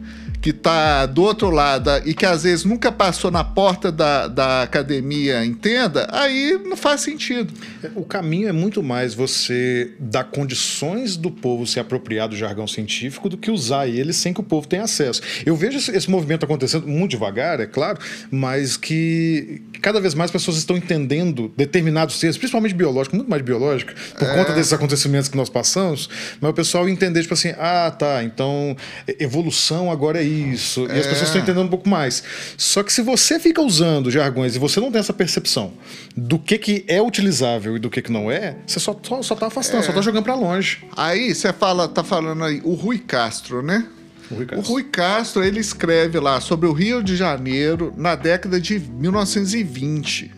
que 0.48 0.52
está 0.52 1.06
do 1.06 1.24
outro 1.24 1.50
lado 1.50 1.90
e 2.06 2.14
que 2.14 2.26
às 2.26 2.44
vezes 2.44 2.64
nunca 2.64 2.90
passou 2.90 3.30
na 3.30 3.44
porta 3.44 3.92
da, 3.92 4.30
da 4.30 4.62
academia 4.62 5.44
entenda, 5.44 6.08
aí 6.10 6.58
não 6.64 6.78
faz 6.78 7.02
sentido. 7.02 7.54
O 7.94 8.06
caminho 8.06 8.48
é 8.48 8.54
muito 8.54 8.82
mais 8.82 9.14
você 9.14 9.92
dar 10.00 10.24
condições 10.24 11.18
do 11.18 11.30
povo 11.30 11.68
se 11.68 11.82
apropriar 11.82 12.30
do 12.30 12.36
jargão 12.38 12.66
científico 12.66 13.28
do 13.28 13.36
que 13.38 13.52
usar 13.52 13.90
ele 13.90 14.14
sem 14.14 14.34
que 14.34 14.40
o 14.40 14.44
povo 14.44 14.66
tenha 14.66 14.84
acesso. 14.84 15.22
Eu 15.46 15.54
vejo 15.54 15.80
esse, 15.92 16.10
movimento 16.10 16.46
acontecendo 16.46 16.88
muito 16.88 17.12
devagar, 17.12 17.60
é 17.60 17.66
claro, 17.66 18.00
mas 18.32 18.78
que 18.78 19.62
cada 19.82 20.00
vez 20.00 20.14
mais 20.14 20.32
pessoas 20.32 20.56
estão 20.56 20.78
entendendo 20.78 21.52
determinados 21.58 22.20
termos, 22.20 22.38
principalmente 22.38 22.74
biológico, 22.74 23.18
muito 23.18 23.30
mais 23.30 23.42
biológico, 23.42 23.92
por 24.18 24.30
é. 24.30 24.34
conta 24.34 24.54
desses 24.54 24.72
acontecimentos 24.72 25.28
que 25.28 25.36
nós 25.36 25.50
passamos, 25.50 26.10
mas 26.40 26.52
o 26.52 26.54
pessoal 26.54 26.88
entender, 26.88 27.22
tipo 27.22 27.34
assim, 27.34 27.54
ah, 27.58 27.92
tá, 27.92 28.24
então 28.24 28.78
evolução 29.20 29.92
agora 29.92 30.22
é 30.22 30.24
isso. 30.24 30.37
E 30.38 31.00
as 31.00 31.08
pessoas 31.08 31.24
estão 31.24 31.40
é. 31.40 31.44
entendendo 31.44 31.66
um 31.66 31.70
pouco 31.70 31.88
mais. 31.88 32.24
Só 32.58 32.84
que 32.84 32.92
se 32.92 33.02
você 33.02 33.40
fica 33.40 33.62
usando 33.62 34.10
jargões 34.12 34.56
e 34.56 34.60
você 34.60 34.80
não 34.80 34.92
tem 34.92 35.00
essa 35.00 35.14
percepção 35.14 35.74
do 36.16 36.38
que, 36.40 36.58
que 36.58 36.86
é 36.88 37.02
utilizável 37.02 37.76
e 37.76 37.80
do 37.80 37.90
que, 37.90 38.02
que 38.02 38.12
não 38.12 38.30
é, 38.30 38.58
você 38.66 38.80
só, 38.80 38.98
só, 39.02 39.22
só 39.22 39.36
tá 39.36 39.48
afastando, 39.48 39.84
é. 39.84 39.86
só 39.86 39.94
tá 39.94 40.02
jogando 40.02 40.24
para 40.24 40.36
longe. 40.36 40.86
Aí 40.96 41.34
você 41.34 41.52
fala, 41.54 41.88
tá 41.88 42.04
falando 42.04 42.44
aí, 42.44 42.62
o 42.64 42.74
Rui 42.74 43.00
Castro, 43.00 43.62
né? 43.62 43.88
O 44.30 44.36
Rui, 44.36 44.46
Castro. 44.46 44.58
o 44.58 44.74
Rui 44.74 44.84
Castro, 44.84 45.44
ele 45.44 45.60
escreve 45.60 46.20
lá 46.20 46.42
sobre 46.42 46.68
o 46.68 46.74
Rio 46.74 47.02
de 47.02 47.16
Janeiro 47.16 47.94
na 47.96 48.16
década 48.16 48.60
de 48.60 48.80
1920. 48.80 50.37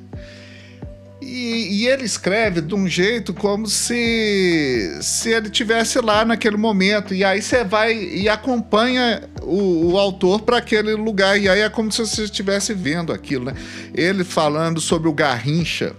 E, 1.30 1.84
e, 1.84 1.88
ele 1.88 2.04
escreve 2.04 2.60
de 2.60 2.74
um 2.74 2.88
jeito 2.88 3.36
como 3.36 3.68
se, 3.68 4.98
se 5.00 5.32
ele 5.32 5.50
tivesse 5.50 6.02
lá 6.02 6.26
naquele 6.26 6.58
momento. 6.58 7.14
E 7.14 7.24
aí 7.24 7.40
você 7.40 7.64
vai 7.64 7.94
e 7.94 8.28
acompanha 8.28 9.22
o, 9.44 9.92
o 9.92 10.00
autor 10.00 10.42
para 10.42 10.58
aquele 10.58 10.94
lugar. 10.96 11.40
E 11.40 11.48
aí 11.48 11.62
é 11.62 11.70
como 11.70 11.92
se 11.92 12.00
você 12.00 12.24
estivesse 12.24 12.74
vendo 12.74 13.14
aquilo, 13.14 13.46
né? 13.46 13.54
Ele 13.94 14.24
falando 14.24 14.82
sobre 14.82 15.08
o 15.08 15.14
Garrincha. 15.14 15.96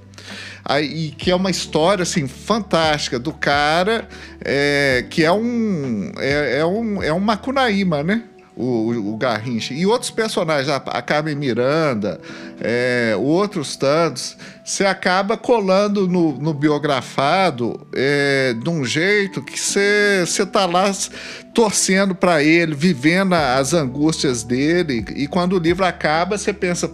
Aí, 0.64 1.14
que 1.16 1.30
é 1.30 1.34
uma 1.34 1.50
história 1.50 2.02
assim 2.02 2.26
fantástica 2.28 3.18
do 3.18 3.32
cara 3.32 4.08
é, 4.44 5.04
que 5.08 5.24
é 5.24 5.32
um 5.32 6.12
é, 6.18 6.58
é 6.58 6.66
um 6.66 7.02
é 7.02 7.12
um 7.12 7.20
macunaíma, 7.20 8.02
né? 8.02 8.24
o, 8.60 9.12
o 9.12 9.16
Garrincha. 9.16 9.72
E 9.72 9.86
outros 9.86 10.10
personagens, 10.10 10.68
a, 10.68 11.02
Carmen 11.02 11.34
Miranda, 11.34 12.20
é, 12.60 13.14
outros 13.18 13.76
tantos, 13.76 14.36
você 14.70 14.86
acaba 14.86 15.36
colando 15.36 16.06
no, 16.06 16.38
no 16.38 16.54
biografado 16.54 17.84
é, 17.92 18.54
de 18.54 18.70
um 18.70 18.84
jeito 18.84 19.42
que 19.42 19.58
você 19.58 20.22
está 20.24 20.64
lá 20.64 20.92
torcendo 21.52 22.14
para 22.14 22.40
ele, 22.40 22.72
vivendo 22.72 23.32
as 23.34 23.74
angústias 23.74 24.44
dele. 24.44 25.04
E 25.16 25.26
quando 25.26 25.54
o 25.54 25.58
livro 25.58 25.84
acaba, 25.84 26.38
você 26.38 26.52
pensa 26.52 26.88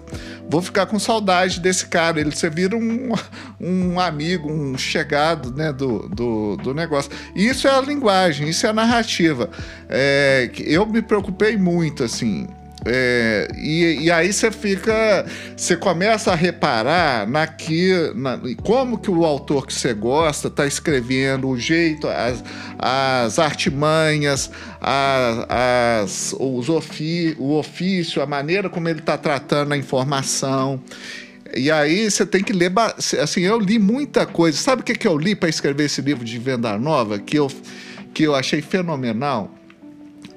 vou 0.49 0.62
ficar 0.62 0.87
com 0.87 0.99
saudade 0.99 1.61
desse 1.61 1.87
cara. 1.87 2.18
Ele 2.18 2.35
você 2.35 2.49
vira 2.49 2.74
um, 2.74 3.12
um 3.61 4.01
amigo, 4.01 4.51
um 4.51 4.79
chegado 4.79 5.55
né, 5.55 5.70
do, 5.70 6.09
do, 6.09 6.57
do 6.57 6.72
negócio. 6.72 7.11
Isso 7.35 7.68
é 7.68 7.72
a 7.72 7.81
linguagem, 7.83 8.49
isso 8.49 8.66
é 8.66 8.70
a 8.70 8.72
narrativa. 8.72 9.51
É, 9.87 10.51
eu 10.57 10.87
me 10.87 11.03
preocupei 11.03 11.59
muito, 11.59 12.03
assim. 12.05 12.49
É, 12.89 13.49
e, 13.57 14.05
e, 14.05 14.11
aí 14.12 14.32
você 14.32 14.51
fica, 14.53 15.26
você 15.57 15.76
começa 15.76 16.30
a 16.30 16.37
reparar 16.37 17.26
naqui, 17.26 17.91
na, 18.14 18.39
como 18.62 18.97
que 18.97 19.11
o 19.11 19.24
autor 19.24 19.66
que 19.66 19.74
você 19.74 19.93
gosta 19.93 20.47
está 20.47 20.66
escrevendo, 20.66 21.49
o 21.49 21.59
jeito, 21.59 22.07
as, 22.07 22.45
as 22.78 23.41
artimanhas, 23.41 24.51
as, 24.80 25.47
as, 25.49 26.37
os 26.39 26.68
ofi, 26.68 27.34
o 27.41 27.59
ofício, 27.59 28.22
a 28.22 28.26
maneira 28.26 28.70
como 28.70 28.89
ele 28.89 29.01
está 29.01 29.18
tratando 29.18 29.72
a 29.72 29.76
informação. 29.76 30.80
E 31.57 31.70
aí 31.70 32.09
você 32.09 32.24
tem 32.24 32.43
que 32.43 32.53
ler. 32.53 32.72
Assim, 33.20 33.41
eu 33.41 33.59
li 33.59 33.78
muita 33.78 34.26
coisa. 34.26 34.57
Sabe 34.59 34.82
o 34.82 34.84
que, 34.84 34.95
que 34.95 35.09
eu 35.09 35.16
li 35.18 35.34
para 35.34 35.49
escrever 35.49 35.84
esse 35.84 36.01
livro 36.01 36.24
de 36.24 36.39
Venda 36.39 36.78
Nova? 36.78 37.18
Que 37.18 37.39
eu, 37.39 37.51
que 38.14 38.24
eu 38.24 38.34
achei 38.34 38.61
fenomenal? 38.61 39.56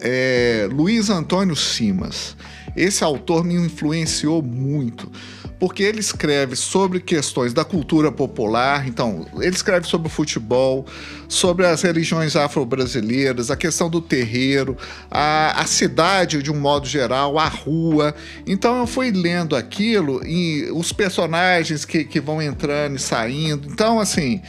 É, 0.02 0.68
Luiz 0.72 1.10
Antônio 1.10 1.56
Simas. 1.56 2.36
Esse 2.76 3.04
autor 3.04 3.44
me 3.44 3.56
influenciou 3.56 4.42
muito, 4.42 5.12
porque 5.60 5.84
ele 5.84 6.00
escreve 6.00 6.56
sobre 6.56 7.00
questões 7.00 7.52
da 7.52 7.66
cultura 7.66 8.12
popular. 8.12 8.88
Então, 8.88 9.26
ele 9.40 9.56
escreve 9.56 9.88
sobre 9.88 10.08
o 10.08 10.12
futebol, 10.12 10.86
sobre 11.28 11.66
as 11.66 11.82
religiões 11.82 12.36
afro-brasileiras, 12.36 13.52
a 13.52 13.58
questão 13.58 13.90
do 13.90 14.00
terreiro, 14.00 14.78
a, 15.10 15.60
a 15.62 15.66
cidade 15.66 16.42
de 16.42 16.52
um 16.52 16.60
modo 16.60 16.88
geral, 16.88 17.38
a 17.38 17.48
rua. 17.48 18.16
Então, 18.46 18.78
eu 18.80 18.88
fui 18.88 19.12
lendo 19.12 19.56
aquilo 19.56 20.26
e 20.26 20.70
os 20.72 20.94
personagens 20.94 21.84
que, 21.86 22.04
que 22.06 22.22
vão 22.22 22.42
entrando 22.42 22.96
e 22.96 23.00
saindo. 23.00 23.68
Então, 23.70 24.00
assim, 24.00 24.42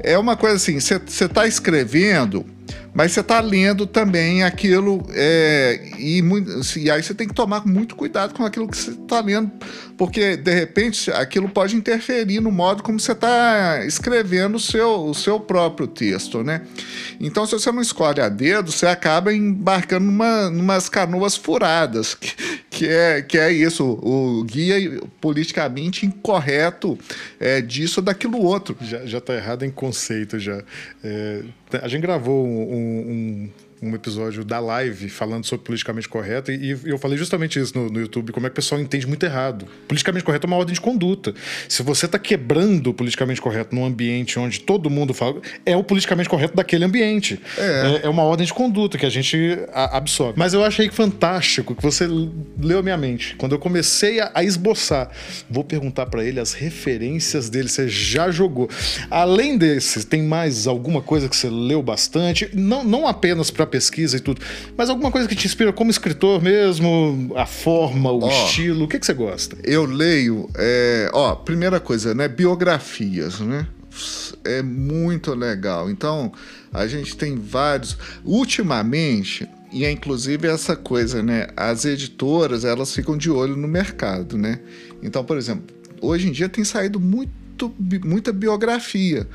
é 0.00 0.18
uma 0.18 0.36
coisa 0.36 0.56
assim: 0.56 0.78
você 0.78 1.24
está 1.24 1.46
escrevendo 1.46 2.44
mas 2.94 3.12
você 3.12 3.20
está 3.20 3.40
lendo 3.40 3.86
também 3.86 4.42
aquilo 4.42 5.06
é, 5.10 5.80
e, 5.98 6.22
e, 6.76 6.90
aí 6.90 7.02
você 7.02 7.14
tem 7.14 7.28
que 7.28 7.34
tomar 7.34 7.66
muito 7.66 7.94
cuidado 7.94 8.34
com 8.34 8.44
aquilo 8.44 8.68
que 8.68 8.76
você 8.76 8.90
está 8.90 9.20
lendo, 9.20 9.50
porque 9.96 10.36
de 10.36 10.52
repente 10.52 11.10
aquilo 11.12 11.48
pode 11.48 11.76
interferir 11.76 12.40
no 12.40 12.50
modo 12.50 12.82
como 12.82 12.98
você 12.98 13.12
está 13.12 13.84
escrevendo 13.84 14.56
o 14.56 14.60
seu, 14.60 15.06
o 15.06 15.14
seu 15.14 15.38
próprio 15.38 15.86
texto, 15.86 16.42
né? 16.42 16.62
Então, 17.20 17.44
se 17.46 17.52
você 17.52 17.70
não 17.72 17.82
escolhe 17.82 18.20
a 18.20 18.28
dedo, 18.28 18.70
você 18.70 18.86
acaba 18.86 19.32
embarcando 19.32 20.06
numa, 20.06 20.50
numas 20.50 20.88
canoas 20.88 21.36
furadas, 21.36 22.14
que, 22.14 22.34
que, 22.70 22.86
é, 22.86 23.22
que 23.22 23.38
é 23.38 23.52
isso, 23.52 23.84
o 23.84 24.44
guia 24.44 25.00
politicamente 25.20 26.06
incorreto 26.06 26.98
é, 27.40 27.60
disso 27.60 28.00
ou 28.00 28.04
daquilo 28.04 28.40
outro. 28.40 28.76
Já 28.80 29.18
está 29.18 29.34
errado 29.34 29.64
em 29.64 29.70
conceito 29.70 30.38
já. 30.38 30.62
É, 31.02 31.42
a 31.82 31.88
gente 31.88 32.02
gravou 32.02 32.46
um, 32.46 32.62
um, 32.72 32.87
um 32.88 33.52
episódio 33.94 34.44
da 34.44 34.58
live 34.60 35.08
falando 35.08 35.44
sobre 35.44 35.64
politicamente 35.64 36.08
correto 36.08 36.50
e, 36.50 36.72
e 36.72 36.90
eu 36.90 36.98
falei 36.98 37.16
justamente 37.16 37.58
isso 37.58 37.76
no, 37.78 37.90
no, 37.90 38.00
YouTube, 38.00 38.32
como 38.32 38.46
é 38.46 38.50
que 38.50 38.54
o 38.54 38.56
pessoal 38.56 38.80
entende 38.80 39.06
muito 39.06 39.24
errado. 39.24 39.66
Politicamente 39.86 40.24
correto 40.24 40.46
é 40.46 40.48
uma 40.48 40.56
ordem 40.56 40.74
de 40.74 40.80
conduta. 40.80 41.34
Se 41.68 41.82
você 41.82 42.06
está 42.06 42.18
quebrando 42.18 42.88
o 42.88 42.94
politicamente 42.94 43.40
correto 43.40 43.74
num 43.74 43.84
ambiente 43.84 44.38
onde 44.38 44.60
todo 44.60 44.90
mundo 44.90 45.14
fala, 45.14 45.40
é 45.64 45.76
o 45.76 45.84
politicamente 45.84 46.28
correto 46.28 46.56
daquele 46.56 46.84
ambiente. 46.84 47.40
É, 47.56 48.00
é, 48.02 48.06
é 48.06 48.08
uma 48.08 48.22
ordem 48.22 48.46
de 48.46 48.52
conduta 48.52 48.98
que 48.98 49.06
a 49.06 49.10
gente 49.10 49.58
a, 49.72 49.96
absorve. 49.96 50.34
Mas 50.36 50.54
eu 50.54 50.64
achei 50.64 50.90
fantástico 50.90 51.74
que 51.74 51.82
você 51.82 52.06
leu 52.58 52.78
a 52.78 52.82
minha 52.82 52.96
mente. 52.96 53.36
Quando 53.36 53.52
eu 53.52 53.58
comecei 53.58 54.20
a, 54.20 54.30
a 54.34 54.42
esboçar, 54.42 55.10
vou 55.48 55.64
perguntar 55.64 56.06
para 56.06 56.24
ele 56.24 56.40
as 56.40 56.52
referências 56.52 57.48
dele. 57.48 57.68
Você 57.68 57.88
já 57.88 58.30
jogou. 58.30 58.68
Além 59.10 59.56
desses, 59.56 60.04
tem 60.04 60.22
mais 60.22 60.66
alguma 60.66 61.00
coisa 61.00 61.28
que 61.28 61.36
você 61.36 61.48
leu 61.48 61.82
bastante? 61.82 62.50
Não, 62.54 62.82
não 62.82 63.06
apenas 63.06 63.50
para 63.50 63.67
pesquisa 63.68 64.16
e 64.16 64.20
tudo, 64.20 64.40
mas 64.76 64.90
alguma 64.90 65.10
coisa 65.10 65.28
que 65.28 65.36
te 65.36 65.46
inspira 65.46 65.72
como 65.72 65.90
escritor 65.90 66.42
mesmo? 66.42 67.32
A 67.36 67.46
forma, 67.46 68.10
o 68.10 68.24
oh, 68.24 68.28
estilo? 68.28 68.84
O 68.84 68.88
que, 68.88 68.98
que 68.98 69.06
você 69.06 69.14
gosta? 69.14 69.56
Eu 69.62 69.84
leio, 69.84 70.50
é, 70.56 71.10
ó, 71.12 71.34
primeira 71.34 71.78
coisa, 71.78 72.14
né? 72.14 72.26
Biografias, 72.26 73.40
né? 73.40 73.66
É 74.44 74.62
muito 74.62 75.34
legal. 75.34 75.90
Então, 75.90 76.32
a 76.72 76.86
gente 76.86 77.16
tem 77.16 77.36
vários. 77.36 77.96
Ultimamente, 78.24 79.48
e 79.72 79.84
é 79.84 79.90
inclusive 79.90 80.48
essa 80.48 80.74
coisa, 80.74 81.22
né? 81.22 81.48
As 81.56 81.84
editoras, 81.84 82.64
elas 82.64 82.94
ficam 82.94 83.16
de 83.16 83.30
olho 83.30 83.56
no 83.56 83.68
mercado, 83.68 84.38
né? 84.38 84.60
Então, 85.02 85.24
por 85.24 85.36
exemplo, 85.36 85.66
hoje 86.00 86.28
em 86.28 86.32
dia 86.32 86.48
tem 86.48 86.64
saído 86.64 86.98
muito, 86.98 87.74
muita 88.04 88.32
biografia. 88.32 89.26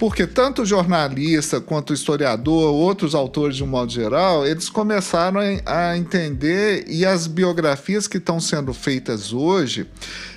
Porque 0.00 0.26
tanto 0.26 0.64
jornalista 0.64 1.60
quanto 1.60 1.92
historiador, 1.92 2.72
outros 2.72 3.14
autores 3.14 3.54
de 3.54 3.62
um 3.62 3.66
modo 3.66 3.92
geral, 3.92 4.46
eles 4.46 4.70
começaram 4.70 5.38
a 5.66 5.94
entender 5.94 6.86
e 6.88 7.04
as 7.04 7.26
biografias 7.26 8.08
que 8.08 8.16
estão 8.16 8.40
sendo 8.40 8.72
feitas 8.72 9.30
hoje, 9.30 9.86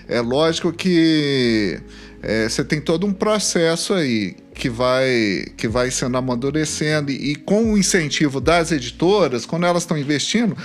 é 0.06 0.20
lógico 0.20 0.74
que 0.74 1.80
é, 2.22 2.50
você 2.50 2.62
tem 2.62 2.82
todo 2.82 3.08
um 3.08 3.14
processo 3.14 3.94
aí 3.94 4.36
que 4.54 4.70
vai, 4.70 5.46
que 5.56 5.70
vai 5.70 5.90
sendo 5.90 6.18
amadurecendo 6.18 7.10
e, 7.10 7.32
e 7.32 7.36
com 7.36 7.72
o 7.72 7.78
incentivo 7.78 8.42
das 8.42 8.70
editoras, 8.70 9.46
quando 9.46 9.66
elas 9.66 9.84
estão 9.84 9.98
investindo, 9.98 10.58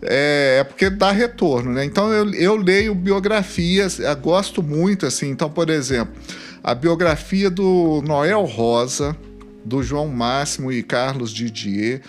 é, 0.00 0.58
é, 0.60 0.64
porque 0.64 0.88
dá 0.90 1.10
retorno, 1.10 1.72
né? 1.72 1.84
Então 1.84 2.12
eu, 2.12 2.32
eu 2.34 2.54
leio 2.54 2.94
biografias, 2.94 3.98
eu 3.98 4.16
gosto 4.16 4.62
muito, 4.62 5.06
assim. 5.06 5.28
Então, 5.30 5.50
por 5.50 5.70
exemplo, 5.70 6.14
a 6.64 6.74
biografia 6.74 7.50
do 7.50 8.02
Noel 8.06 8.42
Rosa, 8.44 9.14
do 9.62 9.82
João 9.82 10.08
Máximo 10.08 10.72
e 10.72 10.82
Carlos 10.82 11.30
Didier. 11.30 12.00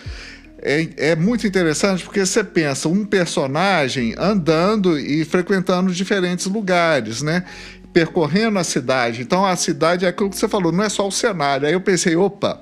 É, 0.62 1.10
é, 1.10 1.14
muito 1.14 1.46
interessante 1.46 2.02
porque 2.02 2.24
você 2.24 2.42
pensa 2.42 2.88
um 2.88 3.04
personagem 3.04 4.14
andando 4.16 4.98
e 4.98 5.22
frequentando 5.26 5.92
diferentes 5.92 6.46
lugares, 6.46 7.20
né? 7.20 7.44
percorrendo 7.92 8.58
a 8.58 8.64
cidade. 8.64 9.20
Então 9.20 9.44
a 9.44 9.54
cidade 9.56 10.06
é 10.06 10.08
aquilo 10.08 10.30
que 10.30 10.36
você 10.36 10.48
falou, 10.48 10.72
não 10.72 10.84
é 10.84 10.88
só 10.88 11.06
o 11.06 11.12
cenário. 11.12 11.66
Aí 11.66 11.74
eu 11.74 11.80
pensei, 11.80 12.16
opa, 12.16 12.58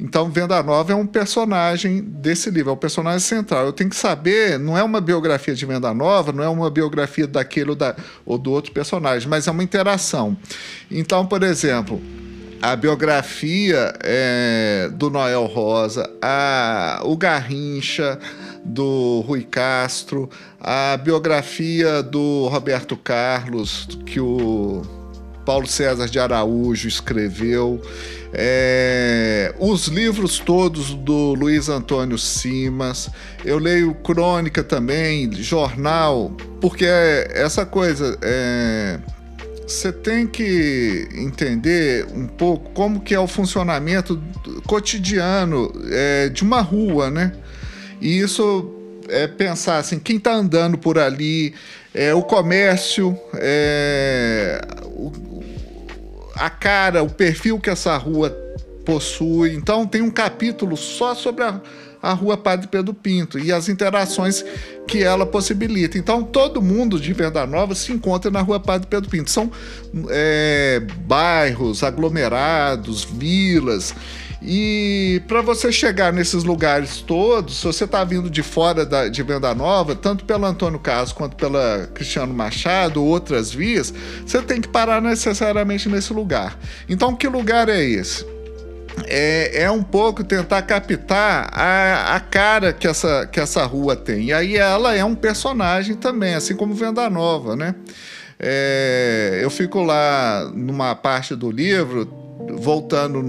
então 0.00 0.30
Venda 0.30 0.62
Nova 0.62 0.92
é 0.92 0.94
um 0.94 1.06
personagem 1.06 2.00
desse 2.00 2.50
livro, 2.50 2.70
é 2.70 2.72
o 2.72 2.76
personagem 2.76 3.20
central. 3.20 3.66
Eu 3.66 3.72
tenho 3.72 3.90
que 3.90 3.96
saber, 3.96 4.58
não 4.58 4.76
é 4.76 4.82
uma 4.82 5.00
biografia 5.00 5.54
de 5.54 5.66
Venda 5.66 5.92
Nova, 5.92 6.32
não 6.32 6.42
é 6.42 6.48
uma 6.48 6.70
biografia 6.70 7.26
daquele 7.26 7.70
ou, 7.70 7.76
da, 7.76 7.94
ou 8.24 8.38
do 8.38 8.50
outro 8.50 8.72
personagem, 8.72 9.28
mas 9.28 9.46
é 9.46 9.50
uma 9.50 9.62
interação. 9.62 10.36
Então, 10.90 11.26
por 11.26 11.42
exemplo, 11.42 12.00
a 12.62 12.74
biografia 12.74 13.94
é, 14.00 14.90
do 14.92 15.10
Noel 15.10 15.44
Rosa, 15.44 16.10
a, 16.22 17.00
o 17.04 17.14
Garrincha, 17.16 18.18
do 18.64 19.22
Rui 19.26 19.42
Castro, 19.42 20.30
a 20.58 20.96
biografia 20.96 22.02
do 22.02 22.48
Roberto 22.48 22.96
Carlos, 22.96 23.86
que 24.06 24.20
o 24.20 24.99
Paulo 25.50 25.66
César 25.66 26.08
de 26.08 26.16
Araújo 26.16 26.86
escreveu, 26.86 27.82
é, 28.32 29.52
os 29.58 29.88
livros 29.88 30.38
todos 30.38 30.94
do 30.94 31.34
Luiz 31.34 31.68
Antônio 31.68 32.16
Simas, 32.16 33.10
eu 33.44 33.58
leio 33.58 33.92
crônica 33.96 34.62
também, 34.62 35.28
jornal, 35.32 36.30
porque 36.60 36.86
essa 36.86 37.66
coisa. 37.66 38.16
É, 38.22 39.00
você 39.66 39.92
tem 39.92 40.24
que 40.24 41.08
entender 41.14 42.06
um 42.14 42.28
pouco 42.28 42.70
como 42.70 43.00
que 43.00 43.12
é 43.12 43.18
o 43.18 43.26
funcionamento 43.26 44.20
cotidiano 44.66 45.72
é, 45.90 46.28
de 46.28 46.42
uma 46.44 46.60
rua, 46.60 47.10
né? 47.10 47.32
E 48.00 48.20
isso 48.20 48.72
é 49.08 49.26
pensar 49.26 49.78
assim, 49.78 49.98
quem 49.98 50.16
está 50.16 50.32
andando 50.32 50.78
por 50.78 50.98
ali, 50.98 51.54
é, 51.94 52.14
o 52.14 52.22
comércio, 52.22 53.18
é, 53.34 54.60
o, 54.84 55.29
a 56.40 56.48
cara, 56.48 57.02
o 57.02 57.10
perfil 57.10 57.60
que 57.60 57.68
essa 57.68 57.96
rua 57.98 58.30
possui. 58.84 59.54
Então 59.54 59.86
tem 59.86 60.00
um 60.00 60.10
capítulo 60.10 60.74
só 60.74 61.14
sobre 61.14 61.44
a, 61.44 61.60
a 62.02 62.14
rua 62.14 62.36
Padre 62.36 62.66
Pedro 62.66 62.94
Pinto 62.94 63.38
e 63.38 63.52
as 63.52 63.68
interações 63.68 64.42
que 64.88 65.02
ela 65.04 65.26
possibilita. 65.26 65.98
Então 65.98 66.22
todo 66.22 66.62
mundo 66.62 66.98
de 66.98 67.12
Venda 67.12 67.46
Nova 67.46 67.74
se 67.74 67.92
encontra 67.92 68.30
na 68.30 68.40
rua 68.40 68.58
Padre 68.58 68.88
Pedro 68.88 69.10
Pinto. 69.10 69.30
São 69.30 69.52
é, 70.08 70.82
bairros, 71.06 71.82
aglomerados, 71.82 73.04
vilas. 73.04 73.94
E 74.42 75.20
para 75.28 75.42
você 75.42 75.70
chegar 75.70 76.12
nesses 76.12 76.44
lugares 76.44 77.02
todos, 77.02 77.58
se 77.58 77.64
você 77.66 77.84
está 77.84 78.02
vindo 78.04 78.30
de 78.30 78.42
fora 78.42 78.86
da, 78.86 79.08
de 79.08 79.22
Venda 79.22 79.54
Nova, 79.54 79.94
tanto 79.94 80.24
pelo 80.24 80.46
Antônio 80.46 80.78
Carlos 80.78 81.12
quanto 81.12 81.36
pela 81.36 81.88
Cristiano 81.92 82.32
Machado, 82.32 83.04
outras 83.04 83.52
vias, 83.52 83.92
você 84.24 84.40
tem 84.40 84.60
que 84.60 84.68
parar 84.68 85.02
necessariamente 85.02 85.88
nesse 85.88 86.12
lugar. 86.12 86.58
Então, 86.88 87.14
que 87.14 87.28
lugar 87.28 87.68
é 87.68 87.82
esse? 87.82 88.24
É, 89.06 89.62
é, 89.64 89.70
um 89.70 89.82
pouco 89.82 90.24
tentar 90.24 90.62
captar 90.62 91.50
a, 91.52 92.16
a 92.16 92.20
cara 92.20 92.72
que 92.72 92.88
essa, 92.88 93.26
que 93.26 93.38
essa 93.38 93.64
rua 93.64 93.94
tem. 93.94 94.26
E 94.26 94.32
aí 94.32 94.56
ela 94.56 94.94
é 94.94 95.04
um 95.04 95.14
personagem 95.14 95.96
também, 95.96 96.34
assim 96.34 96.56
como 96.56 96.74
Venda 96.74 97.08
Nova, 97.10 97.54
né? 97.54 97.74
É, 98.38 99.38
eu 99.42 99.50
fico 99.50 99.82
lá 99.82 100.50
numa 100.54 100.94
parte 100.94 101.36
do 101.36 101.50
livro, 101.50 102.06
voltando, 102.48 103.22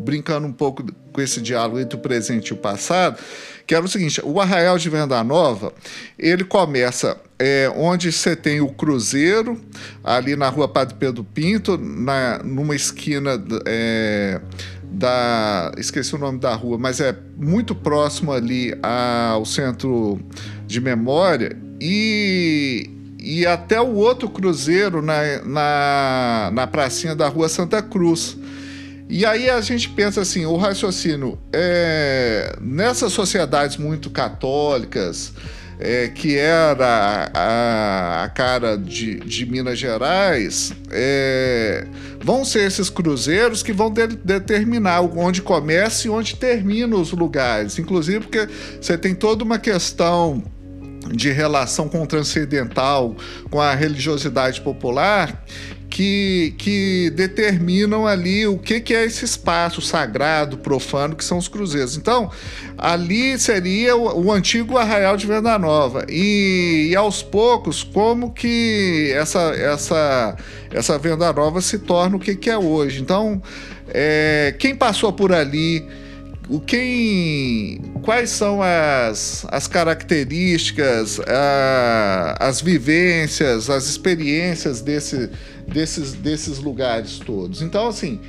brincando 0.00 0.46
um 0.46 0.52
pouco 0.52 0.84
com 1.12 1.20
esse 1.20 1.40
diálogo 1.40 1.80
entre 1.80 1.98
o 1.98 2.00
presente 2.00 2.48
e 2.48 2.52
o 2.52 2.56
passado, 2.56 3.18
que 3.66 3.74
era 3.74 3.84
o 3.84 3.88
seguinte: 3.88 4.20
o 4.24 4.40
Arraial 4.40 4.78
de 4.78 4.88
Venda 4.88 5.22
Nova, 5.24 5.72
ele 6.18 6.44
começa 6.44 7.16
é, 7.38 7.70
onde 7.76 8.10
você 8.10 8.34
tem 8.34 8.60
o 8.60 8.68
Cruzeiro, 8.68 9.60
ali 10.02 10.34
na 10.34 10.48
rua 10.48 10.68
Padre 10.68 10.96
Pedro 10.98 11.22
Pinto, 11.22 11.78
na, 11.78 12.40
numa 12.42 12.74
esquina 12.74 13.42
é, 13.66 14.40
da. 14.82 15.72
Esqueci 15.76 16.14
o 16.14 16.18
nome 16.18 16.38
da 16.38 16.54
rua, 16.54 16.78
mas 16.78 17.00
é 17.00 17.16
muito 17.36 17.74
próximo 17.74 18.32
ali 18.32 18.76
ao 18.82 19.44
centro 19.44 20.18
de 20.66 20.80
memória. 20.80 21.56
E, 21.80 22.90
e 23.20 23.46
até 23.46 23.80
o 23.80 23.94
outro 23.94 24.28
cruzeiro 24.28 25.00
na, 25.00 25.42
na, 25.44 26.50
na 26.52 26.66
pracinha 26.66 27.14
da 27.14 27.28
rua 27.28 27.48
Santa 27.48 27.80
Cruz. 27.80 28.36
E 29.08 29.24
aí 29.24 29.48
a 29.48 29.60
gente 29.62 29.88
pensa 29.88 30.20
assim, 30.20 30.44
o 30.44 30.56
raciocínio 30.56 31.38
é, 31.50 32.54
nessas 32.60 33.12
sociedades 33.12 33.78
muito 33.78 34.10
católicas, 34.10 35.32
é, 35.80 36.08
que 36.08 36.36
era 36.36 37.30
a, 37.32 38.24
a 38.24 38.28
cara 38.28 38.76
de, 38.76 39.14
de, 39.20 39.46
Minas 39.46 39.78
Gerais, 39.78 40.72
é, 40.90 41.86
vão 42.20 42.44
ser 42.44 42.66
esses 42.66 42.90
cruzeiros 42.90 43.62
que 43.62 43.72
vão 43.72 43.90
de, 43.90 44.08
determinar 44.08 45.00
onde 45.00 45.40
começa 45.40 46.06
e 46.06 46.10
onde 46.10 46.36
termina 46.36 46.94
os 46.94 47.10
lugares. 47.12 47.78
Inclusive 47.78 48.20
porque 48.20 48.46
você 48.78 48.98
tem 48.98 49.14
toda 49.14 49.42
uma 49.42 49.58
questão 49.58 50.42
de 51.10 51.30
relação 51.30 51.88
com 51.88 52.02
o 52.02 52.06
transcendental, 52.06 53.16
com 53.50 53.60
a 53.60 53.74
religiosidade 53.74 54.60
popular, 54.60 55.44
que, 55.88 56.54
que 56.58 57.10
determinam 57.10 58.06
ali 58.06 58.46
o 58.46 58.58
que, 58.58 58.80
que 58.80 58.94
é 58.94 59.04
esse 59.04 59.24
espaço 59.24 59.80
sagrado, 59.80 60.58
profano, 60.58 61.16
que 61.16 61.24
são 61.24 61.38
os 61.38 61.48
cruzeiros. 61.48 61.96
Então, 61.96 62.30
ali 62.76 63.38
seria 63.38 63.96
o, 63.96 64.26
o 64.26 64.32
antigo 64.32 64.76
arraial 64.76 65.16
de 65.16 65.26
Venda 65.26 65.58
Nova. 65.58 66.04
E, 66.08 66.88
e, 66.90 66.96
aos 66.96 67.22
poucos, 67.22 67.82
como 67.82 68.32
que 68.32 69.10
essa, 69.14 69.54
essa, 69.54 70.36
essa 70.70 70.98
Venda 70.98 71.32
Nova 71.32 71.60
se 71.60 71.78
torna 71.78 72.16
o 72.16 72.20
que, 72.20 72.36
que 72.36 72.50
é 72.50 72.58
hoje. 72.58 73.00
Então, 73.00 73.42
é, 73.88 74.54
quem 74.58 74.76
passou 74.76 75.12
por 75.12 75.32
ali 75.32 75.86
o 76.48 76.58
quem, 76.60 77.78
quais 78.02 78.30
são 78.30 78.60
as, 78.62 79.44
as 79.50 79.68
características, 79.68 81.20
a, 81.20 82.36
as 82.40 82.62
vivências, 82.62 83.68
as 83.68 83.86
experiências 83.86 84.80
desse, 84.80 85.28
desses, 85.72 86.12
desses 86.14 86.58
lugares 86.58 87.18
todos. 87.18 87.62
Então, 87.62 87.86
assim, 87.86 88.20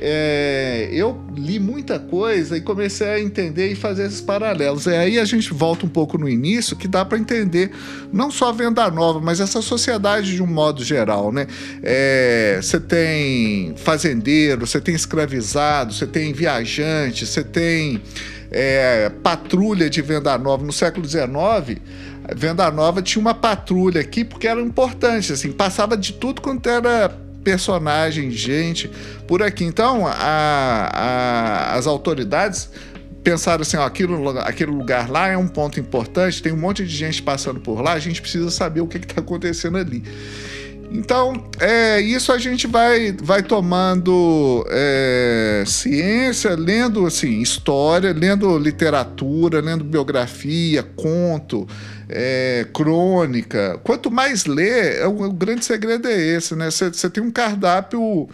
é, 0.00 0.88
eu 0.92 1.20
li 1.36 1.58
muita 1.58 1.98
coisa 1.98 2.56
e 2.56 2.60
comecei 2.60 3.06
a 3.06 3.20
entender 3.20 3.68
e 3.68 3.74
fazer 3.74 4.06
esses 4.06 4.20
paralelos. 4.20 4.86
E 4.86 4.90
aí 4.90 5.18
a 5.18 5.24
gente 5.24 5.52
volta 5.52 5.84
um 5.86 5.88
pouco 5.88 6.16
no 6.18 6.28
início, 6.28 6.76
que 6.76 6.88
dá 6.88 7.04
para 7.04 7.18
entender 7.18 7.70
não 8.12 8.30
só 8.30 8.48
a 8.48 8.52
venda 8.52 8.90
nova, 8.90 9.20
mas 9.20 9.40
essa 9.40 9.60
sociedade 9.60 10.34
de 10.34 10.42
um 10.42 10.46
modo 10.46 10.82
geral, 10.82 11.30
né? 11.32 11.46
É, 11.82 12.58
você 12.60 12.80
tem 12.80 13.74
fazendeiro, 13.76 14.66
você 14.66 14.80
tem 14.80 14.94
escravizado, 14.94 15.92
você 15.92 16.06
tem 16.06 16.32
viajante, 16.32 17.26
você 17.26 17.44
tem 17.44 18.00
é, 18.50 19.10
patrulha 19.22 19.88
de 19.88 20.02
venda 20.02 20.36
nova. 20.38 20.64
No 20.64 20.72
século 20.72 21.06
XIX, 21.06 21.80
Venda 22.34 22.70
Nova 22.70 23.02
tinha 23.02 23.20
uma 23.20 23.34
patrulha 23.34 24.00
aqui 24.00 24.24
porque 24.24 24.46
era 24.46 24.60
importante, 24.60 25.32
assim, 25.32 25.52
passava 25.52 25.96
de 25.96 26.12
tudo 26.12 26.40
quanto 26.40 26.68
era 26.68 27.08
personagem, 27.42 28.30
gente 28.30 28.90
por 29.26 29.42
aqui. 29.42 29.64
Então, 29.64 30.06
a, 30.06 30.12
a, 30.12 31.74
as 31.74 31.86
autoridades 31.86 32.70
pensaram 33.22 33.62
assim: 33.62 33.76
ó, 33.76 33.84
aquilo, 33.84 34.38
aquele 34.40 34.70
lugar 34.70 35.10
lá 35.10 35.28
é 35.28 35.36
um 35.36 35.48
ponto 35.48 35.78
importante, 35.78 36.42
tem 36.42 36.52
um 36.52 36.56
monte 36.56 36.84
de 36.84 36.94
gente 36.94 37.22
passando 37.22 37.60
por 37.60 37.80
lá, 37.80 37.92
a 37.92 37.98
gente 37.98 38.20
precisa 38.20 38.50
saber 38.50 38.80
o 38.80 38.86
que 38.86 38.98
está 38.98 39.20
acontecendo 39.20 39.78
ali. 39.78 40.02
Então, 40.94 41.32
é, 41.58 42.02
isso 42.02 42.30
a 42.32 42.38
gente 42.38 42.66
vai, 42.66 43.16
vai 43.22 43.42
tomando 43.42 44.62
é, 44.68 45.64
ciência, 45.66 46.54
lendo 46.54 47.06
assim, 47.06 47.40
história, 47.40 48.12
lendo 48.12 48.58
literatura, 48.58 49.62
lendo 49.62 49.82
biografia, 49.84 50.82
conto, 50.82 51.66
é, 52.14 52.66
crônica. 52.72 53.80
Quanto 53.82 54.10
mais 54.10 54.44
é, 54.46 55.06
o, 55.06 55.22
o, 55.22 55.32
grande 55.32 55.64
segredo 55.64 56.06
é 56.06 56.20
esse, 56.20 56.54
né? 56.54 56.70
Você 56.70 57.08
tem 57.08 57.22
um 57.22 57.30
cardápio 57.30 58.28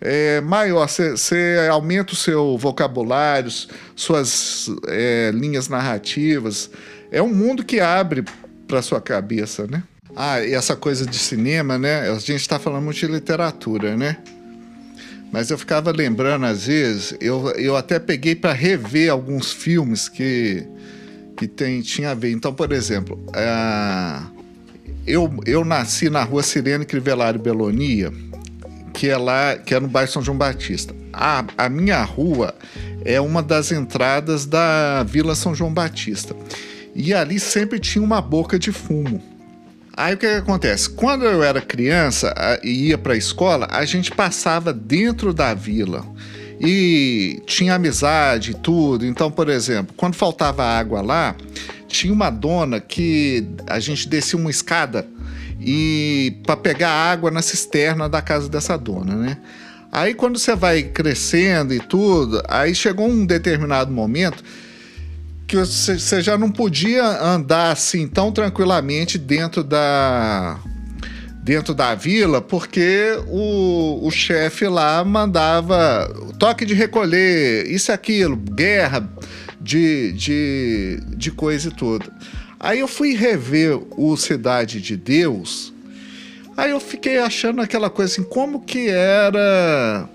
é, 0.00 0.40
maior, 0.40 0.88
você 0.88 1.68
aumenta 1.70 2.12
o 2.12 2.16
seu 2.16 2.58
vocabulário, 2.58 3.50
suas 3.94 4.68
é, 4.88 5.30
linhas 5.32 5.68
narrativas. 5.68 6.70
É 7.12 7.22
um 7.22 7.32
mundo 7.32 7.64
que 7.64 7.78
abre 7.78 8.24
para 8.66 8.82
sua 8.82 9.00
cabeça, 9.00 9.66
né? 9.66 9.82
Ah, 10.16 10.42
e 10.44 10.52
essa 10.52 10.74
coisa 10.74 11.06
de 11.06 11.16
cinema, 11.16 11.78
né? 11.78 12.10
A 12.10 12.18
gente 12.18 12.40
está 12.40 12.58
falando 12.58 12.82
muito 12.82 12.98
de 12.98 13.06
literatura, 13.06 13.96
né? 13.96 14.16
Mas 15.32 15.50
eu 15.50 15.56
ficava 15.56 15.92
lembrando, 15.92 16.44
às 16.46 16.66
vezes, 16.66 17.14
eu, 17.20 17.50
eu 17.50 17.76
até 17.76 18.00
peguei 18.00 18.34
para 18.34 18.52
rever 18.52 19.12
alguns 19.12 19.52
filmes 19.52 20.08
que, 20.08 20.66
que 21.36 21.46
tem, 21.46 21.80
tinha 21.80 22.10
a 22.10 22.14
ver. 22.14 22.32
Então, 22.32 22.52
por 22.52 22.72
exemplo, 22.72 23.18
eu, 25.06 25.32
eu 25.46 25.64
nasci 25.64 26.10
na 26.10 26.22
rua 26.22 26.42
Sirene 26.42 26.84
Crivellari 26.84 27.38
Belonia, 27.38 28.12
que 28.92 29.08
é 29.08 29.16
lá, 29.16 29.56
que 29.56 29.74
é 29.74 29.80
no 29.80 29.88
bairro 29.88 30.10
São 30.10 30.22
João 30.22 30.36
Batista. 30.36 30.94
A, 31.12 31.44
a 31.56 31.68
minha 31.68 32.02
rua 32.02 32.54
é 33.04 33.20
uma 33.20 33.42
das 33.42 33.72
entradas 33.72 34.46
da 34.46 35.02
Vila 35.04 35.34
São 35.34 35.54
João 35.54 35.72
Batista. 35.72 36.36
E 36.94 37.14
ali 37.14 37.40
sempre 37.40 37.78
tinha 37.78 38.02
uma 38.02 38.20
boca 38.20 38.58
de 38.58 38.72
fumo. 38.72 39.22
Aí 39.96 40.14
o 40.14 40.16
que, 40.16 40.26
que, 40.26 40.34
acontece? 40.34 40.88
Quando 40.90 41.24
eu 41.24 41.42
era 41.42 41.60
criança 41.60 42.32
e 42.62 42.88
ia 42.88 42.98
para 42.98 43.14
a 43.14 43.16
escola, 43.16 43.68
a 43.70 43.84
gente 43.84 44.10
passava 44.10 44.72
dentro 44.72 45.34
da 45.34 45.52
vila 45.52 46.04
e 46.60 47.42
tinha 47.46 47.74
amizade 47.74 48.50
e 48.50 48.54
tudo. 48.54 49.06
Então, 49.06 49.30
por 49.30 49.48
exemplo, 49.48 49.94
quando 49.96 50.14
faltava 50.14 50.62
água 50.62 51.00
lá, 51.00 51.34
tinha 51.88 52.12
uma 52.12 52.28
dona 52.28 52.78
que 52.78 53.46
a 53.66 53.80
gente 53.80 54.06
descia 54.06 54.38
uma 54.38 54.50
escada 54.50 55.06
e 55.58 56.36
para 56.44 56.56
pegar 56.56 56.90
água 56.90 57.30
na 57.30 57.40
cisterna 57.40 58.08
da 58.08 58.20
casa 58.20 58.48
dessa 58.48 58.76
dona, 58.76 59.16
né? 59.16 59.38
Aí 59.90 60.14
quando 60.14 60.38
você 60.38 60.54
vai 60.54 60.82
crescendo 60.82 61.74
e 61.74 61.80
tudo, 61.80 62.42
aí 62.48 62.74
chegou 62.74 63.08
um 63.08 63.26
determinado 63.26 63.90
momento 63.90 64.44
que 65.48 65.56
você 65.56 66.20
já 66.20 66.38
não 66.38 66.48
podia 66.48 67.04
andar 67.04 67.72
assim 67.72 68.06
tão 68.06 68.30
tranquilamente 68.30 69.18
dentro 69.18 69.64
da 69.64 70.60
dentro 71.50 71.74
da 71.74 71.96
vila, 71.96 72.40
porque 72.40 73.18
o, 73.26 74.06
o 74.06 74.10
chefe 74.12 74.68
lá 74.68 75.04
mandava 75.04 76.08
toque 76.38 76.64
de 76.64 76.74
recolher, 76.74 77.68
isso 77.68 77.90
e 77.90 77.92
aquilo, 77.92 78.36
guerra 78.36 79.12
de, 79.60 80.12
de, 80.12 81.00
de 81.08 81.32
coisa 81.32 81.66
e 81.66 81.72
tudo. 81.72 82.08
Aí 82.60 82.78
eu 82.78 82.86
fui 82.86 83.16
rever 83.16 83.80
o 83.96 84.16
Cidade 84.16 84.80
de 84.80 84.96
Deus, 84.96 85.72
aí 86.56 86.70
eu 86.70 86.78
fiquei 86.78 87.18
achando 87.18 87.60
aquela 87.60 87.90
coisa 87.90 88.12
assim, 88.12 88.22
como 88.22 88.60
que 88.60 88.88
era 88.88 90.08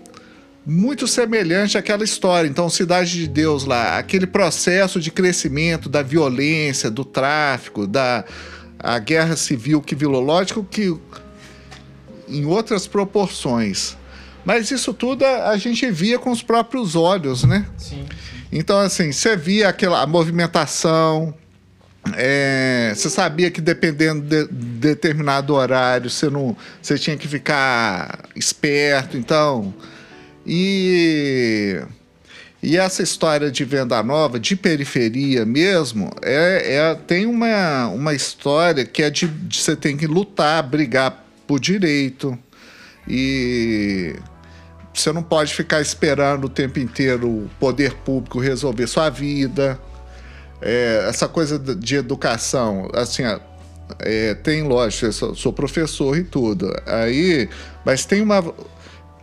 muito 0.65 1.05
semelhante 1.05 1.77
àquela 1.77 2.05
história. 2.05 2.47
Então, 2.47 2.69
Cidade 2.69 3.11
de 3.11 3.27
Deus 3.27 3.65
lá, 3.65 3.97
aquele 3.97 4.25
processo 4.25 5.01
de 5.01 5.11
crescimento 5.11 5.89
da 5.89 6.01
violência, 6.01 6.89
do 6.89 7.03
tráfico, 7.03 7.86
da 7.86 8.23
a 8.79 8.99
guerra 8.99 9.36
civil 9.36 9.81
que 9.81 9.95
virou, 9.95 10.21
lógico 10.21 10.63
que 10.63 10.95
em 12.28 12.45
outras 12.45 12.88
proporções. 12.88 13.97
Mas 14.45 14.69
isso 14.69 14.93
tudo 14.93 15.26
a, 15.26 15.57
gente 15.57 15.89
via 15.89 16.19
com 16.19 16.30
os 16.30 16.43
próprios 16.43 16.95
olhos, 16.95 17.43
né? 17.43 17.65
Sim. 17.78 18.05
Então, 18.51 18.80
assim, 18.80 19.11
você 19.11 19.36
via 19.36 19.69
aquela 19.69 20.05
movimentação, 20.05 21.34
é, 22.13 22.93
você 22.95 23.09
sabia 23.09 23.49
que 23.49 23.59
dependendo 23.59 24.21
de, 24.21 24.47
de 24.47 24.65
determinado 24.78 25.55
horário, 25.55 26.09
você 26.09 26.30
não, 26.30 26.55
você 26.80 26.97
tinha 26.97 27.17
que 27.17 27.28
ficar 27.28 28.26
esperto. 28.36 29.17
Então, 29.17 29.73
e, 30.45 31.82
e 32.61 32.78
essa 32.78 33.01
história 33.01 33.49
de 33.49 33.65
venda 33.65 34.01
nova, 34.03 34.39
de 34.39 34.55
periferia 34.55 35.43
mesmo, 35.43 36.11
é, 36.21 36.76
é 36.76 36.95
tem 36.95 37.26
uma, 37.26 37.88
uma 37.88 38.13
história 38.13 38.86
que 38.86 39.01
é 39.01 39.09
de, 39.09 39.28
de 39.28 39.57
você 39.57 39.76
tem 39.76 39.97
que 39.97 40.05
lutar, 40.05 40.61
brigar 40.61 41.24
por 41.47 41.59
direito. 41.59 42.37
E 43.07 44.15
você 44.93 45.11
não 45.11 45.23
pode 45.23 45.53
ficar 45.53 45.81
esperando 45.81 46.45
o 46.45 46.49
tempo 46.49 46.79
inteiro 46.79 47.27
o 47.27 47.49
poder 47.59 47.93
público 47.93 48.39
resolver 48.39 48.87
sua 48.87 49.09
vida. 49.09 49.79
É, 50.61 51.05
essa 51.09 51.27
coisa 51.27 51.59
de 51.59 51.95
educação, 51.95 52.89
assim, 52.93 53.23
é, 53.99 54.33
tem 54.33 54.63
lógico, 54.63 55.05
eu 55.05 55.13
sou, 55.13 55.35
sou, 55.35 55.53
professor 55.53 56.17
e 56.17 56.23
tudo. 56.23 56.73
Aí, 56.85 57.49
mas 57.85 58.05
tem 58.05 58.21
uma, 58.21 58.43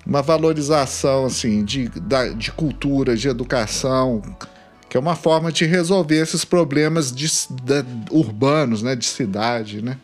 uma 0.07 0.23
valorização 0.23 1.25
assim 1.25 1.65
de, 1.65 1.91
de 2.37 2.53
cultura, 2.53 3.17
de 3.17 3.29
educação, 3.29 4.23
que 4.89 4.97
é 4.97 5.01
uma 5.01 5.17
forma 5.17 5.51
de 5.51 5.65
resolver 5.65 6.17
esses 6.17 6.45
problemas 6.45 7.11
de, 7.11 7.27
urbanos, 8.11 8.83
né, 8.83 8.95
de 8.95 9.07
cidade, 9.07 9.83
né? 9.83 9.97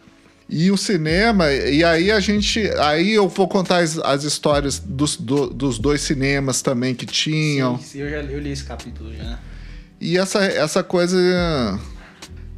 E 0.50 0.70
o 0.70 0.78
cinema, 0.78 1.52
e 1.52 1.84
aí 1.84 2.10
a 2.10 2.18
gente. 2.20 2.70
Aí 2.78 3.12
eu 3.12 3.28
vou 3.28 3.46
contar 3.46 3.78
as, 3.78 3.98
as 3.98 4.24
histórias 4.24 4.78
dos, 4.78 5.14
do, 5.14 5.48
dos 5.50 5.78
dois 5.78 6.00
cinemas 6.00 6.62
também 6.62 6.94
que 6.94 7.04
tinham. 7.04 7.76
Sim, 7.76 7.84
sim 7.84 7.98
eu 7.98 8.10
já 8.10 8.16
eu 8.16 8.38
li 8.38 8.50
esse 8.50 8.64
capítulo 8.64 9.14
já. 9.14 9.38
E 10.00 10.16
essa, 10.16 10.42
essa 10.42 10.82
coisa. 10.82 11.18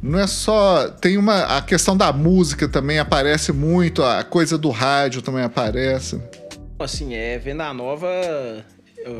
Não 0.01 0.19
é 0.19 0.25
só. 0.25 0.87
Tem 0.87 1.17
uma. 1.17 1.57
A 1.57 1.61
questão 1.61 1.97
da 1.97 2.13
música 2.13 2.65
também 2.69 2.97
aparece 2.97 3.51
muito, 3.51 4.01
a 4.01 4.23
coisa 4.23 4.57
do 4.57 4.69
rádio 4.69 5.21
também 5.21 5.43
aparece. 5.43 6.21
Assim, 6.79 7.13
é, 7.13 7.37
Venda 7.37 7.73
Nova 7.73 8.07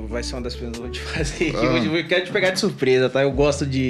vai 0.07 0.24
ser 0.24 0.36
uma 0.36 0.41
das 0.41 0.55
perguntas 0.55 0.80
que 0.80 0.82
eu 0.82 0.86
vou 0.86 0.91
te 0.91 1.01
fazer 1.01 1.49
aqui. 1.49 1.67
Ah. 1.67 1.97
Eu 1.97 2.07
quero 2.07 2.26
te 2.26 2.32
pegar 2.32 2.51
de 2.51 2.59
surpresa, 2.59 3.09
tá? 3.09 3.22
Eu 3.22 3.32
gosto 3.32 3.65
de. 3.65 3.89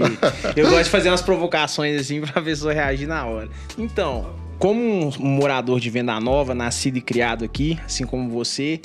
eu 0.56 0.70
gosto 0.70 0.86
de 0.86 0.90
fazer 0.90 1.10
umas 1.10 1.22
provocações 1.22 2.02
assim 2.02 2.20
pra 2.22 2.42
pessoa 2.42 2.74
reagir 2.74 3.08
na 3.08 3.26
hora. 3.26 3.50
Então, 3.78 4.41
como 4.62 4.80
um 5.20 5.28
morador 5.28 5.80
de 5.80 5.90
Venda 5.90 6.20
Nova, 6.20 6.54
nascido 6.54 6.96
e 6.98 7.02
criado 7.02 7.44
aqui, 7.44 7.80
assim 7.84 8.06
como 8.06 8.30
você, 8.30 8.80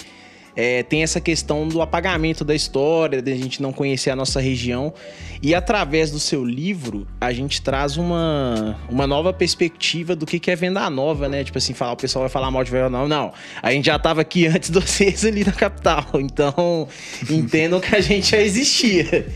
é, 0.57 0.83
tem 0.83 1.03
essa 1.03 1.21
questão 1.21 1.69
do 1.69 1.83
apagamento 1.83 2.43
da 2.43 2.55
história, 2.55 3.21
de 3.21 3.31
a 3.31 3.37
gente 3.37 3.61
não 3.61 3.75
conhecer 3.75 4.09
a 4.09 4.17
nossa 4.17 4.41
região. 4.41 4.95
E 5.43 5.55
através 5.55 6.11
do 6.11 6.19
seu 6.19 6.43
livro, 6.43 7.07
a 7.21 7.31
gente 7.31 7.61
traz 7.61 7.99
uma, 7.99 8.81
uma 8.89 9.07
nova 9.07 9.35
perspectiva 9.35 10.17
do 10.17 10.25
que, 10.25 10.41
que 10.41 10.51
é 10.51 10.57
venda 10.57 10.89
nova, 10.89 11.29
né? 11.29 11.45
Tipo 11.45 11.59
assim, 11.59 11.75
falar, 11.75 11.93
o 11.93 11.97
pessoal 11.97 12.23
vai 12.23 12.31
falar 12.31 12.51
mal 12.51 12.65
de 12.65 12.71
venda 12.71 12.89
nova. 12.89 13.07
Não, 13.07 13.35
a 13.63 13.71
gente 13.71 13.85
já 13.85 13.97
estava 13.97 14.23
aqui 14.23 14.47
antes 14.49 14.71
de 14.71 14.81
vocês 14.81 15.27
ali 15.27 15.45
na 15.45 15.53
capital. 15.53 16.07
Então, 16.15 16.89
entendam 17.29 17.81
que 17.81 17.95
a 17.95 18.01
gente 18.01 18.31
já 18.31 18.41
existia. 18.41 19.27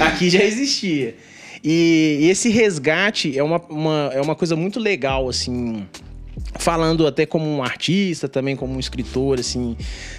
Aqui 0.00 0.30
já 0.30 0.42
existia. 0.42 1.14
E, 1.62 2.28
esse 2.30 2.48
resgate 2.48 3.38
é 3.38 3.42
uma, 3.42 3.60
uma, 3.68 4.10
é 4.12 4.20
uma 4.20 4.34
coisa 4.34 4.56
muito 4.56 4.80
legal, 4.80 5.28
assim 5.28 5.86
falando 6.58 7.06
até 7.06 7.26
como 7.26 7.46
um 7.46 7.62
artista, 7.62 8.28
também 8.28 8.56
como 8.56 8.74
um 8.74 8.80
escritor, 8.80 9.38
assim, 9.38 9.76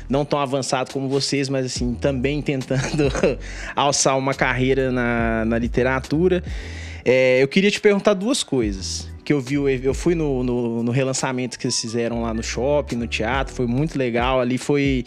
não 0.10 0.24
tão 0.24 0.39
avançado 0.39 0.92
como 0.92 1.08
vocês, 1.08 1.50
mas 1.50 1.66
assim, 1.66 1.94
também 1.94 2.42
tentando 2.42 3.12
alçar 3.76 4.18
uma 4.18 4.34
carreira 4.34 4.92
na, 4.92 5.46
na 5.46 5.58
literatura. 5.58 6.44
É, 7.04 7.42
eu 7.42 7.48
queria 7.48 7.72
te 7.72 7.80
perguntar 7.80 8.14
duas 8.14 8.44
coisas. 8.44 9.10
Que 9.24 9.34
eu 9.34 9.39
vi, 9.39 9.56
eu 9.56 9.94
fui 9.94 10.16
no, 10.16 10.44
no, 10.44 10.84
no 10.84 10.92
relançamento 10.92 11.58
que 11.58 11.68
eles 11.68 11.80
fizeram 11.80 12.24
lá 12.24 12.34
no 12.34 12.42
shopping, 12.42 12.96
no 12.96 13.08
teatro, 13.08 13.54
foi 13.54 13.68
muito 13.68 13.98
legal. 13.98 14.42
Ali 14.42 14.58
foi 14.58 15.04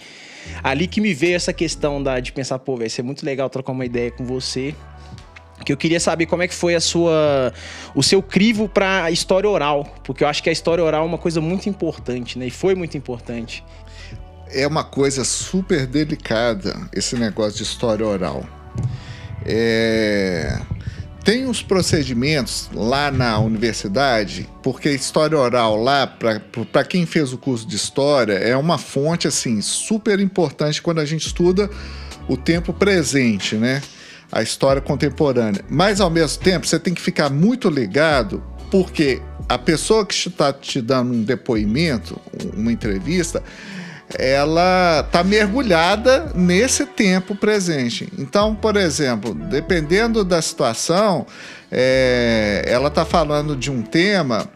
ali 0.62 0.86
que 0.86 1.00
me 1.00 1.12
veio 1.12 1.34
essa 1.34 1.52
questão 1.52 2.00
da, 2.00 2.20
de 2.20 2.32
pensar, 2.32 2.60
pô, 2.60 2.76
vai 2.76 2.88
ser 2.88 3.02
muito 3.02 3.26
legal 3.26 3.50
trocar 3.50 3.72
uma 3.72 3.84
ideia 3.84 4.12
com 4.12 4.24
você. 4.24 4.72
Que 5.64 5.72
eu 5.72 5.76
queria 5.76 5.98
saber 5.98 6.26
como 6.26 6.42
é 6.42 6.48
que 6.48 6.54
foi 6.54 6.74
a 6.74 6.80
sua, 6.80 7.52
o 7.94 8.02
seu 8.02 8.22
crivo 8.22 8.68
para 8.68 9.04
a 9.04 9.10
história 9.10 9.48
oral, 9.48 9.84
porque 10.04 10.22
eu 10.22 10.28
acho 10.28 10.42
que 10.42 10.48
a 10.48 10.52
história 10.52 10.82
oral 10.82 11.04
é 11.04 11.06
uma 11.06 11.18
coisa 11.18 11.40
muito 11.40 11.68
importante, 11.68 12.38
né? 12.38 12.46
E 12.46 12.50
foi 12.50 12.74
muito 12.74 12.96
importante. 12.96 13.64
É 14.50 14.66
uma 14.66 14.84
coisa 14.84 15.24
super 15.24 15.86
delicada 15.86 16.88
esse 16.92 17.16
negócio 17.16 17.56
de 17.56 17.62
história 17.62 18.06
oral. 18.06 18.44
É 19.44 20.60
tem 21.24 21.46
os 21.46 21.62
procedimentos 21.62 22.68
lá 22.74 23.10
na 23.10 23.38
universidade, 23.38 24.46
porque 24.62 24.90
história 24.90 25.38
oral 25.38 25.82
lá, 25.82 26.06
para 26.06 26.84
quem 26.84 27.06
fez 27.06 27.32
o 27.32 27.38
curso 27.38 27.66
de 27.66 27.76
história, 27.76 28.34
é 28.34 28.54
uma 28.54 28.76
fonte 28.76 29.26
assim 29.26 29.62
super 29.62 30.20
importante 30.20 30.82
quando 30.82 31.00
a 31.00 31.04
gente 31.06 31.26
estuda 31.26 31.70
o 32.28 32.36
tempo 32.36 32.74
presente, 32.74 33.56
né? 33.56 33.82
A 34.34 34.42
história 34.42 34.82
contemporânea. 34.82 35.64
Mas 35.68 36.00
ao 36.00 36.10
mesmo 36.10 36.42
tempo, 36.42 36.66
você 36.66 36.78
tem 36.78 36.92
que 36.92 37.00
ficar 37.00 37.30
muito 37.30 37.70
ligado, 37.70 38.42
porque 38.68 39.22
a 39.48 39.56
pessoa 39.56 40.04
que 40.04 40.14
está 40.14 40.52
te 40.52 40.80
dando 40.80 41.12
um 41.12 41.22
depoimento, 41.22 42.20
uma 42.56 42.72
entrevista, 42.72 43.40
ela 44.18 45.04
está 45.06 45.22
mergulhada 45.22 46.32
nesse 46.34 46.84
tempo 46.84 47.36
presente. 47.36 48.12
Então, 48.18 48.54
por 48.54 48.76
exemplo, 48.76 49.34
dependendo 49.34 50.24
da 50.24 50.42
situação, 50.42 51.26
é, 51.70 52.64
ela 52.66 52.88
está 52.88 53.04
falando 53.04 53.56
de 53.56 53.70
um 53.70 53.82
tema 53.82 54.48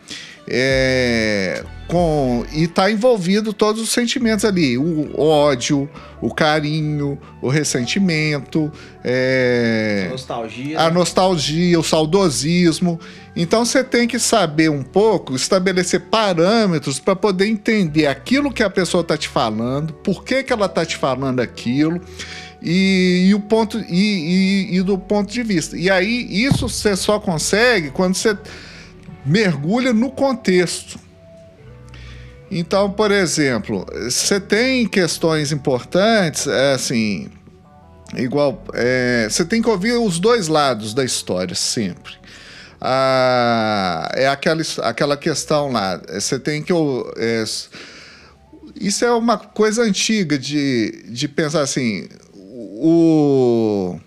é, 0.47 1.63
com 1.89 2.45
e 2.53 2.65
está 2.65 2.91
envolvido 2.91 3.53
todos 3.53 3.81
os 3.81 3.89
sentimentos 3.89 4.45
ali, 4.45 4.77
o 4.77 5.19
ódio, 5.19 5.89
o 6.21 6.33
carinho, 6.33 7.19
o 7.41 7.49
ressentimento, 7.49 8.71
é, 9.03 10.05
a 10.07 10.11
nostalgia, 10.11 10.81
a 10.81 10.85
né? 10.85 10.91
nostalgia, 10.91 11.81
o 11.81 11.83
saudosismo. 11.83 13.01
Então 13.35 13.65
você 13.65 13.83
tem 13.83 14.07
que 14.07 14.19
saber 14.19 14.71
um 14.71 14.83
pouco, 14.83 15.35
estabelecer 15.35 16.01
parâmetros 16.03 17.01
para 17.01 17.17
poder 17.17 17.47
entender 17.47 18.07
aquilo 18.07 18.53
que 18.53 18.63
a 18.63 18.71
pessoa 18.71 19.01
está 19.01 19.17
te 19.17 19.29
falando, 19.29 19.95
por 19.95 20.23
que, 20.23 20.43
que 20.43 20.53
ela 20.53 20.67
está 20.67 20.85
te 20.85 20.97
falando 20.97 21.41
aquilo. 21.41 22.01
E, 22.61 23.29
e, 23.29 23.35
o 23.35 23.41
ponto 23.41 23.79
e, 23.79 24.67
e, 24.69 24.77
e 24.77 24.83
do 24.83 24.99
ponto 24.99 25.33
de 25.33 25.45
vista. 25.45 25.77
E 25.79 25.89
aí 25.89 26.27
isso 26.29 26.69
você 26.69 26.97
só 26.97 27.21
consegue 27.21 27.91
quando 27.91 28.17
você 28.17 28.37
mergulha 29.25 29.93
no 29.93 30.11
contexto. 30.11 30.99
Então, 32.51 32.91
por 32.91 33.11
exemplo, 33.11 33.85
você 34.09 34.41
tem 34.41 34.87
questões 34.87 35.53
importantes, 35.53 36.47
é 36.47 36.73
assim, 36.73 37.29
igual, 38.17 38.63
é, 38.73 39.29
você 39.29 39.45
tem 39.45 39.61
que 39.61 39.69
ouvir 39.69 39.93
os 39.93 40.19
dois 40.19 40.49
lados 40.49 40.95
da 40.95 41.05
história 41.05 41.55
sempre. 41.55 42.15
Ah, 42.81 44.09
é 44.15 44.29
aquela, 44.29 44.63
aquela 44.83 45.17
questão 45.17 45.71
lá, 45.71 46.01
você 46.09 46.39
tem 46.39 46.63
que 46.63 46.73
é, 47.17 47.45
isso 48.81 49.05
é 49.05 49.13
uma 49.13 49.37
coisa 49.37 49.83
antiga 49.83 50.39
de, 50.39 51.05
de 51.09 51.29
pensar 51.29 51.63
assim, 51.63 52.09
o 52.35 53.99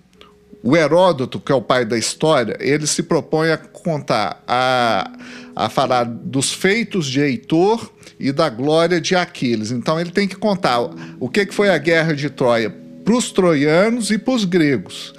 o 0.63 0.75
Heródoto, 0.75 1.39
que 1.39 1.51
é 1.51 1.55
o 1.55 1.61
pai 1.61 1.85
da 1.85 1.97
história, 1.97 2.55
ele 2.59 2.85
se 2.85 3.03
propõe 3.03 3.51
a 3.51 3.57
contar, 3.57 4.43
a, 4.47 5.11
a 5.55 5.69
falar 5.69 6.03
dos 6.03 6.53
feitos 6.53 7.07
de 7.07 7.19
Heitor 7.19 7.91
e 8.19 8.31
da 8.31 8.49
glória 8.49 9.01
de 9.01 9.15
Aquiles. 9.15 9.71
Então 9.71 9.99
ele 9.99 10.11
tem 10.11 10.27
que 10.27 10.35
contar 10.35 10.79
o 11.19 11.27
que, 11.27 11.45
que 11.45 11.53
foi 11.53 11.69
a 11.69 11.77
guerra 11.77 12.13
de 12.13 12.29
Troia 12.29 12.69
para 13.03 13.15
os 13.15 13.31
troianos 13.31 14.11
e 14.11 14.17
para 14.17 14.33
os 14.33 14.45
gregos. 14.45 15.13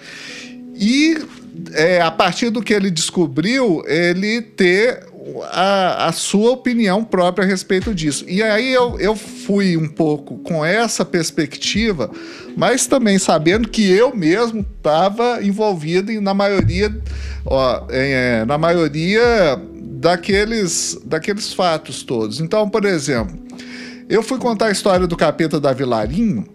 E 0.74 1.18
é, 1.73 2.01
a 2.01 2.11
partir 2.11 2.51
do 2.51 2.63
que 2.63 2.73
ele 2.73 2.91
descobriu, 2.91 3.83
ele 3.87 4.41
ter 4.41 5.07
a, 5.51 6.09
a, 6.09 6.13
sua 6.13 6.51
opinião 6.51 7.05
própria 7.05 7.45
a 7.45 7.49
respeito 7.49 7.95
disso. 7.95 8.25
E 8.29 8.43
aí 8.43 8.73
eu, 8.73 8.99
eu 8.99 9.15
fui 9.15 9.77
um 9.77 9.89
pouco 9.89 10.39
com 10.39 10.65
essa 10.65 11.05
perspectiva, 11.05 12.11
mas 12.57 12.87
também 12.87 13.19
sabendo 13.19 13.69
que 13.69 13.89
eu 13.89 14.15
mesmo 14.15 14.67
estava 14.77 15.43
envolvido 15.43 16.11
em, 16.11 16.21
na 16.21 16.35
maioria, 16.35 16.95
ó, 17.45 17.87
é, 17.91 18.45
na 18.47 18.59
maioria 18.59 19.61
daqueles, 19.73 20.99
daqueles 21.05 21.53
fatos 21.53 22.03
todos. 22.03 22.41
Então, 22.41 22.69
por 22.69 22.85
exemplo, 22.85 23.39
eu 24.09 24.23
fui 24.23 24.39
contar 24.39 24.67
a 24.67 24.73
história 24.73 25.07
do 25.07 25.17
capeta 25.17 25.61
da 25.61 25.73
Vilarinho 25.73 26.47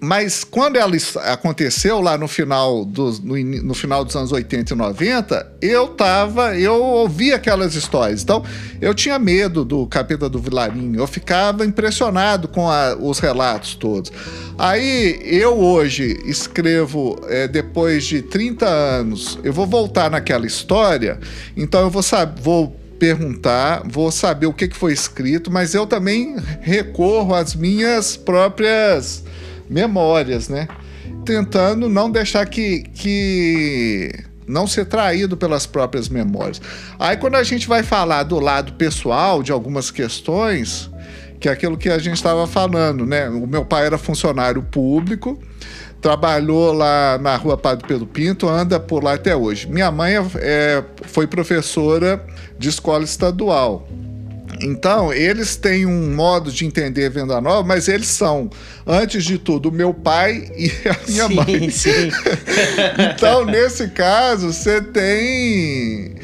mas 0.00 0.44
quando 0.44 0.76
ela 0.76 0.96
aconteceu 1.26 2.00
lá 2.00 2.16
no 2.16 2.26
final, 2.26 2.86
dos, 2.86 3.20
no, 3.20 3.36
no, 3.36 3.74
final 3.74 4.02
dos 4.02 4.16
anos 4.16 4.32
80 4.32 4.72
e 4.72 4.76
90, 4.76 5.52
eu 5.60 5.88
tava, 5.88 6.58
eu 6.58 6.82
ouvi 6.82 7.34
aquelas 7.34 7.74
histórias. 7.74 8.22
Então, 8.22 8.42
eu 8.80 8.94
tinha 8.94 9.18
medo 9.18 9.62
do 9.62 9.86
capeta 9.86 10.26
do 10.26 10.38
Vilarinho, 10.38 10.98
eu 10.98 11.06
ficava 11.06 11.66
impressionado 11.66 12.48
com 12.48 12.70
a, 12.70 12.96
os 12.96 13.18
relatos 13.18 13.74
todos. 13.74 14.10
Aí, 14.56 15.20
eu 15.22 15.58
hoje 15.58 16.18
escrevo, 16.24 17.20
é, 17.28 17.46
depois 17.46 18.06
de 18.06 18.22
30 18.22 18.66
anos, 18.66 19.38
eu 19.44 19.52
vou 19.52 19.66
voltar 19.66 20.10
naquela 20.10 20.46
história, 20.46 21.20
então 21.54 21.82
eu 21.82 21.90
vou, 21.90 22.02
vou 22.40 22.80
perguntar, 22.98 23.82
vou 23.84 24.10
saber 24.10 24.46
o 24.46 24.52
que, 24.52 24.66
que 24.66 24.76
foi 24.76 24.94
escrito, 24.94 25.50
mas 25.50 25.74
eu 25.74 25.86
também 25.86 26.36
recorro 26.62 27.34
às 27.34 27.54
minhas 27.54 28.16
próprias 28.16 29.24
memórias, 29.70 30.48
né? 30.48 30.66
Tentando 31.24 31.88
não 31.88 32.10
deixar 32.10 32.44
que, 32.46 32.82
que 32.94 34.12
não 34.46 34.66
ser 34.66 34.86
traído 34.86 35.36
pelas 35.36 35.64
próprias 35.64 36.08
memórias. 36.08 36.60
Aí 36.98 37.16
quando 37.16 37.36
a 37.36 37.42
gente 37.44 37.68
vai 37.68 37.82
falar 37.82 38.24
do 38.24 38.40
lado 38.40 38.72
pessoal 38.72 39.42
de 39.42 39.52
algumas 39.52 39.90
questões, 39.90 40.90
que 41.38 41.48
é 41.48 41.52
aquilo 41.52 41.78
que 41.78 41.88
a 41.88 41.98
gente 41.98 42.16
estava 42.16 42.46
falando, 42.46 43.06
né? 43.06 43.28
O 43.30 43.46
meu 43.46 43.64
pai 43.64 43.86
era 43.86 43.96
funcionário 43.96 44.62
público, 44.62 45.38
trabalhou 46.00 46.72
lá 46.72 47.18
na 47.18 47.36
rua 47.36 47.56
Padre 47.56 47.86
Pedro 47.86 48.06
Pinto, 48.06 48.48
anda 48.48 48.80
por 48.80 49.04
lá 49.04 49.14
até 49.14 49.36
hoje. 49.36 49.68
Minha 49.68 49.90
mãe 49.90 50.14
é, 50.36 50.82
foi 51.02 51.26
professora 51.26 52.24
de 52.58 52.68
escola 52.68 53.04
estadual. 53.04 53.88
Então, 54.62 55.12
eles 55.12 55.56
têm 55.56 55.86
um 55.86 56.14
modo 56.14 56.52
de 56.52 56.66
entender 56.66 57.08
venda 57.10 57.40
nova, 57.40 57.66
mas 57.66 57.88
eles 57.88 58.08
são, 58.08 58.50
antes 58.86 59.24
de 59.24 59.38
tudo, 59.38 59.70
o 59.70 59.72
meu 59.72 59.94
pai 59.94 60.50
e 60.56 60.70
a 60.88 60.96
minha 61.08 61.28
sim, 61.28 61.34
mãe. 61.34 61.70
Sim. 61.70 62.10
então, 63.14 63.44
nesse 63.44 63.88
caso, 63.88 64.52
você 64.52 64.80
tem 64.80 66.14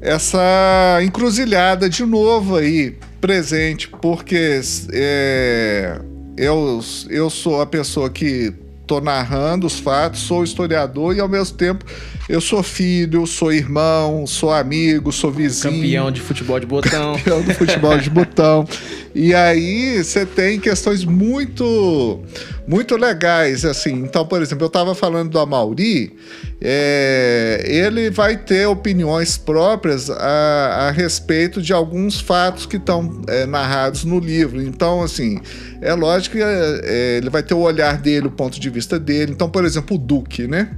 essa 0.00 1.00
encruzilhada 1.02 1.88
de 1.88 2.04
novo 2.04 2.56
aí 2.56 2.96
presente, 3.20 3.88
porque 3.88 4.60
é, 4.92 5.98
eu, 6.36 6.80
eu 7.08 7.30
sou 7.30 7.60
a 7.60 7.66
pessoa 7.66 8.10
que 8.10 8.52
tô 8.86 9.00
narrando 9.00 9.66
os 9.66 9.78
fatos, 9.78 10.20
sou 10.20 10.44
historiador 10.44 11.16
e 11.16 11.20
ao 11.20 11.28
mesmo 11.28 11.56
tempo 11.56 11.84
eu 12.28 12.40
sou 12.40 12.62
filho, 12.62 13.26
sou 13.26 13.52
irmão, 13.52 14.26
sou 14.26 14.50
amigo, 14.50 15.12
sou 15.12 15.30
vizinho. 15.30 15.74
Campeão 15.74 16.10
de 16.10 16.20
futebol 16.20 16.58
de 16.58 16.66
botão. 16.66 17.16
Campeão 17.18 17.42
de 17.42 17.54
futebol 17.54 17.98
de 17.98 18.08
botão. 18.08 18.66
E 19.14 19.34
aí 19.34 20.02
você 20.02 20.24
tem 20.24 20.58
questões 20.58 21.04
muito 21.04 22.22
muito 22.66 22.96
legais, 22.96 23.64
assim. 23.64 23.92
Então, 23.92 24.26
por 24.26 24.40
exemplo, 24.40 24.64
eu 24.64 24.68
estava 24.68 24.94
falando 24.94 25.30
do 25.30 25.38
Amauri, 25.38 26.16
é, 26.62 27.62
ele 27.66 28.08
vai 28.08 28.38
ter 28.38 28.66
opiniões 28.66 29.36
próprias 29.36 30.08
a, 30.08 30.88
a 30.88 30.90
respeito 30.90 31.60
de 31.60 31.74
alguns 31.74 32.20
fatos 32.20 32.64
que 32.64 32.76
estão 32.76 33.20
é, 33.28 33.44
narrados 33.44 34.04
no 34.04 34.18
livro. 34.18 34.62
Então, 34.62 35.02
assim, 35.02 35.40
é 35.82 35.92
lógico 35.92 36.36
que 36.36 36.42
é, 36.42 37.18
ele 37.18 37.28
vai 37.28 37.42
ter 37.42 37.52
o 37.52 37.58
olhar 37.58 37.98
dele, 37.98 38.28
o 38.28 38.30
ponto 38.30 38.58
de 38.58 38.70
vista 38.70 38.98
dele. 38.98 39.32
Então, 39.32 39.50
por 39.50 39.64
exemplo, 39.64 39.96
o 39.96 39.98
Duque, 39.98 40.48
né? 40.48 40.70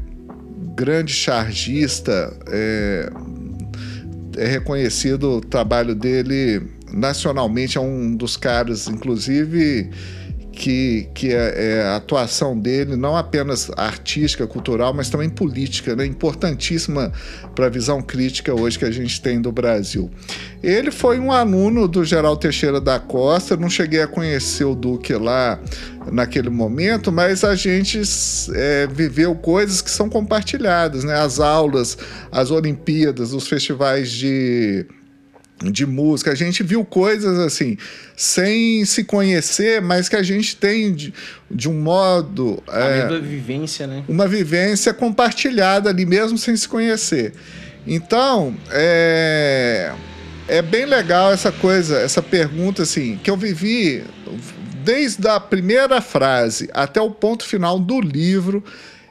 Grande 0.74 1.12
chargista, 1.12 2.36
é, 2.48 3.10
é 4.36 4.46
reconhecido 4.46 5.36
o 5.36 5.40
trabalho 5.40 5.94
dele 5.94 6.62
nacionalmente, 6.92 7.78
é 7.78 7.80
um 7.80 8.14
dos 8.14 8.36
caras, 8.36 8.86
inclusive 8.88 9.90
que, 10.56 11.06
que 11.12 11.34
é, 11.34 11.54
é, 11.54 11.82
a 11.82 11.96
atuação 11.96 12.58
dele, 12.58 12.96
não 12.96 13.14
apenas 13.14 13.70
artística, 13.76 14.46
cultural, 14.46 14.94
mas 14.94 15.10
também 15.10 15.28
política, 15.28 15.94
né? 15.94 16.06
importantíssima 16.06 17.12
para 17.54 17.66
a 17.66 17.68
visão 17.68 18.00
crítica 18.00 18.54
hoje 18.54 18.78
que 18.78 18.86
a 18.86 18.90
gente 18.90 19.20
tem 19.20 19.38
do 19.38 19.52
Brasil. 19.52 20.10
Ele 20.62 20.90
foi 20.90 21.18
um 21.20 21.30
aluno 21.30 21.86
do 21.86 22.02
Geral 22.06 22.38
Teixeira 22.38 22.80
da 22.80 22.98
Costa, 22.98 23.54
não 23.54 23.68
cheguei 23.68 24.00
a 24.00 24.06
conhecer 24.06 24.64
o 24.64 24.74
Duque 24.74 25.12
lá 25.12 25.60
naquele 26.10 26.48
momento, 26.48 27.12
mas 27.12 27.44
a 27.44 27.54
gente 27.54 28.00
é, 28.54 28.86
viveu 28.86 29.34
coisas 29.34 29.82
que 29.82 29.90
são 29.90 30.08
compartilhadas, 30.08 31.04
né? 31.04 31.20
as 31.20 31.38
aulas, 31.38 31.98
as 32.32 32.50
Olimpíadas, 32.50 33.34
os 33.34 33.46
festivais 33.46 34.10
de 34.10 34.86
de 35.62 35.86
música. 35.86 36.32
A 36.32 36.34
gente 36.34 36.62
viu 36.62 36.84
coisas 36.84 37.38
assim, 37.38 37.76
sem 38.16 38.84
se 38.84 39.04
conhecer, 39.04 39.80
mas 39.80 40.08
que 40.08 40.16
a 40.16 40.22
gente 40.22 40.56
tem 40.56 40.94
de, 40.94 41.14
de 41.50 41.68
um 41.68 41.80
modo. 41.80 42.62
A 42.68 42.80
é, 42.80 43.20
vivência, 43.20 43.86
né? 43.86 44.04
uma 44.08 44.28
vivência 44.28 44.92
compartilhada 44.92 45.90
ali 45.90 46.04
mesmo 46.04 46.36
sem 46.36 46.56
se 46.56 46.68
conhecer. 46.68 47.32
Então, 47.86 48.56
é, 48.70 49.92
é 50.48 50.60
bem 50.60 50.84
legal 50.84 51.32
essa 51.32 51.52
coisa, 51.52 51.98
essa 51.98 52.20
pergunta 52.20 52.82
assim, 52.82 53.18
que 53.22 53.30
eu 53.30 53.36
vivi 53.36 54.02
desde 54.84 55.26
a 55.28 55.40
primeira 55.40 56.00
frase 56.00 56.68
até 56.72 57.00
o 57.00 57.10
ponto 57.10 57.44
final 57.44 57.78
do 57.78 58.00
livro, 58.00 58.62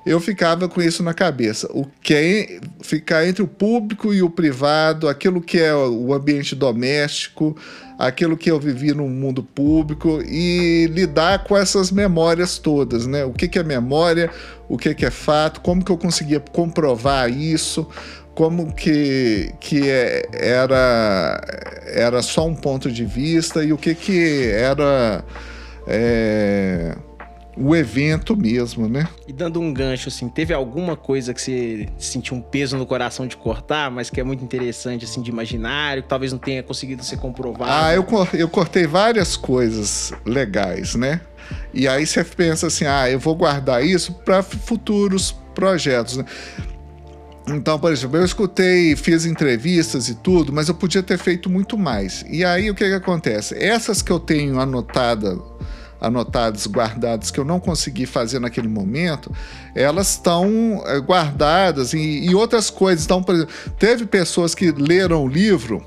eu 0.06 0.20
ficava 0.20 0.70
com 0.70 0.82
isso 0.82 1.02
na 1.02 1.14
cabeça. 1.14 1.68
O 1.74 1.86
que 2.02 2.14
é 2.14 2.60
ficar 2.82 3.28
entre 3.28 3.42
o 3.42 3.48
público 3.48 4.14
e 4.14 4.22
o 4.22 4.30
privado, 4.30 5.10
aquilo 5.10 5.42
que 5.42 5.60
é 5.60 5.74
o 5.74 6.14
ambiente 6.14 6.56
doméstico, 6.56 7.58
aquilo 7.98 8.38
que 8.38 8.52
eu 8.52 8.60
vivi 8.60 8.94
no 8.94 9.08
mundo 9.08 9.42
público 9.42 10.22
e 10.22 10.88
lidar 10.92 11.44
com 11.44 11.58
essas 11.58 11.90
memórias 11.92 12.60
todas, 12.60 13.08
né? 13.08 13.26
O 13.26 13.34
que, 13.34 13.58
é 13.58 13.64
memória, 13.64 14.30
o 14.70 14.78
que, 14.78 14.94
que 14.94 15.06
é 15.06 15.12
fato, 15.12 15.62
como 15.62 15.84
que 15.84 15.92
eu 15.92 15.98
conseguia 15.98 16.40
comprovar 16.40 17.32
isso, 17.32 17.88
como 18.36 18.74
que, 18.76 19.52
que 19.60 19.90
é, 19.90 20.30
era, 20.34 21.42
era 21.88 22.22
só 22.22 22.46
um 22.46 22.54
ponto 22.54 22.92
de 22.92 23.06
vista 23.06 23.64
e 23.64 23.74
o 23.74 23.78
que, 23.78 23.96
que 23.96 24.50
era 24.52 25.24
é, 25.88 26.96
o 27.58 27.76
evento 27.76 28.36
mesmo, 28.36 28.88
né? 28.90 29.08
E 29.28 29.34
dando 29.34 29.60
um 29.62 29.74
gancho, 29.74 30.10
assim, 30.10 30.28
teve 30.28 30.54
alguma 30.54 30.96
coisa 30.96 31.34
que 31.34 31.42
você 31.42 31.88
sentiu 31.98 32.36
um 32.36 32.42
peso 32.42 32.78
no 32.78 32.86
coração 32.86 33.26
de 33.26 33.38
cortar, 33.38 33.90
mas 33.90 34.10
que 34.10 34.20
é 34.20 34.24
muito 34.24 34.44
interessante, 34.44 35.06
assim, 35.06 35.22
de 35.22 35.30
imaginário, 35.30 36.04
que 36.04 36.10
talvez 36.10 36.32
não 36.32 36.40
tenha 36.40 36.62
conseguido 36.62 37.04
ser 37.04 37.18
comprovado? 37.18 37.72
Ah, 37.72 37.94
eu, 37.94 38.06
eu 38.34 38.50
cortei 38.50 38.86
várias 38.86 39.38
coisas 39.38 40.14
legais, 40.26 40.96
né? 40.96 41.22
E 41.74 41.88
aí 41.88 42.06
você 42.06 42.24
pensa 42.24 42.68
assim, 42.68 42.86
ah, 42.86 43.10
eu 43.10 43.20
vou 43.20 43.36
guardar 43.36 43.86
isso 43.86 44.14
para 44.14 44.42
futuros 44.44 45.36
projetos, 45.54 46.18
né? 46.18 46.26
Então, 47.48 47.78
por 47.78 47.92
exemplo, 47.92 48.18
eu 48.18 48.26
escutei, 48.26 48.96
fiz 48.96 49.26
entrevistas 49.26 50.10
e 50.10 50.16
tudo, 50.16 50.52
mas 50.52 50.68
eu 50.68 50.74
podia 50.74 51.04
ter 51.04 51.18
feito 51.18 51.48
muito 51.48 51.78
mais. 51.78 52.26
E 52.28 52.44
aí 52.44 52.72
o 52.72 52.76
que, 52.76 52.86
que 52.86 52.94
acontece? 52.94 53.56
Essas 53.56 54.02
que 54.02 54.12
eu 54.12 54.20
tenho 54.20 54.60
anotada, 54.60 55.38
anotadas, 56.06 56.68
guardadas, 56.68 57.32
que 57.32 57.40
eu 57.40 57.46
não 57.46 57.60
consegui 57.60 58.06
fazer 58.06 58.40
naquele 58.40 58.68
momento, 58.68 59.32
elas 59.74 60.12
estão 60.12 60.84
eh, 60.86 61.00
guardadas 61.00 61.94
e, 61.94 62.00
e 62.00 62.36
outras 62.36 62.70
coisas. 62.70 63.06
Então, 63.06 63.24
por 63.24 63.36
exemplo, 63.36 63.54
teve 63.78 64.06
pessoas 64.06 64.54
que 64.54 64.72
leram 64.72 65.24
o 65.24 65.28
livro 65.28 65.84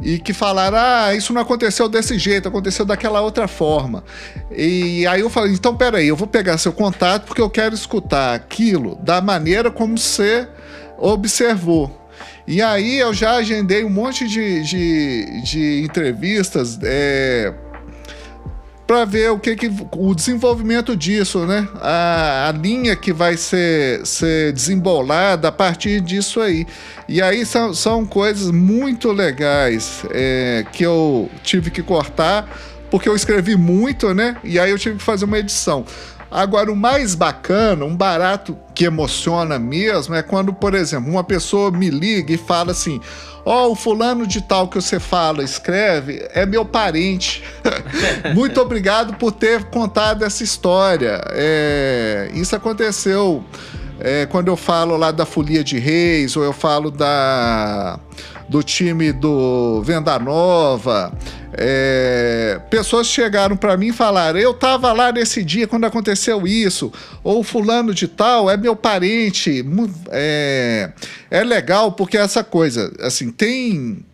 e 0.00 0.18
que 0.18 0.32
falaram: 0.32 0.78
ah, 0.78 1.14
isso 1.14 1.32
não 1.32 1.40
aconteceu 1.40 1.88
desse 1.88 2.18
jeito, 2.18 2.48
aconteceu 2.48 2.84
daquela 2.84 3.20
outra 3.20 3.48
forma. 3.48 4.04
E 4.50 5.06
aí 5.06 5.20
eu 5.20 5.30
falei: 5.30 5.52
então 5.52 5.76
peraí, 5.76 6.08
eu 6.08 6.16
vou 6.16 6.26
pegar 6.26 6.58
seu 6.58 6.72
contato 6.72 7.26
porque 7.26 7.40
eu 7.40 7.50
quero 7.50 7.74
escutar 7.74 8.34
aquilo 8.34 8.96
da 8.96 9.20
maneira 9.20 9.70
como 9.70 9.96
você 9.96 10.48
observou. 10.98 12.06
E 12.46 12.62
aí 12.62 12.98
eu 12.98 13.12
já 13.12 13.32
agendei 13.32 13.84
um 13.84 13.90
monte 13.90 14.26
de, 14.26 14.62
de, 14.62 15.42
de 15.42 15.82
entrevistas. 15.82 16.78
É, 16.82 17.52
para 18.86 19.04
ver 19.04 19.32
o 19.32 19.38
que, 19.38 19.56
que 19.56 19.70
o 19.92 20.14
desenvolvimento 20.14 20.96
disso, 20.96 21.44
né? 21.44 21.68
A, 21.80 22.48
a 22.48 22.52
linha 22.52 22.94
que 22.94 23.12
vai 23.12 23.36
ser, 23.36 24.06
ser 24.06 24.52
desembolada 24.52 25.48
a 25.48 25.52
partir 25.52 26.00
disso 26.00 26.40
aí. 26.40 26.66
E 27.08 27.20
aí 27.20 27.44
são, 27.44 27.74
são 27.74 28.06
coisas 28.06 28.50
muito 28.50 29.10
legais 29.10 30.04
é, 30.10 30.64
que 30.72 30.84
eu 30.84 31.28
tive 31.42 31.70
que 31.70 31.82
cortar, 31.82 32.48
porque 32.88 33.08
eu 33.08 33.16
escrevi 33.16 33.56
muito, 33.56 34.14
né? 34.14 34.36
E 34.44 34.58
aí 34.58 34.70
eu 34.70 34.78
tive 34.78 34.98
que 34.98 35.02
fazer 35.02 35.24
uma 35.24 35.38
edição. 35.38 35.84
Agora, 36.36 36.70
o 36.70 36.76
mais 36.76 37.14
bacana, 37.14 37.86
um 37.86 37.96
barato 37.96 38.58
que 38.74 38.84
emociona 38.84 39.58
mesmo, 39.58 40.14
é 40.14 40.22
quando, 40.22 40.52
por 40.52 40.74
exemplo, 40.74 41.10
uma 41.10 41.24
pessoa 41.24 41.70
me 41.70 41.88
liga 41.88 42.30
e 42.30 42.36
fala 42.36 42.72
assim: 42.72 43.00
Ó, 43.42 43.68
oh, 43.68 43.72
o 43.72 43.74
fulano 43.74 44.26
de 44.26 44.42
tal 44.42 44.68
que 44.68 44.78
você 44.78 45.00
fala, 45.00 45.42
escreve, 45.42 46.28
é 46.34 46.44
meu 46.44 46.62
parente. 46.62 47.42
Muito 48.36 48.60
obrigado 48.60 49.14
por 49.14 49.32
ter 49.32 49.64
contado 49.70 50.26
essa 50.26 50.44
história. 50.44 51.22
É, 51.30 52.28
isso 52.34 52.54
aconteceu 52.54 53.42
é, 54.00 54.26
quando 54.26 54.48
eu 54.48 54.56
falo 54.56 54.96
lá 54.96 55.10
da 55.10 55.24
Folia 55.24 55.64
de 55.64 55.78
Reis, 55.78 56.36
ou 56.36 56.44
eu 56.44 56.52
falo 56.52 56.90
da 56.90 57.98
do 58.48 58.62
time 58.62 59.12
do 59.12 59.82
Venda 59.82 60.18
Nova. 60.18 61.12
É, 61.52 62.60
pessoas 62.70 63.06
chegaram 63.06 63.56
para 63.56 63.76
mim 63.76 63.88
e 63.88 63.92
falaram: 63.92 64.38
Eu 64.38 64.54
tava 64.54 64.92
lá 64.92 65.10
nesse 65.10 65.42
dia 65.42 65.66
quando 65.66 65.84
aconteceu 65.84 66.46
isso, 66.46 66.92
ou 67.24 67.42
fulano 67.42 67.94
de 67.94 68.06
tal 68.06 68.50
é 68.50 68.56
meu 68.56 68.76
parente. 68.76 69.64
É, 70.10 70.92
é 71.30 71.44
legal 71.44 71.92
porque 71.92 72.16
essa 72.16 72.44
coisa, 72.44 72.92
assim, 73.00 73.30
tem 73.30 74.04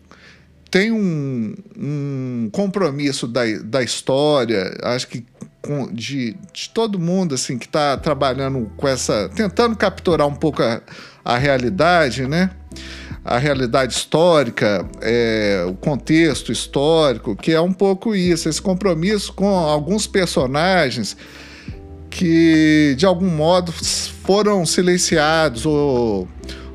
tem 0.71 0.91
um, 0.91 1.53
um 1.77 2.49
compromisso 2.51 3.27
da, 3.27 3.41
da 3.63 3.83
história, 3.83 4.75
acho 4.81 5.07
que 5.07 5.23
de, 5.91 6.35
de 6.51 6.69
todo 6.69 6.99
mundo 6.99 7.35
assim 7.35 7.57
que 7.57 7.65
está 7.65 7.97
trabalhando 7.97 8.69
com 8.75 8.87
essa, 8.87 9.29
tentando 9.35 9.75
capturar 9.75 10.27
um 10.27 10.35
pouco 10.35 10.61
a, 10.61 10.81
a 11.23 11.37
realidade, 11.37 12.27
né? 12.27 12.49
a 13.23 13.37
realidade 13.37 13.93
histórica, 13.93 14.85
é, 15.01 15.63
o 15.67 15.73
contexto 15.75 16.51
histórico, 16.51 17.35
que 17.35 17.53
é 17.53 17.61
um 17.61 17.71
pouco 17.71 18.13
isso, 18.13 18.49
esse 18.49 18.61
compromisso 18.61 19.31
com 19.31 19.47
alguns 19.47 20.05
personagens 20.05 21.15
que 22.09 22.93
de 22.97 23.05
algum 23.05 23.29
modo 23.29 23.71
foram 24.23 24.65
silenciados 24.65 25.65
ou, 25.65 26.27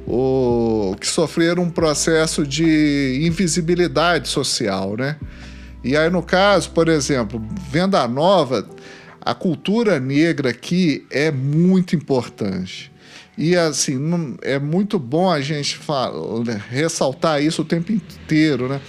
ou 0.07 0.97
que 0.97 1.07
sofreram 1.07 1.65
um 1.65 1.71
processo 1.71 2.47
de 2.47 3.21
invisibilidade 3.23 4.29
social, 4.29 4.97
né? 4.97 5.17
E 5.89 5.97
aí 5.97 6.11
no 6.11 6.23
caso, 6.23 6.71
por 6.73 6.87
exemplo, 6.87 7.43
Venda 7.71 8.07
Nova, 8.07 8.69
a 9.23 9.33
cultura 9.33 9.99
negra 9.99 10.51
aqui 10.51 11.07
é 11.11 11.31
muito 11.31 11.97
importante. 11.97 12.93
E 13.39 13.57
assim, 13.57 13.99
é 14.43 14.59
muito 14.59 14.99
bom 14.99 15.31
a 15.31 15.41
gente 15.41 15.79
fala, 15.79 16.45
ressaltar 16.69 17.43
isso 17.43 17.63
o 17.63 17.65
tempo 17.65 17.91
inteiro, 17.91 18.69
né? 18.69 18.83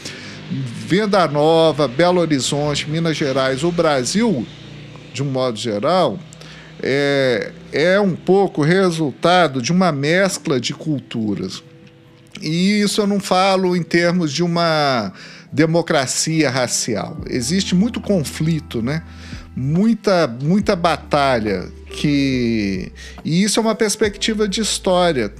Venda 0.51 1.25
Nova, 1.25 1.87
Belo 1.87 2.19
Horizonte, 2.19 2.89
Minas 2.89 3.15
Gerais, 3.15 3.63
o 3.63 3.71
Brasil, 3.71 4.45
de 5.13 5.23
um 5.23 5.31
modo 5.31 5.57
geral, 5.57 6.19
é, 6.83 7.53
é 7.71 7.97
um 7.97 8.13
pouco 8.13 8.61
resultado 8.61 9.61
de 9.61 9.71
uma 9.71 9.93
mescla 9.93 10.59
de 10.59 10.73
culturas. 10.73 11.63
E 12.41 12.81
isso 12.81 12.99
eu 12.99 13.07
não 13.07 13.21
falo 13.21 13.73
em 13.73 13.83
termos 13.83 14.33
de 14.33 14.43
uma 14.43 15.13
democracia 15.51 16.49
racial. 16.49 17.17
Existe 17.29 17.75
muito 17.75 17.99
conflito, 17.99 18.81
né? 18.81 19.03
Muita, 19.55 20.27
muita 20.27 20.75
batalha 20.75 21.67
que 21.89 22.91
e 23.25 23.43
isso 23.43 23.59
é 23.59 23.61
uma 23.61 23.75
perspectiva 23.75 24.47
de 24.47 24.61
história. 24.61 25.33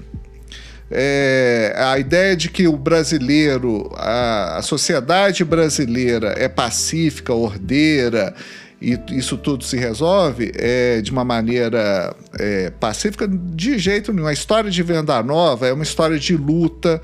É, 0.91 1.76
a 1.78 1.99
ideia 1.99 2.36
de 2.36 2.49
que 2.49 2.68
o 2.68 2.76
brasileiro, 2.76 3.91
a, 3.95 4.57
a 4.57 4.62
sociedade 4.64 5.45
brasileira 5.45 6.34
é 6.36 6.49
pacífica, 6.49 7.32
ordeira 7.32 8.34
e 8.82 8.97
isso 9.12 9.38
tudo 9.38 9.64
se 9.64 9.78
resolve 9.78 10.51
é, 10.55 11.01
de 11.01 11.12
uma 11.12 11.26
maneira 11.26 12.16
é, 12.39 12.72
pacífica, 12.72 13.28
de 13.28 13.78
jeito 13.78 14.14
nenhum. 14.14 14.28
A 14.28 14.34
história 14.34 14.72
de 14.72 14.82
Venda 14.82 15.22
Nova 15.22 15.68
é 15.68 15.74
uma 15.74 15.84
história 15.84 16.18
de 16.18 16.36
luta, 16.36 17.01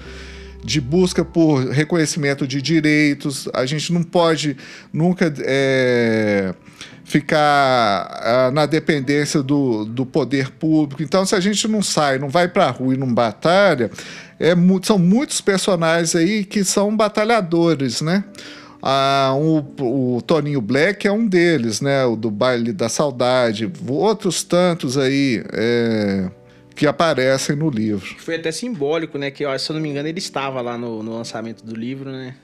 de 0.66 0.82
busca 0.82 1.24
por 1.24 1.70
reconhecimento 1.70 2.48
de 2.48 2.62
direitos. 2.62 3.48
A 3.54 3.66
gente 3.66 3.94
não 3.94 4.04
pode 4.04 4.58
nunca. 4.92 5.32
É, 5.40 6.54
ficar 7.08 8.50
uh, 8.50 8.52
na 8.52 8.66
dependência 8.66 9.44
do, 9.44 9.86
do 9.86 10.08
poder 10.08 10.50
público. 10.50 11.04
Então, 11.04 11.24
se 11.24 11.36
a 11.36 11.40
gente 11.40 11.68
não 11.68 11.84
sai, 11.84 12.18
não 12.18 12.30
vai 12.30 12.48
para 12.48 12.66
a 12.66 12.72
rua 12.72 12.96
e 12.96 12.98
não 12.98 13.14
batalha, 13.14 13.92
é, 14.40 14.54
são 14.82 14.98
muitos 14.98 15.40
personagens 15.40 16.16
aí 16.16 16.44
que 16.44 16.64
são 16.64 16.98
batalhadores, 16.98 18.02
né? 18.02 18.24
Ah, 18.82 19.34
o, 19.36 20.16
o, 20.18 20.22
Toninho 20.22 20.62
Black 20.62 21.08
é 21.08 21.12
um 21.12 21.28
deles, 21.28 21.80
né? 21.80 22.06
O 22.06 22.16
do 22.16 22.30
Baile 22.30 22.74
da 22.74 22.90
Saudade. 22.90 23.72
Outros 23.88 24.44
tantos 24.44 24.98
aí 24.98 25.44
é, 25.54 26.30
que 26.76 26.86
aparecem 26.86 27.56
no 27.56 27.70
livro. 27.70 28.16
Foi 28.18 28.36
até 28.36 28.52
simbólico, 28.52 29.18
né? 29.18 29.32
Que, 29.32 29.46
se 29.58 29.72
eu 29.72 29.74
não 29.76 29.82
me 29.82 29.90
engano, 29.90 30.08
ele 30.08 30.20
estava 30.20 30.62
lá 30.62 30.78
no, 30.78 31.02
no 31.02 31.14
lançamento 31.14 31.64
do 31.64 31.76
livro, 31.76 32.12
né? 32.12 32.36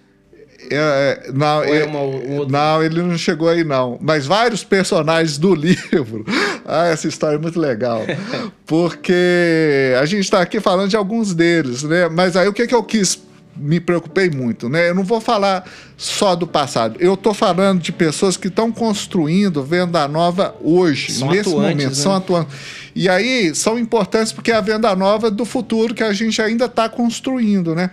É, 0.69 1.27
é, 1.27 1.31
não, 1.31 1.63
é, 1.63 1.83
uma, 1.85 1.99
um 2.01 2.45
não, 2.47 2.83
ele 2.83 3.01
não 3.01 3.17
chegou 3.17 3.49
aí, 3.49 3.63
não. 3.63 3.97
Mas 3.99 4.25
vários 4.27 4.63
personagens 4.63 5.37
do 5.37 5.53
livro. 5.55 6.23
ah, 6.65 6.87
essa 6.87 7.07
história 7.07 7.35
é 7.35 7.39
muito 7.39 7.59
legal. 7.59 8.01
Porque 8.65 9.93
a 9.99 10.05
gente 10.05 10.21
está 10.21 10.41
aqui 10.41 10.59
falando 10.59 10.89
de 10.89 10.95
alguns 10.95 11.33
deles, 11.33 11.83
né? 11.83 12.07
Mas 12.09 12.35
aí 12.35 12.47
o 12.47 12.53
que, 12.53 12.67
que 12.67 12.75
eu 12.75 12.83
quis 12.83 13.19
me 13.55 13.79
preocupei 13.79 14.29
muito, 14.29 14.69
né? 14.69 14.89
Eu 14.89 14.95
não 14.95 15.03
vou 15.03 15.19
falar 15.19 15.69
só 15.97 16.35
do 16.35 16.47
passado. 16.47 16.95
Eu 16.99 17.15
estou 17.15 17.33
falando 17.33 17.81
de 17.81 17.91
pessoas 17.91 18.37
que 18.37 18.47
estão 18.47 18.71
construindo 18.71 19.61
venda 19.63 20.07
nova 20.07 20.55
hoje, 20.61 21.11
São 21.11 21.29
nesse 21.29 21.49
atuantes, 21.49 21.73
momento, 21.73 21.89
né? 21.89 21.95
são 21.95 22.15
atuantes. 22.15 22.55
E 22.95 23.07
aí 23.07 23.53
são 23.55 23.79
importantes 23.79 24.31
porque 24.33 24.51
é 24.51 24.55
a 24.55 24.61
venda 24.61 24.95
nova 24.95 25.31
do 25.31 25.45
futuro 25.45 25.93
que 25.93 26.03
a 26.03 26.13
gente 26.13 26.41
ainda 26.41 26.65
está 26.65 26.89
construindo, 26.89 27.73
né? 27.73 27.91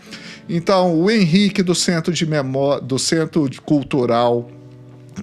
Então, 0.49 0.95
o 0.99 1.11
Henrique 1.11 1.63
do 1.63 1.75
Centro 1.75 2.13
de 2.13 2.25
Memória, 2.27 2.83
do 2.83 2.99
Centro 2.99 3.49
Cultural, 3.65 4.51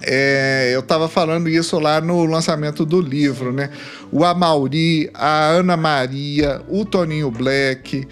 é, 0.02 0.70
eu 0.72 0.80
estava 0.80 1.08
falando 1.08 1.48
isso 1.48 1.78
lá 1.78 2.00
no 2.00 2.24
lançamento 2.24 2.84
do 2.84 3.00
livro, 3.00 3.52
né? 3.52 3.70
O 4.12 4.24
Amauri, 4.24 5.10
a 5.14 5.48
Ana 5.48 5.76
Maria, 5.76 6.62
o 6.68 6.84
Toninho 6.84 7.30
Black, 7.30 8.06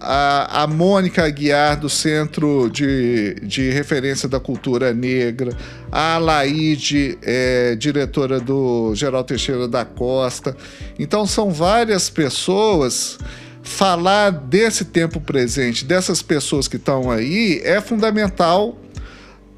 a, 0.00 0.62
a 0.62 0.66
Mônica 0.66 1.22
Aguiar, 1.22 1.78
do 1.78 1.88
Centro 1.88 2.70
de, 2.70 3.34
de 3.42 3.70
Referência 3.70 4.28
da 4.28 4.40
Cultura 4.40 4.94
Negra, 4.94 5.52
a 5.92 6.14
Alaide, 6.14 7.18
é, 7.22 7.76
diretora 7.76 8.40
do 8.40 8.94
Geral 8.94 9.22
Teixeira 9.22 9.68
da 9.68 9.84
Costa. 9.84 10.56
Então, 10.98 11.26
são 11.26 11.50
várias 11.50 12.08
pessoas. 12.08 13.18
Falar 13.62 14.30
desse 14.30 14.86
tempo 14.86 15.20
presente, 15.20 15.84
dessas 15.84 16.22
pessoas 16.22 16.66
que 16.66 16.76
estão 16.76 17.10
aí, 17.10 17.60
é 17.62 17.78
fundamental 17.78 18.78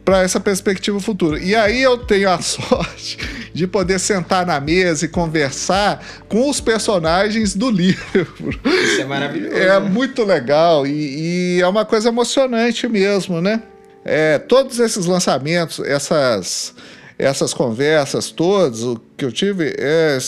para 0.04 0.22
essa 0.22 0.40
perspectiva 0.40 0.98
futura. 1.00 1.38
E 1.38 1.54
aí 1.54 1.82
eu 1.82 1.98
tenho 1.98 2.30
a 2.30 2.40
sorte 2.42 3.18
de 3.52 3.66
poder 3.66 3.98
sentar 3.98 4.46
na 4.46 4.58
mesa 4.60 5.04
e 5.04 5.08
conversar 5.08 6.04
com 6.28 6.48
os 6.48 6.60
personagens 6.60 7.54
do 7.54 7.70
livro. 7.70 8.26
Isso 8.64 9.00
é 9.00 9.04
maravilhoso. 9.04 9.54
É 9.54 9.68
né? 9.68 9.80
muito 9.80 10.24
legal 10.24 10.86
e, 10.86 11.56
e 11.56 11.60
é 11.60 11.66
uma 11.66 11.84
coisa 11.84 12.08
emocionante 12.08 12.88
mesmo, 12.88 13.40
né? 13.40 13.62
É, 14.04 14.38
todos 14.38 14.80
esses 14.80 15.06
lançamentos, 15.06 15.78
essas, 15.80 16.74
essas 17.16 17.54
conversas, 17.54 18.30
todos 18.30 18.82
o 18.82 19.00
que 19.16 19.24
eu 19.24 19.30
tive, 19.30 19.76
é, 19.78 20.18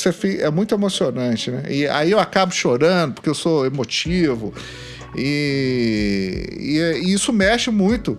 é 0.40 0.50
muito 0.50 0.74
emocionante, 0.74 1.50
né? 1.50 1.64
E 1.68 1.88
aí 1.88 2.12
eu 2.12 2.20
acabo 2.20 2.52
chorando 2.52 3.14
porque 3.14 3.28
eu 3.28 3.34
sou 3.34 3.66
emotivo 3.66 4.54
e, 5.16 6.46
e, 6.56 7.06
e 7.06 7.12
isso 7.12 7.32
mexe 7.32 7.70
muito 7.70 8.16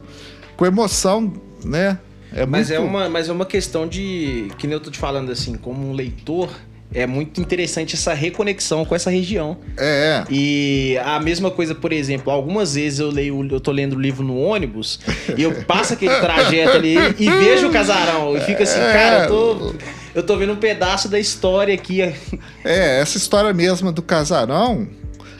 com 0.55 0.65
emoção, 0.65 1.31
né? 1.63 1.97
É 2.33 2.45
Mas, 2.45 2.69
é 2.69 2.77
muito- 2.79 2.89
uma, 2.91 3.09
mas 3.09 3.29
é 3.29 3.31
uma 3.31 3.45
questão 3.45 3.87
de. 3.87 4.49
Que 4.57 4.67
nem 4.67 4.73
eu 4.73 4.79
tô 4.79 4.91
te 4.91 4.97
falando 4.97 5.31
assim, 5.31 5.55
como 5.55 5.89
um 5.89 5.93
leitor, 5.93 6.49
é 6.93 7.05
muito 7.07 7.39
interessante 7.39 7.95
essa 7.95 8.13
reconexão 8.13 8.83
com 8.83 8.93
essa 8.93 9.09
região. 9.09 9.57
É, 9.77 10.23
é. 10.29 10.33
E 10.33 10.97
a 11.03 11.19
mesma 11.19 11.49
coisa, 11.49 11.73
por 11.73 11.93
exemplo, 11.93 12.31
algumas 12.31 12.75
vezes 12.75 12.99
eu 12.99 13.09
leio, 13.09 13.47
eu 13.49 13.59
tô 13.59 13.71
lendo 13.71 13.93
o 13.95 13.99
livro 13.99 14.23
no 14.23 14.37
ônibus 14.37 14.99
e 15.37 15.43
eu 15.43 15.63
passo 15.63 15.93
aquele 15.93 16.15
trajeto 16.19 16.71
ali 16.77 16.95
e 17.17 17.29
vejo 17.29 17.67
o 17.67 17.71
casarão 17.71 18.35
e 18.35 18.41
fico 18.41 18.61
assim, 18.63 18.79
É. 18.79 18.93
cara, 18.93 19.23
eu 19.23 19.27
tô, 19.29 19.75
eu 20.15 20.23
tô 20.23 20.37
vendo 20.37 20.53
um 20.53 20.57
pedaço 20.57 21.07
da 21.07 21.19
história 21.19 21.73
aqui. 21.73 22.01
É, 22.01 22.99
essa 22.99 23.17
história 23.17 23.53
mesma 23.53 23.91
do 23.93 24.01
casarão, 24.01 24.87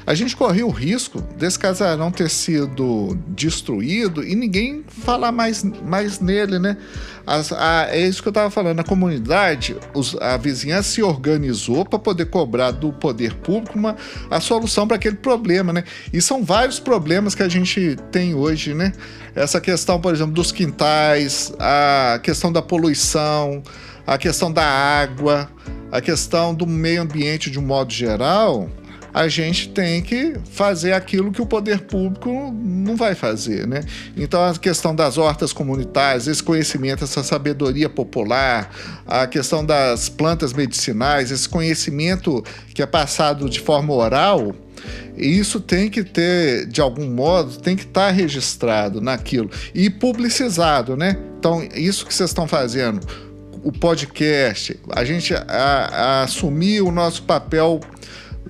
a 0.07 0.13
gente 0.13 0.35
corria 0.35 0.65
o 0.65 0.69
risco 0.69 1.21
desse 1.37 1.57
casarão 1.57 2.11
ter 2.11 2.29
sido 2.29 3.17
destruído 3.29 4.23
e 4.23 4.35
ninguém 4.35 4.83
falar 4.87 5.31
mais, 5.31 5.63
mais 5.63 6.19
nele, 6.19 6.59
né? 6.59 6.77
As- 7.25 7.51
a- 7.51 7.87
é 7.89 8.07
isso 8.07 8.21
que 8.21 8.27
eu 8.27 8.31
estava 8.31 8.51
falando. 8.51 8.79
A 8.79 8.83
comunidade, 8.83 9.75
os- 9.95 10.15
a 10.21 10.37
vizinhança 10.37 10.89
se 10.89 11.01
organizou 11.01 11.83
para 11.83 11.97
poder 11.97 12.25
cobrar 12.27 12.69
do 12.71 12.93
poder 12.93 13.33
público 13.35 13.79
uma, 13.79 13.95
a 14.29 14.39
solução 14.39 14.87
para 14.87 14.97
aquele 14.97 15.15
problema, 15.15 15.73
né? 15.73 15.83
E 16.13 16.21
são 16.21 16.43
vários 16.43 16.79
problemas 16.79 17.33
que 17.33 17.41
a 17.41 17.49
gente 17.49 17.95
tem 18.11 18.35
hoje, 18.35 18.73
né? 18.75 18.91
Essa 19.33 19.59
questão, 19.59 19.99
por 19.99 20.13
exemplo, 20.13 20.33
dos 20.33 20.51
quintais, 20.51 21.51
a 21.59 22.19
questão 22.21 22.51
da 22.51 22.61
poluição, 22.61 23.63
a 24.05 24.17
questão 24.19 24.51
da 24.51 24.63
água, 24.63 25.49
a 25.91 25.99
questão 25.99 26.53
do 26.53 26.67
meio 26.67 27.01
ambiente 27.01 27.49
de 27.49 27.57
um 27.57 27.63
modo 27.63 27.91
geral, 27.91 28.69
a 29.15 29.29
gente 29.29 29.69
tem 29.69 30.01
que 30.01 30.33
fazer 30.51 30.91
aquilo 30.91 31.31
que 31.31 31.41
o 31.41 31.45
poder 31.45 31.79
público 31.83 32.29
não 32.53 32.97
vai 32.97 33.15
fazer, 33.15 33.65
né? 33.65 33.79
Então 34.17 34.43
a 34.43 34.53
questão 34.59 34.93
das 34.93 35.17
hortas 35.17 35.53
comunitárias, 35.53 36.27
esse 36.27 36.43
conhecimento, 36.43 37.05
essa 37.05 37.23
sabedoria 37.23 37.87
popular, 37.87 38.69
a 39.07 39.25
questão 39.25 39.65
das 39.65 40.09
plantas 40.09 40.51
medicinais, 40.51 41.31
esse 41.31 41.47
conhecimento 41.47 42.43
que 42.73 42.81
é 42.81 42.85
passado 42.85 43.49
de 43.49 43.61
forma 43.61 43.93
oral, 43.93 44.53
isso 45.15 45.61
tem 45.61 45.89
que 45.89 46.03
ter, 46.03 46.65
de 46.65 46.81
algum 46.81 47.09
modo, 47.09 47.57
tem 47.61 47.77
que 47.77 47.83
estar 47.83 48.11
registrado 48.11 48.99
naquilo 48.99 49.49
e 49.73 49.89
publicizado, 49.89 50.97
né? 50.97 51.17
Então, 51.39 51.65
isso 51.73 52.05
que 52.05 52.13
vocês 52.13 52.31
estão 52.31 52.49
fazendo, 52.49 52.99
o 53.63 53.71
podcast, 53.71 54.77
a 54.89 55.05
gente 55.05 55.33
a- 55.33 55.45
a 55.47 56.23
assumir 56.23 56.81
o 56.81 56.91
nosso 56.91 57.23
papel 57.23 57.79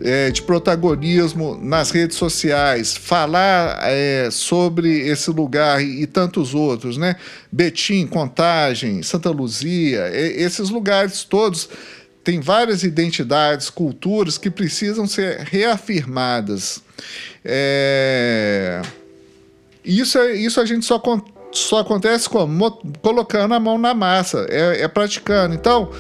é, 0.02 0.30
de 0.32 0.42
protagonismo 0.42 1.58
nas 1.62 1.92
redes 1.92 2.18
sociais, 2.18 2.96
falar 2.96 3.80
é, 3.84 4.30
sobre 4.32 5.08
esse 5.08 5.30
lugar 5.32 5.82
e, 5.82 6.02
e 6.04 6.08
tantos 6.08 6.54
outros, 6.54 6.98
né? 6.98 7.16
Betim, 7.52 8.06
Contagem, 8.08 9.02
Santa 9.04 9.30
Luzia, 9.30 10.10
e- 10.14 10.42
esses 10.44 10.70
lugares 10.70 11.24
todos 11.24 11.70
têm 12.24 12.40
várias 12.42 12.84
identidades, 12.84 13.70
culturas 13.70 14.38
que 14.38 14.50
precisam 14.50 15.06
ser 15.08 15.40
reafirmadas. 15.40 16.82
É, 17.44 18.82
Isso, 19.84 20.18
é- 20.18 20.34
isso 20.34 20.60
a 20.60 20.66
gente 20.66 20.84
só, 20.86 21.02
só 21.52 21.80
acontece 21.80 22.28
colocando 23.02 23.54
a 23.54 23.60
mão 23.60 23.78
na 23.78 23.94
massa, 23.94 24.46
é, 24.50 24.82
é 24.82 24.88
praticando. 24.88 25.54
Então, 25.54 25.92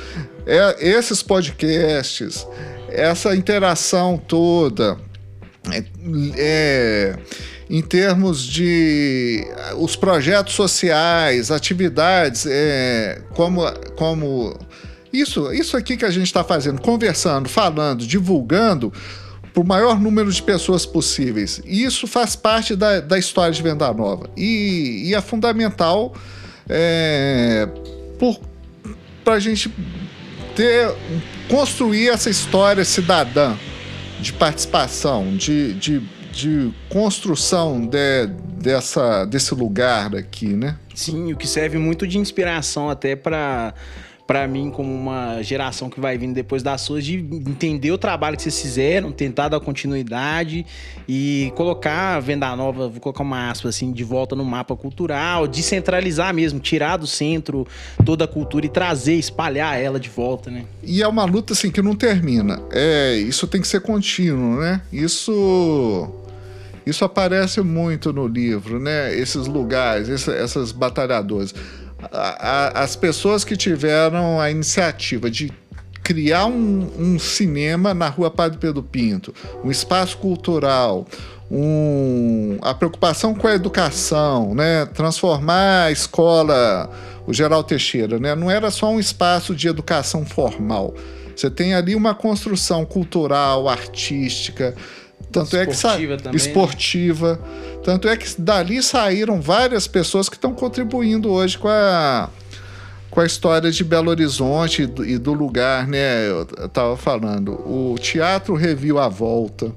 é, 0.48 0.76
esses 0.90 1.22
podcasts, 1.22 2.46
essa 2.96 3.36
interação 3.36 4.18
toda, 4.18 4.98
é, 5.72 5.84
é, 6.38 7.16
em 7.70 7.82
termos 7.82 8.46
de 8.46 9.46
os 9.78 9.96
projetos 9.96 10.54
sociais, 10.54 11.52
atividades, 11.52 12.46
é, 12.48 13.22
como, 13.34 13.62
como 13.96 14.58
isso, 15.12 15.52
isso 15.54 15.78
aqui 15.78 15.96
que 15.96 16.06
a 16.06 16.12
gente 16.12 16.28
está 16.28 16.44
fazendo, 16.44 16.82
conversando, 16.82 17.48
falando, 17.48 18.06
divulgando 18.06 18.92
para 19.54 19.64
o 19.64 19.66
maior 19.66 20.00
número 20.00 20.30
de 20.32 20.44
pessoas 20.44 20.86
possíveis. 20.86 21.62
Isso 21.64 22.06
faz 22.06 22.36
parte 22.36 22.76
da, 22.76 23.00
da 23.00 23.18
história 23.18 23.54
de 23.54 23.64
Venda 23.64 23.92
Nova. 23.94 24.30
E, 24.36 25.04
e 25.06 25.16
é 25.16 25.22
fundamental 25.22 26.14
é, 26.68 27.68
para 29.24 29.36
a 29.36 29.40
gente 29.40 29.74
ter 30.56 30.94
construir 31.50 32.10
essa 32.10 32.30
história 32.30 32.84
cidadã 32.84 33.56
de 34.20 34.34
participação, 34.34 35.36
de, 35.36 35.74
de, 35.74 36.00
de 36.32 36.74
construção 36.90 37.86
de, 37.86 38.28
dessa, 38.60 39.26
desse 39.26 39.54
lugar 39.54 40.16
aqui, 40.16 40.48
né? 40.48 40.78
Sim, 40.94 41.34
o 41.34 41.38
que 41.38 41.48
serve 41.48 41.78
muito 41.78 42.08
de 42.08 42.18
inspiração 42.18 42.90
até 42.90 43.16
para 43.16 43.74
para 44.28 44.48
mim 44.48 44.72
como 44.72 44.92
uma 44.92 45.42
geração 45.44 45.88
que 45.90 46.00
vai 46.00 46.18
vindo 46.18 46.34
depois 46.34 46.64
das 46.64 46.82
suas 46.82 47.06
de 47.06 47.16
entender 47.18 47.92
o 47.92 47.98
trabalho 47.98 48.36
que 48.36 48.42
vocês 48.42 48.60
fizeram, 48.60 49.12
tentar 49.12 49.50
dar 49.50 49.60
continuidade 49.60 50.66
e 51.08 51.52
colocar 51.56 52.16
a 52.16 52.20
Venda 52.20 52.56
Nova, 52.56 52.88
vou 52.88 53.00
colocar 53.00 53.22
uma 53.22 53.52
aspa 53.52 53.70
assim, 53.70 53.92
de 53.92 54.04
volta 54.04 54.36
no 54.36 54.44
mapa 54.44 54.76
cultural, 54.76 55.48
descentralizar 55.48 56.34
mesmo, 56.34 56.60
tirar 56.60 56.98
do 56.98 57.06
centro 57.06 57.68
toda 58.04 58.26
a 58.26 58.28
cultura 58.28 58.66
e 58.66 58.70
trazer, 58.70 59.14
espalhar 59.14 59.80
ela 59.80 60.00
de 60.00 60.10
volta, 60.10 60.50
né? 60.50 60.66
E 60.84 61.04
é 61.04 61.08
uma 61.08 61.26
luta 61.26 61.54
assim 61.54 61.70
que 61.70 61.82
não 61.82 61.96
termina. 61.96 62.60
É, 62.72 63.16
isso 63.18 63.46
tem 63.46 63.62
que 63.62 63.68
ser 63.68 63.82
contínuo, 63.82 64.60
né? 64.60 64.82
Isso 64.92 66.10
isso 66.86 67.04
aparece 67.04 67.62
muito 67.62 68.14
no 68.14 68.28
livro, 68.28 68.80
né? 68.80 69.16
Esses 69.16 69.48
lugares, 69.48 70.08
essa- 70.10 70.34
essas 70.34 70.72
batalhadoras. 70.72 71.54
A- 72.12 72.84
as 72.84 72.96
pessoas 72.96 73.44
que 73.44 73.56
tiveram 73.58 74.40
a 74.40 74.50
iniciativa 74.52 75.30
de 75.30 75.52
criar 76.04 76.46
um, 76.46 76.92
um 76.98 77.18
cinema 77.20 77.94
na 77.94 78.08
rua 78.08 78.30
Padre 78.30 78.58
Pedro 78.60 78.84
Pinto, 78.84 79.34
um 79.64 79.72
espaço 79.72 80.18
cultural, 80.20 81.08
um- 81.50 82.58
a 82.62 82.74
preocupação 82.74 83.34
com 83.34 83.48
a 83.48 83.54
educação, 83.56 84.54
né? 84.54 84.86
transformar 84.88 85.86
a 85.86 85.92
escola, 85.92 86.90
o 87.26 87.34
Geral 87.34 87.64
Teixeira, 87.64 88.20
né? 88.20 88.36
não 88.36 88.50
era 88.52 88.70
só 88.70 88.90
um 88.92 89.00
espaço 89.00 89.56
de 89.56 89.68
educação 89.68 90.26
formal. 90.26 90.94
Você 91.36 91.50
tem 91.50 91.74
ali 91.74 91.96
uma 91.96 92.14
construção 92.16 92.86
cultural, 92.86 93.68
artística, 93.68 94.74
tanto 95.44 95.58
é 95.58 95.66
que 95.66 95.76
sa- 95.76 95.90
Esportiva 95.90 96.18
também, 96.18 96.40
né? 96.42 96.48
esportiva. 96.48 97.40
Tanto 97.84 98.08
é 98.08 98.18
que 98.18 98.42
dali 98.42 98.82
saíram 98.82 99.40
várias 99.42 99.88
pessoas 99.88 100.28
que 100.30 100.36
estão 100.36 100.54
contribuindo 100.54 101.32
hoje 101.32 101.58
com 101.58 101.68
a 101.68 102.30
com 103.12 103.22
a 103.22 103.26
história 103.26 103.72
de 103.72 103.82
Belo 103.82 104.10
Horizonte 104.10 104.82
e 104.82 105.18
do, 105.18 105.32
lugar, 105.34 105.88
né? 105.88 106.28
Eu 106.28 106.42
estava 106.66 106.98
falando. 106.98 107.54
O 107.54 107.96
Teatro 107.98 108.56
Reviu 108.56 109.00
a 109.00 109.08
Volta, 109.08 109.72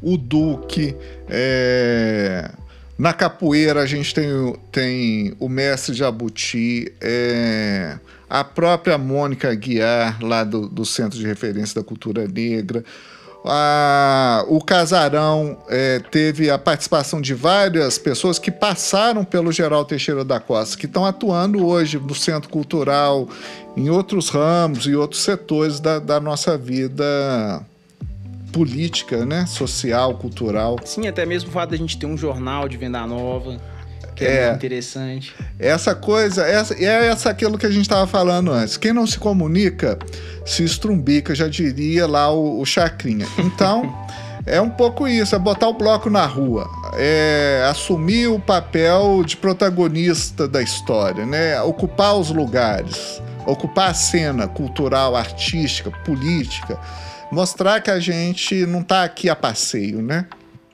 o 0.00 0.16
Duque, 0.16 0.94
é, 1.28 2.50
Na 2.96 3.12
capoeira 3.12 3.82
a 3.82 3.86
gente 3.86 4.14
tem, 4.14 4.28
tem 4.70 5.34
o 5.40 5.48
mestre 5.48 5.92
Jabuti, 5.92 6.92
é, 7.00 7.98
a 8.30 8.44
própria 8.44 8.96
Mônica 8.96 9.52
Guiar, 9.52 10.18
lá 10.22 10.44
do, 10.44 10.68
do 10.68 10.84
Centro 10.84 11.18
de 11.18 11.26
Referência 11.26 11.80
da 11.80 11.84
Cultura 11.84 12.28
Negra. 12.28 12.84
A, 13.44 14.44
o 14.48 14.58
Casarão 14.58 15.58
é, 15.68 15.98
teve 15.98 16.50
a 16.50 16.58
participação 16.58 17.20
de 17.20 17.34
várias 17.34 17.98
pessoas 17.98 18.38
que 18.38 18.50
passaram 18.50 19.22
pelo 19.22 19.52
Geral 19.52 19.84
Teixeira 19.84 20.24
da 20.24 20.40
Costa, 20.40 20.78
que 20.78 20.86
estão 20.86 21.04
atuando 21.04 21.66
hoje 21.66 21.98
no 21.98 22.14
Centro 22.14 22.48
Cultural, 22.48 23.28
em 23.76 23.90
outros 23.90 24.30
ramos 24.30 24.86
e 24.86 24.94
outros 24.94 25.22
setores 25.22 25.78
da, 25.78 25.98
da 25.98 26.18
nossa 26.18 26.56
vida 26.56 27.64
política, 28.50 29.26
né? 29.26 29.44
Social, 29.46 30.14
cultural. 30.14 30.78
Sim, 30.84 31.06
até 31.06 31.26
mesmo 31.26 31.50
o 31.50 31.52
fato 31.52 31.70
da 31.70 31.76
gente 31.76 31.98
ter 31.98 32.06
um 32.06 32.16
jornal 32.16 32.68
de 32.68 32.76
venda 32.76 33.04
nova, 33.06 33.60
que 34.14 34.24
é, 34.24 34.48
é 34.48 34.52
interessante. 34.52 35.34
Essa 35.58 35.94
coisa, 35.94 36.44
essa, 36.46 36.74
é 36.74 37.06
essa 37.06 37.30
aquilo 37.30 37.58
que 37.58 37.66
a 37.66 37.70
gente 37.70 37.82
estava 37.82 38.06
falando 38.06 38.52
antes. 38.52 38.76
Quem 38.76 38.92
não 38.92 39.06
se 39.06 39.18
comunica 39.18 39.98
se 40.44 40.62
estrumbica, 40.62 41.34
já 41.34 41.48
diria 41.48 42.06
lá 42.06 42.30
o, 42.30 42.60
o 42.60 42.66
Chacrinha. 42.66 43.26
Então, 43.38 44.06
é 44.46 44.60
um 44.60 44.70
pouco 44.70 45.08
isso, 45.08 45.34
é 45.34 45.38
botar 45.38 45.68
o 45.68 45.74
bloco 45.74 46.08
na 46.10 46.26
rua, 46.26 46.68
é 46.96 47.66
assumir 47.68 48.28
o 48.28 48.38
papel 48.38 49.22
de 49.24 49.36
protagonista 49.36 50.46
da 50.46 50.62
história, 50.62 51.24
né? 51.24 51.60
Ocupar 51.62 52.16
os 52.16 52.30
lugares, 52.30 53.22
ocupar 53.46 53.90
a 53.90 53.94
cena 53.94 54.46
cultural, 54.46 55.16
artística, 55.16 55.90
política 55.90 56.78
mostrar 57.34 57.80
que 57.80 57.90
a 57.90 57.98
gente 57.98 58.64
não 58.66 58.80
está 58.80 59.02
aqui 59.02 59.28
a 59.28 59.36
passeio, 59.36 60.00
né? 60.00 60.26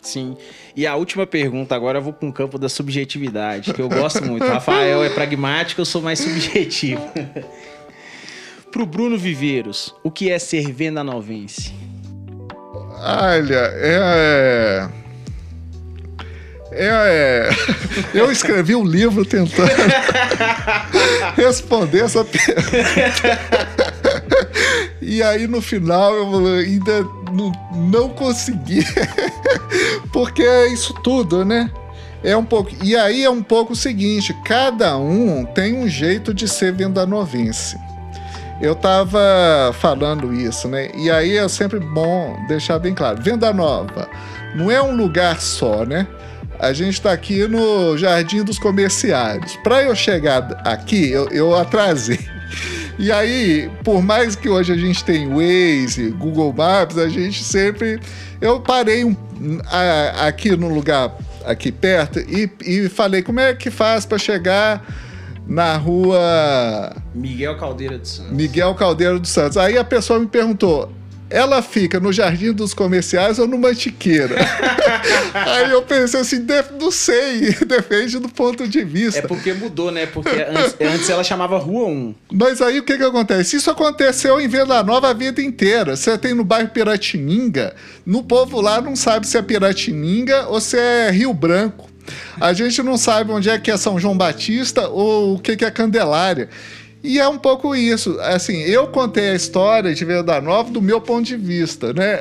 Sim. 0.02 0.36
E 0.80 0.86
a 0.86 0.96
última 0.96 1.26
pergunta, 1.26 1.74
agora 1.74 1.98
eu 1.98 2.02
vou 2.02 2.10
para 2.10 2.26
um 2.26 2.32
campo 2.32 2.56
da 2.56 2.66
subjetividade, 2.66 3.74
que 3.74 3.82
eu 3.82 3.88
gosto 3.90 4.24
muito. 4.24 4.46
Rafael 4.46 5.04
é 5.04 5.10
pragmático, 5.10 5.78
eu 5.78 5.84
sou 5.84 6.00
mais 6.00 6.20
subjetivo. 6.20 7.02
Para 8.72 8.82
o 8.82 8.86
Bruno 8.86 9.18
Viveiros, 9.18 9.94
o 10.02 10.10
que 10.10 10.30
é 10.30 10.38
ser 10.38 10.72
venda 10.72 11.04
novense? 11.04 11.74
Olha, 12.98 13.70
é. 13.74 14.88
É, 16.72 16.86
é, 16.86 17.50
eu 18.14 18.32
escrevi 18.32 18.74
um 18.74 18.84
livro 18.84 19.26
tentando 19.26 19.68
responder 21.36 22.04
essa 22.04 22.24
pergunta. 22.24 23.38
E 25.02 25.22
aí 25.22 25.48
no 25.48 25.60
final 25.60 26.14
eu 26.14 26.46
ainda 26.54 27.02
não, 27.32 27.50
não 27.74 28.08
consegui. 28.10 28.84
Porque 30.20 30.42
é 30.42 30.66
isso 30.66 30.92
tudo, 30.92 31.46
né? 31.46 31.70
É 32.22 32.36
um 32.36 32.44
pouco. 32.44 32.70
E 32.84 32.94
aí 32.94 33.24
é 33.24 33.30
um 33.30 33.42
pouco 33.42 33.72
o 33.72 33.76
seguinte: 33.76 34.36
cada 34.44 34.98
um 34.98 35.46
tem 35.46 35.74
um 35.74 35.88
jeito 35.88 36.34
de 36.34 36.46
ser 36.46 36.74
vendanovense. 36.74 37.78
Eu 38.60 38.74
tava 38.74 39.18
falando 39.80 40.30
isso, 40.34 40.68
né? 40.68 40.90
E 40.94 41.10
aí 41.10 41.38
é 41.38 41.48
sempre 41.48 41.80
bom 41.80 42.36
deixar 42.46 42.78
bem 42.78 42.94
claro: 42.94 43.22
Venda 43.22 43.50
Nova 43.50 44.10
não 44.54 44.70
é 44.70 44.82
um 44.82 44.94
lugar 44.94 45.40
só, 45.40 45.86
né? 45.86 46.06
A 46.58 46.74
gente 46.74 46.92
está 46.92 47.12
aqui 47.12 47.48
no 47.48 47.96
Jardim 47.96 48.44
dos 48.44 48.58
Comerciários. 48.58 49.56
Para 49.64 49.84
eu 49.84 49.96
chegar 49.96 50.60
aqui, 50.66 51.10
eu, 51.10 51.30
eu 51.30 51.56
atrasei. 51.56 52.20
E 53.00 53.10
aí, 53.10 53.70
por 53.82 54.02
mais 54.02 54.36
que 54.36 54.46
hoje 54.46 54.74
a 54.74 54.76
gente 54.76 55.02
tem 55.02 55.26
Waze, 55.26 56.10
Google 56.10 56.52
Maps, 56.52 56.98
a 56.98 57.08
gente 57.08 57.42
sempre. 57.42 57.98
Eu 58.42 58.60
parei 58.60 59.06
um, 59.06 59.16
a, 59.64 60.26
aqui 60.26 60.54
no 60.54 60.68
lugar 60.68 61.16
aqui 61.46 61.72
perto 61.72 62.18
e, 62.20 62.50
e 62.62 62.90
falei 62.90 63.22
como 63.22 63.40
é 63.40 63.54
que 63.54 63.70
faz 63.70 64.04
para 64.04 64.18
chegar 64.18 64.84
na 65.46 65.78
rua 65.78 66.94
Miguel 67.14 67.56
Caldeira 67.56 67.96
dos 67.96 68.10
Santos. 68.10 68.32
Miguel 68.32 68.74
Caldeira 68.74 69.18
dos 69.18 69.30
Santos. 69.30 69.56
Aí 69.56 69.78
a 69.78 69.84
pessoa 69.84 70.20
me 70.20 70.26
perguntou: 70.26 70.92
ela 71.30 71.62
fica 71.62 72.00
no 72.00 72.12
Jardim 72.12 72.52
dos 72.52 72.74
Comerciais 72.74 73.38
ou 73.38 73.46
no 73.46 73.56
Mantiqueira? 73.56 74.36
aí 75.32 75.70
eu 75.70 75.82
pensei 75.82 76.20
assim, 76.20 76.44
não 76.78 76.90
sei, 76.90 77.52
depende 77.64 78.18
do 78.18 78.28
ponto 78.28 78.66
de 78.66 78.84
vista. 78.84 79.20
É 79.20 79.22
porque 79.22 79.52
mudou, 79.52 79.92
né? 79.92 80.06
Porque 80.06 80.28
antes, 80.28 80.76
antes 80.80 81.08
ela 81.08 81.22
chamava 81.22 81.56
Rua 81.56 81.88
1. 81.88 82.14
Mas 82.32 82.60
aí 82.60 82.80
o 82.80 82.82
que 82.82 82.98
que 82.98 83.04
acontece? 83.04 83.56
Isso 83.56 83.70
aconteceu 83.70 84.40
em 84.40 84.48
Venda 84.48 84.82
Nova 84.82 85.10
a 85.10 85.14
vida 85.14 85.40
inteira. 85.40 85.96
Você 85.96 86.18
tem 86.18 86.34
no 86.34 86.44
bairro 86.44 86.70
Piratininga, 86.70 87.74
no 88.04 88.24
povo 88.24 88.60
lá 88.60 88.80
não 88.80 88.96
sabe 88.96 89.26
se 89.26 89.38
é 89.38 89.42
Piratininga 89.42 90.48
ou 90.48 90.60
se 90.60 90.76
é 90.76 91.10
Rio 91.10 91.32
Branco. 91.32 91.88
A 92.40 92.52
gente 92.52 92.82
não 92.82 92.96
sabe 92.96 93.30
onde 93.30 93.48
é 93.48 93.58
que 93.58 93.70
é 93.70 93.76
São 93.76 93.98
João 93.98 94.16
Batista 94.16 94.88
ou 94.88 95.34
o 95.34 95.38
que 95.38 95.56
que 95.56 95.64
é 95.64 95.70
Candelária. 95.70 96.48
E 97.02 97.18
é 97.18 97.26
um 97.26 97.38
pouco 97.38 97.74
isso. 97.74 98.18
Assim, 98.20 98.60
eu 98.62 98.88
contei 98.88 99.30
a 99.30 99.34
história 99.34 99.94
de 99.94 100.04
Venda 100.04 100.38
Nova 100.40 100.70
do 100.70 100.82
meu 100.82 101.00
ponto 101.00 101.24
de 101.24 101.36
vista, 101.36 101.94
né? 101.94 102.20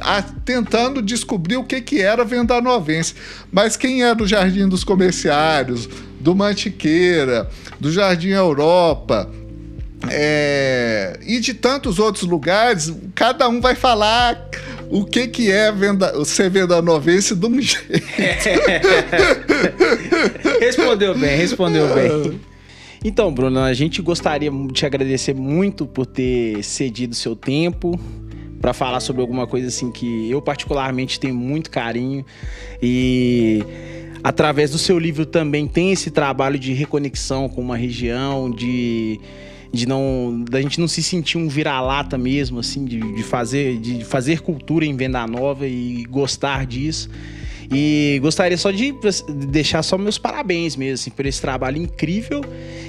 A, 0.00 0.22
tentando 0.22 1.02
descobrir 1.02 1.56
o 1.56 1.64
que, 1.64 1.80
que 1.82 2.00
era 2.00 2.24
Venda 2.24 2.60
Novense. 2.60 3.14
Mas 3.52 3.76
quem 3.76 4.02
é 4.02 4.14
do 4.14 4.26
Jardim 4.26 4.68
dos 4.68 4.84
Comerciários, 4.84 5.86
do 6.18 6.34
Mantiqueira, 6.34 7.48
do 7.78 7.92
Jardim 7.92 8.30
Europa, 8.30 9.30
é, 10.08 11.18
e 11.26 11.38
de 11.38 11.52
tantos 11.52 11.98
outros 11.98 12.24
lugares, 12.24 12.92
cada 13.14 13.48
um 13.48 13.60
vai 13.60 13.74
falar 13.74 14.48
o 14.88 15.04
que, 15.04 15.26
que 15.26 15.50
é 15.50 15.72
venda, 15.72 16.24
ser 16.24 16.48
venda 16.48 16.80
novense 16.80 17.34
de 17.34 17.46
um 17.46 17.60
jeito. 17.60 17.90
respondeu 20.60 21.18
bem, 21.18 21.36
respondeu 21.36 21.94
bem. 21.94 22.40
Então, 23.04 23.32
Bruno, 23.32 23.60
a 23.60 23.72
gente 23.72 24.00
gostaria 24.02 24.50
de 24.50 24.72
te 24.72 24.86
agradecer 24.86 25.34
muito 25.34 25.86
por 25.86 26.06
ter 26.06 26.62
cedido 26.62 27.14
seu 27.14 27.36
tempo 27.36 27.98
para 28.60 28.72
falar 28.72 29.00
sobre 29.00 29.20
alguma 29.22 29.46
coisa 29.46 29.68
assim 29.68 29.90
que 29.90 30.30
eu 30.30 30.40
particularmente 30.40 31.20
tenho 31.20 31.34
muito 31.34 31.70
carinho 31.70 32.24
e 32.82 33.62
através 34.24 34.70
do 34.70 34.78
seu 34.78 34.98
livro 34.98 35.26
também 35.26 35.68
tem 35.68 35.92
esse 35.92 36.10
trabalho 36.10 36.58
de 36.58 36.72
reconexão 36.72 37.48
com 37.48 37.60
uma 37.60 37.76
região, 37.76 38.50
de 38.50 39.20
de 39.72 39.86
não 39.86 40.44
da 40.48 40.60
gente 40.60 40.80
não 40.80 40.88
se 40.88 41.02
sentir 41.02 41.36
um 41.36 41.48
vira-lata 41.48 42.16
mesmo 42.16 42.60
assim 42.60 42.84
de, 42.84 42.98
de 42.98 43.22
fazer 43.22 43.78
de 43.78 44.04
fazer 44.04 44.40
cultura 44.40 44.86
em 44.86 44.96
Venda 44.96 45.26
Nova 45.26 45.66
e 45.66 46.04
gostar 46.04 46.66
disso. 46.66 47.10
E 47.70 48.18
gostaria 48.22 48.56
só 48.56 48.70
de 48.70 48.94
deixar 49.28 49.82
só 49.82 49.98
meus 49.98 50.18
parabéns 50.18 50.76
mesmo, 50.76 50.94
assim, 50.94 51.10
por 51.10 51.26
esse 51.26 51.40
trabalho 51.40 51.78
incrível. 51.78 52.42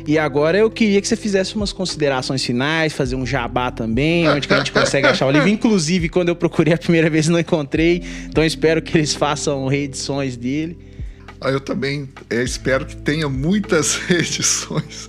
E 0.05 0.17
agora 0.17 0.57
eu 0.57 0.69
queria 0.69 1.01
que 1.01 1.07
você 1.07 1.15
fizesse 1.15 1.55
umas 1.55 1.73
considerações 1.73 2.43
finais, 2.43 2.93
fazer 2.93 3.15
um 3.15 3.25
jabá 3.25 3.71
também, 3.71 4.27
onde 4.29 4.47
que 4.47 4.53
a 4.53 4.57
gente 4.57 4.71
consegue 4.71 5.07
achar 5.07 5.25
o 5.27 5.31
livro. 5.31 5.49
Inclusive, 5.49 6.09
quando 6.09 6.29
eu 6.29 6.35
procurei 6.35 6.73
a 6.73 6.77
primeira 6.77 7.09
vez, 7.09 7.27
não 7.27 7.39
encontrei. 7.39 8.03
Então 8.29 8.43
espero 8.43 8.81
que 8.81 8.97
eles 8.97 9.13
façam 9.13 9.67
reedições 9.67 10.37
dele. 10.37 10.77
Ah, 11.39 11.51
eu 11.51 11.59
também 11.59 12.09
é, 12.29 12.41
espero 12.41 12.85
que 12.85 12.95
tenha 12.95 13.29
muitas 13.29 13.95
reedições 14.07 15.07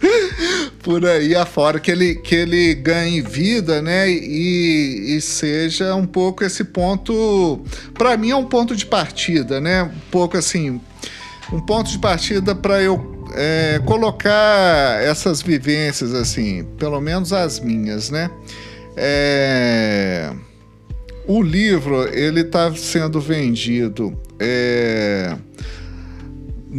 por 0.83 1.05
aí 1.05 1.35
afora, 1.35 1.81
que 1.81 1.91
ele, 1.91 2.15
que 2.15 2.35
ele 2.35 2.75
ganhe 2.75 3.21
vida, 3.21 3.83
né? 3.83 4.09
E, 4.09 5.17
e 5.17 5.21
seja 5.21 5.95
um 5.95 6.07
pouco 6.07 6.45
esse 6.45 6.65
ponto. 6.65 7.63
Para 7.95 8.17
mim, 8.17 8.31
é 8.31 8.37
um 8.37 8.47
ponto 8.47 8.75
de 8.77 8.87
partida, 8.87 9.61
né? 9.61 9.83
Um 9.83 10.11
pouco 10.11 10.37
assim. 10.37 10.81
Um 11.53 11.61
ponto 11.61 11.91
de 11.91 11.99
partida 11.99 12.55
para 12.55 12.83
eu 12.83 13.19
é, 13.35 13.81
colocar 13.85 15.03
essas 15.03 15.43
vivências, 15.43 16.15
assim, 16.15 16.65
pelo 16.79 17.01
menos 17.01 17.33
as 17.33 17.61
minhas, 17.61 18.11
né? 18.11 18.31
É, 18.97 20.33
o 21.27 21.43
livro 21.43 22.09
ele 22.09 22.41
está 22.41 22.75
sendo 22.75 23.21
vendido. 23.21 24.19
É, 24.41 25.37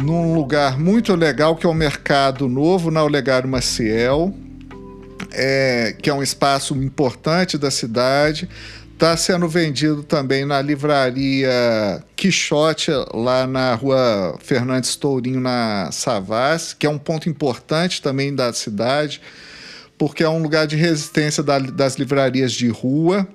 num 0.02 0.34
lugar 0.34 0.78
muito 0.78 1.14
legal 1.14 1.54
que 1.54 1.66
é 1.66 1.68
o 1.68 1.74
Mercado 1.74 2.48
Novo, 2.48 2.90
na 2.90 3.02
Olegário 3.02 3.48
Maciel, 3.48 4.34
é, 5.32 5.94
que 6.00 6.08
é 6.08 6.14
um 6.14 6.22
espaço 6.22 6.74
importante 6.74 7.58
da 7.58 7.70
cidade. 7.70 8.48
Está 8.92 9.16
sendo 9.16 9.48
vendido 9.48 10.02
também 10.02 10.44
na 10.44 10.60
livraria 10.60 11.50
Quixote, 12.16 12.90
lá 13.14 13.46
na 13.46 13.74
rua 13.74 14.38
Fernandes 14.42 14.96
Tourinho, 14.96 15.40
na 15.40 15.90
Savassi, 15.90 16.76
que 16.76 16.86
é 16.86 16.90
um 16.90 16.98
ponto 16.98 17.28
importante 17.28 18.02
também 18.02 18.34
da 18.34 18.52
cidade, 18.52 19.20
porque 19.96 20.22
é 20.22 20.28
um 20.28 20.42
lugar 20.42 20.66
de 20.66 20.76
resistência 20.76 21.42
da, 21.42 21.58
das 21.58 21.96
livrarias 21.96 22.52
de 22.52 22.68
rua, 22.68 23.26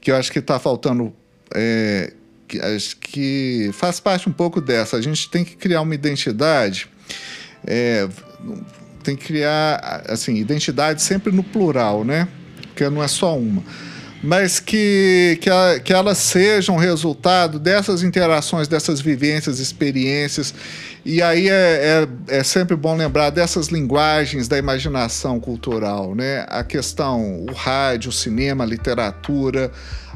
que 0.00 0.10
eu 0.10 0.16
acho 0.16 0.30
que 0.30 0.38
está 0.38 0.58
faltando 0.58 1.12
é, 1.54 2.12
que, 2.52 2.96
que 3.00 3.70
faz 3.72 4.00
parte 4.00 4.28
um 4.28 4.32
pouco 4.32 4.60
dessa. 4.60 4.96
A 4.96 5.00
gente 5.00 5.30
tem 5.30 5.44
que 5.44 5.56
criar 5.56 5.80
uma 5.80 5.94
identidade, 5.94 6.88
é, 7.66 8.06
tem 9.02 9.16
que 9.16 9.26
criar, 9.26 10.04
assim, 10.08 10.34
identidade 10.36 11.02
sempre 11.02 11.32
no 11.32 11.42
plural, 11.42 12.04
né? 12.04 12.28
Porque 12.68 12.88
não 12.88 13.02
é 13.02 13.08
só 13.08 13.36
uma. 13.38 13.62
mas 14.22 14.60
que, 14.60 15.38
que, 15.40 15.50
a, 15.50 15.80
que 15.80 15.92
elas 15.92 16.18
sejam 16.18 16.76
resultado 16.76 17.58
dessas 17.58 18.02
interações, 18.02 18.68
dessas 18.68 19.00
vivências, 19.00 19.58
experiências. 19.58 20.54
E 21.04 21.20
aí 21.20 21.48
é, 21.48 22.06
é, 22.28 22.38
é, 22.38 22.44
sempre 22.44 22.76
bom 22.76 22.96
lembrar 22.96 23.30
dessas 23.30 23.68
linguagens 23.68 24.46
da 24.46 24.56
imaginação 24.56 25.40
cultural, 25.40 26.14
né? 26.14 26.46
A 26.48 26.62
questão, 26.62 27.44
o 27.44 27.52
rádio, 27.52 28.10
o 28.10 28.12
cinema, 28.12 28.62
a 28.62 28.66
literatura, 28.66 29.72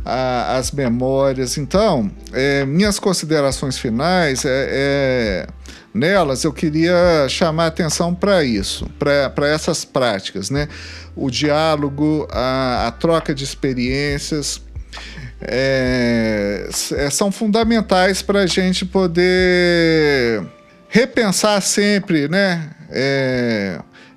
a, 0.07 0.57
as 0.57 0.70
memórias. 0.70 1.59
Então, 1.59 2.11
é, 2.33 2.65
minhas 2.65 2.99
considerações 2.99 3.77
finais 3.77 4.45
é, 4.45 4.69
é 4.70 5.47
nelas 5.93 6.45
eu 6.45 6.53
queria 6.53 7.27
chamar 7.28 7.66
atenção 7.66 8.15
para 8.15 8.45
isso, 8.45 8.89
para 8.99 9.49
essas 9.49 9.85
práticas, 9.85 10.51
né? 10.51 10.69
O 11.16 11.31
diálogo, 11.31 12.28
a, 12.31 12.87
a 12.87 12.93
troca 12.93 13.35
de 13.35 13.43
experiências. 13.43 14.61
É, 15.41 16.69
é 16.93 17.11
são 17.11 17.31
fundamentais 17.31 18.23
para 18.23 18.41
a 18.41 18.47
gente 18.47 18.87
poder 18.87 20.43
repensar 20.89 21.61
sempre, 21.61 22.28
né? 22.28 22.70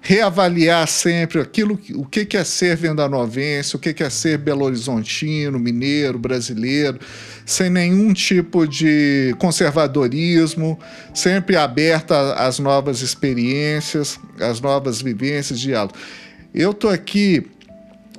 Reavaliar 0.02 0.88
sempre 0.88 1.42
aquilo, 1.42 1.80
o 1.96 2.06
que 2.06 2.38
é 2.38 2.44
ser 2.44 2.76
vendanovense, 2.78 3.76
o 3.76 3.80
que 3.80 4.02
é 4.02 4.10
ser 4.10 4.38
belo 4.38 4.64
horizontino, 4.64 5.60
mineiro, 5.60 6.18
brasileiro, 6.18 7.00
sem 7.46 7.70
nenhum 7.70 8.14
tipo 8.14 8.66
de 8.66 9.36
conservadorismo, 9.40 10.80
sempre 11.14 11.58
aberta 11.58 12.34
às 12.36 12.60
novas 12.60 13.02
experiências, 13.02 14.18
às 14.40 14.62
novas 14.62 15.02
vivências, 15.02 15.60
diálogo. 15.60 15.96
Eu 16.54 16.74
tô 16.74 16.88
aqui 16.88 17.46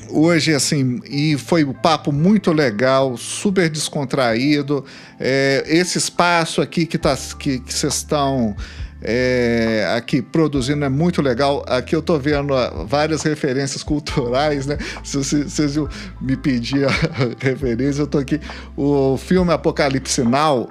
hoje, 0.08 0.54
assim, 0.54 1.00
e 1.08 1.36
foi 1.36 1.64
um 1.64 1.72
papo 1.72 2.12
muito 2.12 2.52
legal, 2.52 3.16
super 3.16 3.68
descontraído. 3.68 4.84
É, 5.18 5.64
esse 5.66 5.98
espaço 5.98 6.60
aqui 6.60 6.86
que, 6.86 6.98
tá, 6.98 7.16
que, 7.38 7.58
que 7.60 7.72
vocês 7.72 7.94
estão 7.94 8.56
é, 9.02 9.92
aqui 9.96 10.20
produzindo 10.20 10.84
é 10.84 10.88
muito 10.88 11.22
legal. 11.22 11.64
Aqui 11.66 11.96
eu 11.96 12.02
tô 12.02 12.18
vendo 12.18 12.54
várias 12.86 13.22
referências 13.22 13.82
culturais, 13.82 14.66
né? 14.66 14.76
Se 15.02 15.16
vocês 15.16 15.76
me 16.20 16.36
pedir 16.36 16.86
referência, 17.40 18.02
eu 18.02 18.06
tô 18.06 18.18
aqui. 18.18 18.40
O 18.76 19.16
filme 19.16 19.52
Apocalipse 19.52 20.22
Now, 20.22 20.68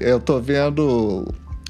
eu 0.00 0.18
tô 0.18 0.40
vendo. 0.40 1.26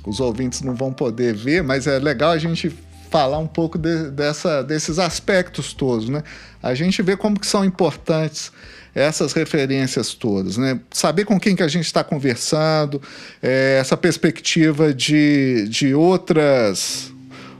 Os 0.06 0.18
ouvintes 0.18 0.62
não 0.62 0.74
vão 0.74 0.92
poder 0.92 1.34
ver, 1.34 1.62
mas 1.62 1.86
é 1.86 1.98
legal 1.98 2.30
a 2.30 2.38
gente 2.38 2.74
falar 3.10 3.38
um 3.38 3.46
pouco 3.46 3.76
de, 3.76 4.10
dessa, 4.10 4.62
desses 4.62 4.98
aspectos 4.98 5.74
todos, 5.74 6.08
né? 6.08 6.22
A 6.62 6.74
gente 6.74 7.02
vê 7.02 7.16
como 7.16 7.38
que 7.38 7.46
são 7.46 7.64
importantes 7.64 8.52
essas 8.94 9.32
referências 9.32 10.14
todas, 10.14 10.56
né? 10.56 10.80
Saber 10.90 11.24
com 11.24 11.38
quem 11.38 11.54
que 11.54 11.62
a 11.62 11.68
gente 11.68 11.86
está 11.86 12.02
conversando, 12.02 13.00
é, 13.42 13.78
essa 13.80 13.96
perspectiva 13.96 14.92
de, 14.92 15.68
de 15.68 15.94
outras 15.94 17.12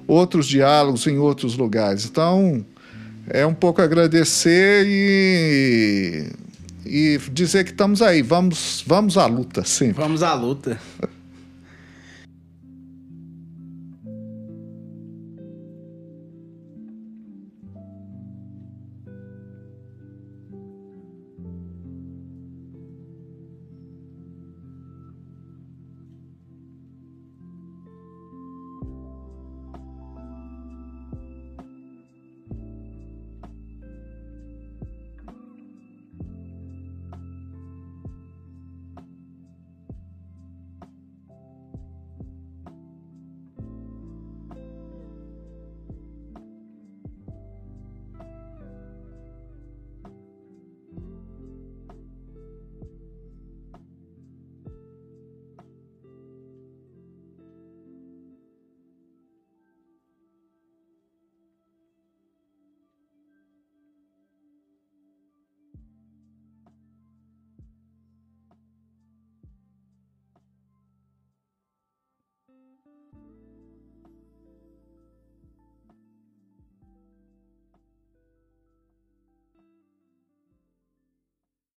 outros 0.07 0.49
diálogos 0.49 1.07
em 1.07 1.19
outros 1.19 1.57
lugares. 1.57 2.05
Então, 2.05 2.65
é 3.29 3.47
um 3.47 3.55
pouco 3.55 3.81
agradecer 3.81 4.85
e, 4.87 6.27
e 6.85 7.21
dizer 7.31 7.65
que 7.65 7.71
estamos 7.71 8.03
aí. 8.03 8.21
Vamos, 8.21 8.83
vamos 8.85 9.17
à 9.17 9.27
luta, 9.27 9.65
sempre. 9.65 10.03
Vamos 10.03 10.23
à 10.25 10.35
luta. 10.35 10.79